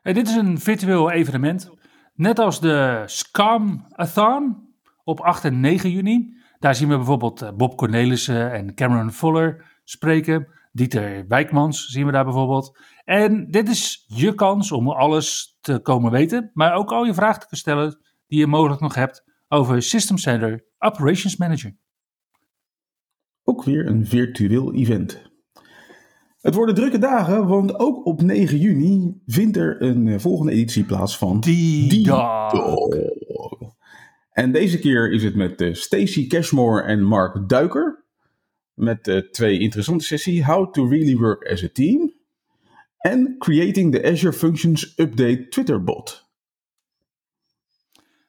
Dit 0.02 0.28
is 0.28 0.34
een 0.34 0.58
virtueel 0.60 1.10
evenement. 1.10 1.70
Net 2.14 2.38
als 2.38 2.60
de 2.60 3.02
Scam-a-thon 3.06 4.56
op 5.04 5.20
8 5.20 5.44
en 5.44 5.60
9 5.60 5.90
juni. 5.90 6.36
Daar 6.58 6.74
zien 6.74 6.88
we 6.88 6.96
bijvoorbeeld 6.96 7.42
eh, 7.42 7.52
Bob 7.52 7.76
Cornelissen 7.76 8.52
en 8.52 8.74
Cameron 8.74 9.12
Fuller 9.12 9.64
spreken. 9.84 10.46
Dieter 10.76 11.24
Wijkmans 11.28 11.86
zien 11.86 12.06
we 12.06 12.12
daar 12.12 12.24
bijvoorbeeld. 12.24 12.78
En 13.04 13.50
dit 13.50 13.68
is 13.68 14.04
je 14.06 14.34
kans 14.34 14.72
om 14.72 14.88
alles 14.88 15.56
te 15.60 15.78
komen 15.78 16.10
weten, 16.10 16.50
maar 16.54 16.74
ook 16.74 16.92
al 16.92 17.04
je 17.04 17.14
vragen 17.14 17.48
te 17.48 17.56
stellen 17.56 17.98
die 18.26 18.38
je 18.38 18.46
mogelijk 18.46 18.80
nog 18.80 18.94
hebt 18.94 19.24
over 19.48 19.82
System 19.82 20.18
Center 20.18 20.64
Operations 20.78 21.36
Manager. 21.36 21.76
Ook 23.44 23.64
weer 23.64 23.86
een 23.86 24.06
virtueel 24.06 24.74
event. 24.74 25.30
Het 26.40 26.54
worden 26.54 26.74
drukke 26.74 26.98
dagen, 26.98 27.46
want 27.46 27.78
ook 27.78 28.06
op 28.06 28.22
9 28.22 28.58
juni 28.58 29.20
vindt 29.26 29.56
er 29.56 29.82
een 29.82 30.08
eh, 30.08 30.18
volgende 30.18 30.52
editie 30.52 30.84
plaats 30.84 31.18
van 31.18 31.40
Die 31.40 31.88
En 34.30 34.52
deze 34.52 34.78
keer 34.78 35.12
is 35.12 35.24
het 35.24 35.34
met 35.34 35.60
uh, 35.60 35.74
Stacy 35.74 36.26
Cashmore 36.26 36.82
en 36.82 37.02
Mark 37.02 37.48
Duiker. 37.48 38.03
Met 38.74 39.08
uh, 39.08 39.18
twee 39.18 39.58
interessante 39.58 40.04
sessies: 40.04 40.44
How 40.44 40.72
to 40.72 40.88
Really 40.88 41.16
Work 41.16 41.50
as 41.50 41.64
a 41.64 41.68
Team 41.72 42.12
en 42.98 43.34
Creating 43.38 43.92
the 43.92 44.04
Azure 44.04 44.32
Functions 44.32 44.98
Update 44.98 45.48
Twitter 45.48 45.84
bot. 45.84 46.28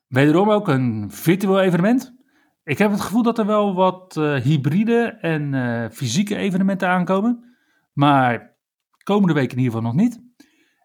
Wederom 0.08 0.50
ook 0.50 0.68
een 0.68 1.12
virtueel 1.12 1.62
evenement. 1.62 2.16
Ik 2.64 2.78
heb 2.78 2.91
het 2.91 3.02
gevoel 3.02 3.24
dat 3.24 3.38
er 3.38 3.46
wel 3.46 3.74
wat 3.74 4.16
uh, 4.16 4.36
hybride 4.36 5.18
en 5.22 5.54
uh, 5.54 5.89
fysieke 5.89 6.36
evenementen 6.36 6.88
aankomen. 6.88 7.56
Maar 7.93 8.56
komende 9.04 9.34
week 9.34 9.52
in 9.52 9.58
ieder 9.58 9.74
geval 9.74 9.91
nog 9.91 10.02
niet. 10.02 10.24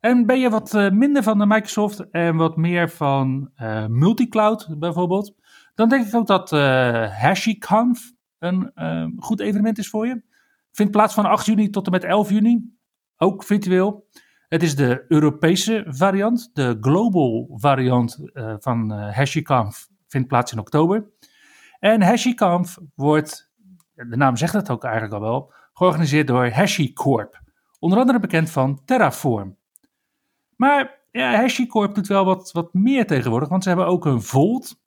En 0.01 0.27
ben 0.27 0.41
je 0.41 0.51
wat 0.51 0.73
minder 0.93 1.23
van 1.23 1.39
de 1.39 1.47
Microsoft 1.47 2.11
en 2.11 2.37
wat 2.37 2.57
meer 2.57 2.91
van 2.91 3.51
multicloud 3.89 4.79
bijvoorbeeld. 4.79 5.35
Dan 5.75 5.89
denk 5.89 6.07
ik 6.07 6.15
ook 6.15 6.27
dat 6.27 6.51
HashiConf 7.11 8.13
een 8.41 8.70
ehm, 8.74 9.11
goed 9.16 9.41
evenement 9.41 9.78
is 9.78 9.88
voor 9.88 10.07
je. 10.07 10.22
Vindt 10.72 10.93
plaats 10.93 11.14
van 11.14 11.24
8 11.24 11.47
juni 11.47 11.70
tot 11.70 11.86
en 11.86 11.93
met 11.93 12.05
11 12.05 12.30
juni, 12.30 12.76
ook 13.16 13.45
virtueel. 13.45 14.09
Het 14.49 14.62
is 14.62 14.76
de 14.76 15.05
Europese 15.09 15.84
variant. 15.86 16.51
De 16.53 16.78
global 16.80 17.49
variant 17.53 18.20
uh, 18.22 18.55
van 18.59 18.93
uh, 18.93 19.16
HashiConf 19.16 19.88
vindt 20.07 20.28
plaats 20.28 20.53
in 20.53 20.59
oktober. 20.59 21.07
En 21.78 22.03
HashiConf 22.03 22.78
wordt, 22.95 23.53
de 23.95 24.16
naam 24.16 24.36
zegt 24.36 24.53
het 24.53 24.70
ook 24.70 24.84
eigenlijk 24.84 25.14
al 25.14 25.20
wel, 25.20 25.53
georganiseerd 25.72 26.26
door 26.26 26.49
HashiCorp. 26.49 27.41
Onder 27.78 27.99
andere 27.99 28.20
bekend 28.20 28.51
van 28.51 28.84
Terraform. 28.84 29.57
Maar 30.57 31.01
ja, 31.11 31.34
HashiCorp 31.34 31.95
doet 31.95 32.07
wel 32.07 32.24
wat, 32.24 32.53
wat 32.53 32.74
meer 32.74 33.07
tegenwoordig, 33.07 33.49
want 33.49 33.62
ze 33.62 33.68
hebben 33.68 33.86
ook 33.86 34.05
een 34.05 34.22
Volt, 34.22 34.80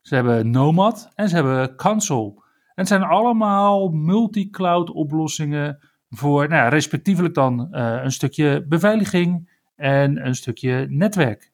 ze 0.00 0.14
hebben 0.14 0.50
Nomad 0.50 1.10
en 1.14 1.28
ze 1.28 1.34
hebben 1.34 1.76
Console. 1.76 2.46
Het 2.78 2.88
zijn 2.88 3.02
allemaal 3.02 3.88
multi-cloud 3.88 4.90
oplossingen 4.90 5.78
voor 6.08 6.48
nou, 6.48 6.70
respectievelijk 6.70 7.34
dan 7.34 7.68
uh, 7.70 8.00
een 8.02 8.12
stukje 8.12 8.66
beveiliging 8.68 9.50
en 9.74 10.26
een 10.26 10.34
stukje 10.34 10.86
netwerk. 10.88 11.52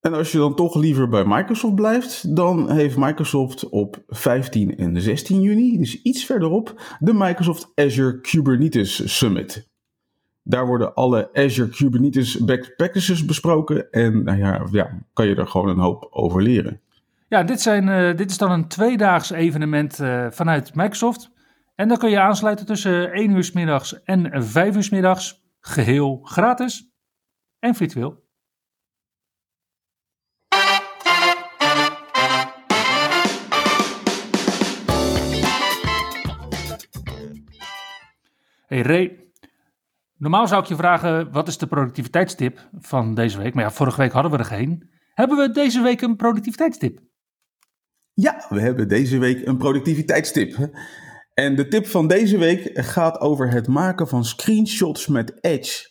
En 0.00 0.14
als 0.14 0.32
je 0.32 0.38
dan 0.38 0.54
toch 0.54 0.74
liever 0.74 1.08
bij 1.08 1.24
Microsoft 1.26 1.74
blijft, 1.74 2.36
dan 2.36 2.70
heeft 2.70 2.96
Microsoft 2.96 3.68
op 3.68 4.02
15 4.06 4.76
en 4.76 5.02
16 5.02 5.40
juni, 5.40 5.78
dus 5.78 6.02
iets 6.02 6.24
verderop, 6.24 6.96
de 6.98 7.14
Microsoft 7.14 7.72
Azure 7.74 8.20
Kubernetes 8.20 9.18
Summit. 9.18 9.68
Daar 10.42 10.66
worden 10.66 10.94
alle 10.94 11.30
Azure 11.32 11.68
Kubernetes 11.68 12.44
best 12.44 12.76
practices 12.76 13.24
besproken 13.24 13.90
en 13.90 14.24
nou 14.24 14.38
ja, 14.38 14.66
ja, 14.70 15.06
kan 15.12 15.26
je 15.26 15.34
er 15.34 15.46
gewoon 15.46 15.68
een 15.68 15.78
hoop 15.78 16.08
over 16.10 16.42
leren. 16.42 16.80
Ja, 17.28 17.42
dit, 17.42 17.60
zijn, 17.60 17.86
uh, 17.86 18.16
dit 18.16 18.30
is 18.30 18.38
dan 18.38 18.50
een 18.50 18.68
tweedaags 18.68 19.30
evenement 19.30 20.00
uh, 20.00 20.26
vanuit 20.30 20.74
Microsoft. 20.74 21.30
En 21.74 21.88
dan 21.88 21.96
kun 21.96 22.10
je 22.10 22.20
aansluiten 22.20 22.66
tussen 22.66 23.12
1 23.12 23.30
uur 23.30 23.44
s 23.44 23.52
middags 23.52 24.02
en 24.02 24.44
5 24.44 24.76
uur 24.76 24.82
s 24.82 24.90
middags. 24.90 25.46
Geheel 25.60 26.20
gratis 26.22 26.92
en 27.58 27.74
virtueel. 27.74 28.26
Hey 38.66 38.82
Ray, 38.82 39.32
normaal 40.16 40.46
zou 40.48 40.62
ik 40.62 40.68
je 40.68 40.76
vragen 40.76 41.32
wat 41.32 41.48
is 41.48 41.58
de 41.58 41.66
productiviteitstip 41.66 42.68
van 42.78 43.14
deze 43.14 43.38
week? 43.38 43.54
Maar 43.54 43.64
ja, 43.64 43.70
vorige 43.70 44.00
week 44.00 44.12
hadden 44.12 44.32
we 44.32 44.38
er 44.38 44.44
geen. 44.44 44.90
Hebben 45.14 45.36
we 45.36 45.50
deze 45.50 45.82
week 45.82 46.00
een 46.00 46.16
productiviteitstip? 46.16 47.07
Ja, 48.20 48.46
we 48.48 48.60
hebben 48.60 48.88
deze 48.88 49.18
week 49.18 49.46
een 49.46 49.56
productiviteitstip. 49.56 50.70
En 51.34 51.56
de 51.56 51.68
tip 51.68 51.86
van 51.86 52.08
deze 52.08 52.38
week 52.38 52.70
gaat 52.74 53.20
over 53.20 53.50
het 53.50 53.66
maken 53.68 54.08
van 54.08 54.24
screenshots 54.24 55.06
met 55.06 55.38
Edge. 55.40 55.88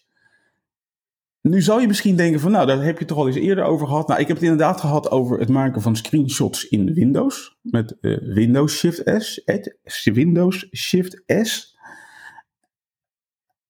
Nu 1.41 1.61
zou 1.61 1.81
je 1.81 1.87
misschien 1.87 2.15
denken 2.15 2.39
van, 2.39 2.51
nou, 2.51 2.67
daar 2.67 2.83
heb 2.83 2.99
je 2.99 3.05
toch 3.05 3.17
al 3.17 3.27
eens 3.27 3.35
eerder 3.35 3.63
over 3.63 3.87
gehad. 3.87 4.07
Nou, 4.07 4.19
ik 4.19 4.27
heb 4.27 4.35
het 4.35 4.45
inderdaad 4.45 4.79
gehad 4.79 5.11
over 5.11 5.39
het 5.39 5.49
maken 5.49 5.81
van 5.81 5.95
screenshots 5.95 6.67
in 6.67 6.93
Windows. 6.93 7.57
Met 7.61 7.97
uh, 8.01 8.17
Windows 8.33 8.77
Shift 8.77 9.01
S. 9.17 9.41
Edge, 9.45 10.11
Windows 10.13 10.67
Shift 10.75 11.23
S. 11.27 11.77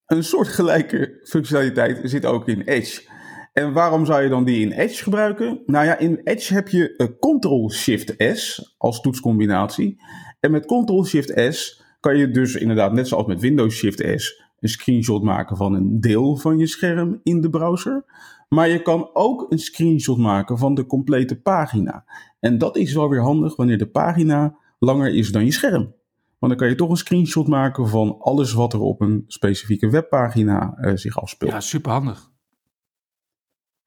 Een 0.06 0.24
soortgelijke 0.24 1.20
functionaliteit 1.24 2.10
zit 2.10 2.26
ook 2.26 2.48
in 2.48 2.60
Edge. 2.60 3.17
En 3.58 3.72
waarom 3.72 4.06
zou 4.06 4.22
je 4.22 4.28
dan 4.28 4.44
die 4.44 4.60
in 4.60 4.72
Edge 4.72 5.02
gebruiken? 5.02 5.62
Nou 5.66 5.84
ja, 5.84 5.98
in 5.98 6.20
Edge 6.24 6.54
heb 6.54 6.68
je 6.68 6.94
uh, 6.96 7.06
Ctrl-Shift-S 7.18 8.74
als 8.78 9.00
toetscombinatie. 9.00 10.02
En 10.40 10.50
met 10.50 10.66
Ctrl-Shift-S 10.66 11.82
kan 12.00 12.16
je 12.16 12.30
dus 12.30 12.54
inderdaad, 12.54 12.92
net 12.92 13.08
zoals 13.08 13.26
met 13.26 13.40
Windows-Shift-S, 13.40 14.42
een 14.60 14.68
screenshot 14.68 15.22
maken 15.22 15.56
van 15.56 15.74
een 15.74 16.00
deel 16.00 16.36
van 16.36 16.58
je 16.58 16.66
scherm 16.66 17.20
in 17.22 17.40
de 17.40 17.50
browser. 17.50 18.04
Maar 18.48 18.68
je 18.68 18.82
kan 18.82 19.10
ook 19.12 19.46
een 19.48 19.58
screenshot 19.58 20.18
maken 20.18 20.58
van 20.58 20.74
de 20.74 20.86
complete 20.86 21.40
pagina. 21.40 22.04
En 22.40 22.58
dat 22.58 22.76
is 22.76 22.94
wel 22.94 23.08
weer 23.08 23.22
handig 23.22 23.56
wanneer 23.56 23.78
de 23.78 23.90
pagina 23.90 24.56
langer 24.78 25.14
is 25.14 25.32
dan 25.32 25.44
je 25.44 25.52
scherm. 25.52 25.94
Want 26.38 26.52
dan 26.52 26.56
kan 26.56 26.68
je 26.68 26.74
toch 26.74 26.90
een 26.90 26.96
screenshot 26.96 27.48
maken 27.48 27.88
van 27.88 28.16
alles 28.18 28.52
wat 28.52 28.72
er 28.72 28.80
op 28.80 29.00
een 29.00 29.24
specifieke 29.26 29.90
webpagina 29.90 30.78
uh, 30.80 30.92
zich 30.94 31.20
afspeelt. 31.20 31.52
Ja, 31.52 31.60
superhandig. 31.60 32.30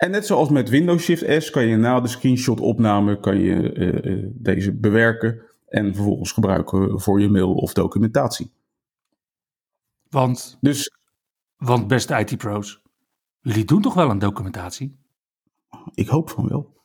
En 0.02 0.12
net 0.12 0.26
zoals 0.26 0.50
met 0.50 0.70
Windows 0.70 1.04
Shift 1.04 1.44
S 1.44 1.50
kan 1.50 1.68
je 1.68 1.78
na 1.78 2.00
de 2.00 2.08
screenshot 2.08 2.60
opname 2.60 3.20
kan 3.20 3.40
je, 3.40 3.74
uh, 3.74 4.30
deze 4.34 4.74
bewerken 4.74 5.42
en 5.68 5.96
vervolgens 5.96 6.32
gebruiken 6.32 7.02
voor 7.02 7.22
je 7.22 7.30
mail 7.30 7.54
of 7.54 7.74
documentatie. 7.74 8.52
Want, 10.10 10.58
dus, 10.62 10.92
want 11.58 11.88
beste 11.88 12.16
IT-pro's, 12.20 12.82
jullie 13.42 13.66
doen 13.66 13.82
toch 13.82 13.94
wel 13.94 14.10
een 14.10 14.20
documentatie? 14.20 14.98
Ik 15.94 16.08
hoop 16.08 16.30
van 16.30 16.48
wel. 16.48 16.81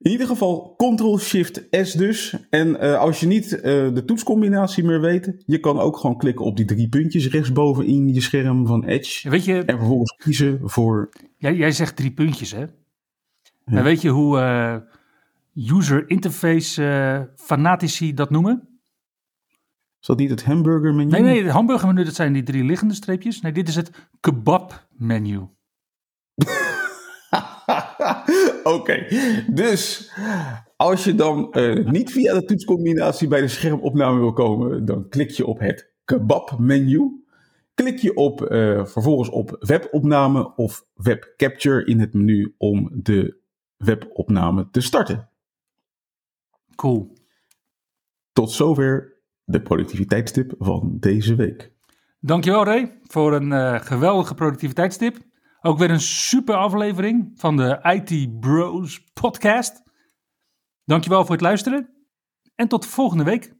In 0.00 0.10
ieder 0.10 0.26
geval 0.26 0.74
Ctrl-Shift-S 0.76 1.92
dus. 1.92 2.36
En 2.50 2.68
uh, 2.68 2.98
als 2.98 3.20
je 3.20 3.26
niet 3.26 3.52
uh, 3.52 3.62
de 3.62 4.02
toetscombinatie 4.06 4.84
meer 4.84 5.00
weet, 5.00 5.34
je 5.46 5.58
kan 5.58 5.78
ook 5.78 5.96
gewoon 5.96 6.16
klikken 6.16 6.44
op 6.44 6.56
die 6.56 6.64
drie 6.66 6.88
puntjes 6.88 7.28
rechtsboven 7.28 7.86
in 7.86 8.14
je 8.14 8.20
scherm 8.20 8.66
van 8.66 8.84
Edge. 8.84 9.30
Weet 9.30 9.44
je, 9.44 9.64
en 9.64 9.76
vervolgens 9.78 10.16
kiezen 10.16 10.60
voor... 10.62 11.08
Jij, 11.36 11.54
jij 11.54 11.72
zegt 11.72 11.96
drie 11.96 12.12
puntjes, 12.12 12.52
hè? 12.52 12.60
Ja. 12.60 12.66
Maar 13.64 13.82
weet 13.82 14.02
je 14.02 14.08
hoe 14.08 14.38
uh, 14.38 14.76
user 15.76 16.10
interface 16.10 17.30
fanatici 17.36 18.14
dat 18.14 18.30
noemen? 18.30 18.68
Is 20.00 20.06
dat 20.06 20.18
niet 20.18 20.30
het 20.30 20.44
hamburger 20.44 20.94
menu? 20.94 21.10
Nee, 21.10 21.22
nee, 21.22 21.42
het 21.42 21.52
hamburger 21.52 21.88
menu, 21.88 22.04
dat 22.04 22.14
zijn 22.14 22.32
die 22.32 22.42
drie 22.42 22.64
liggende 22.64 22.94
streepjes. 22.94 23.40
Nee, 23.40 23.52
dit 23.52 23.68
is 23.68 23.76
het 23.76 23.90
kebab 24.20 24.86
menu. 24.90 25.40
Oké, 28.64 28.68
okay. 28.68 29.06
dus 29.46 30.12
als 30.76 31.04
je 31.04 31.14
dan 31.14 31.48
uh, 31.52 31.86
niet 31.86 32.12
via 32.12 32.34
de 32.34 32.44
toetscombinatie 32.44 33.28
bij 33.28 33.40
de 33.40 33.48
schermopname 33.48 34.18
wil 34.18 34.32
komen, 34.32 34.84
dan 34.84 35.08
klik 35.08 35.30
je 35.30 35.46
op 35.46 35.58
het 35.58 35.92
kebab-menu. 36.04 37.24
Klik 37.74 37.98
je 37.98 38.14
op, 38.14 38.40
uh, 38.40 38.84
vervolgens 38.84 39.28
op 39.28 39.56
webopname 39.60 40.54
of 40.56 40.86
webcapture 40.94 41.84
in 41.84 42.00
het 42.00 42.14
menu 42.14 42.54
om 42.58 42.90
de 42.92 43.38
webopname 43.76 44.68
te 44.70 44.80
starten. 44.80 45.28
Cool. 46.74 47.12
Tot 48.32 48.50
zover 48.50 49.20
de 49.44 49.62
productiviteitstip 49.62 50.54
van 50.58 50.96
deze 51.00 51.34
week. 51.34 51.72
Dankjewel 52.20 52.64
Ray 52.64 52.98
voor 53.02 53.32
een 53.32 53.50
uh, 53.50 53.80
geweldige 53.80 54.34
productiviteitstip. 54.34 55.16
Ook 55.62 55.78
weer 55.78 55.90
een 55.90 56.00
super 56.00 56.54
aflevering 56.54 57.32
van 57.34 57.56
de 57.56 57.78
IT 57.82 58.40
Bros 58.40 59.04
podcast. 59.12 59.82
Dankjewel 60.84 61.22
voor 61.22 61.32
het 61.32 61.40
luisteren 61.40 62.08
en 62.54 62.68
tot 62.68 62.86
volgende 62.86 63.24
week. 63.24 63.54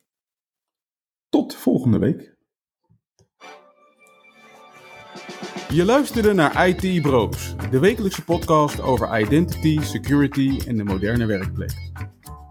Tot 1.29 1.55
volgende 1.55 1.99
week. 1.99 2.39
Je 5.69 5.85
luisterde 5.85 6.33
naar 6.33 6.69
IT 6.69 7.03
Bros, 7.03 7.55
de 7.71 7.79
wekelijkse 7.79 8.25
podcast 8.25 8.81
over 8.81 9.21
identity, 9.21 9.81
security 9.81 10.61
en 10.67 10.77
de 10.77 10.85
moderne 10.85 11.27
werkplek. 11.27 11.73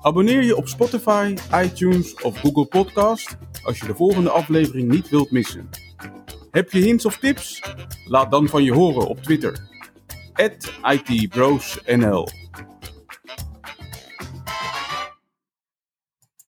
Abonneer 0.02 0.43
je 0.43 0.56
op 0.56 0.68
Spotify, 0.68 1.36
iTunes 1.54 2.22
of 2.22 2.39
Google 2.39 2.66
Podcast 2.66 3.38
als 3.64 3.80
je 3.80 3.86
de 3.86 3.95
volgende 3.95 4.30
aflevering 4.30 4.91
niet 4.91 5.10
wilt 5.10 5.32
missen. 5.32 5.70
Heb 6.52 6.72
je 6.72 6.80
hints 6.80 7.06
of 7.06 7.18
tips? 7.18 7.62
Laat 8.06 8.32
dan 8.32 8.47
van 8.47 8.64
je 8.64 8.74
horen 8.74 9.08
op 9.08 9.24
Twitter. 9.24 9.68
@itbrosnl. 10.84 12.28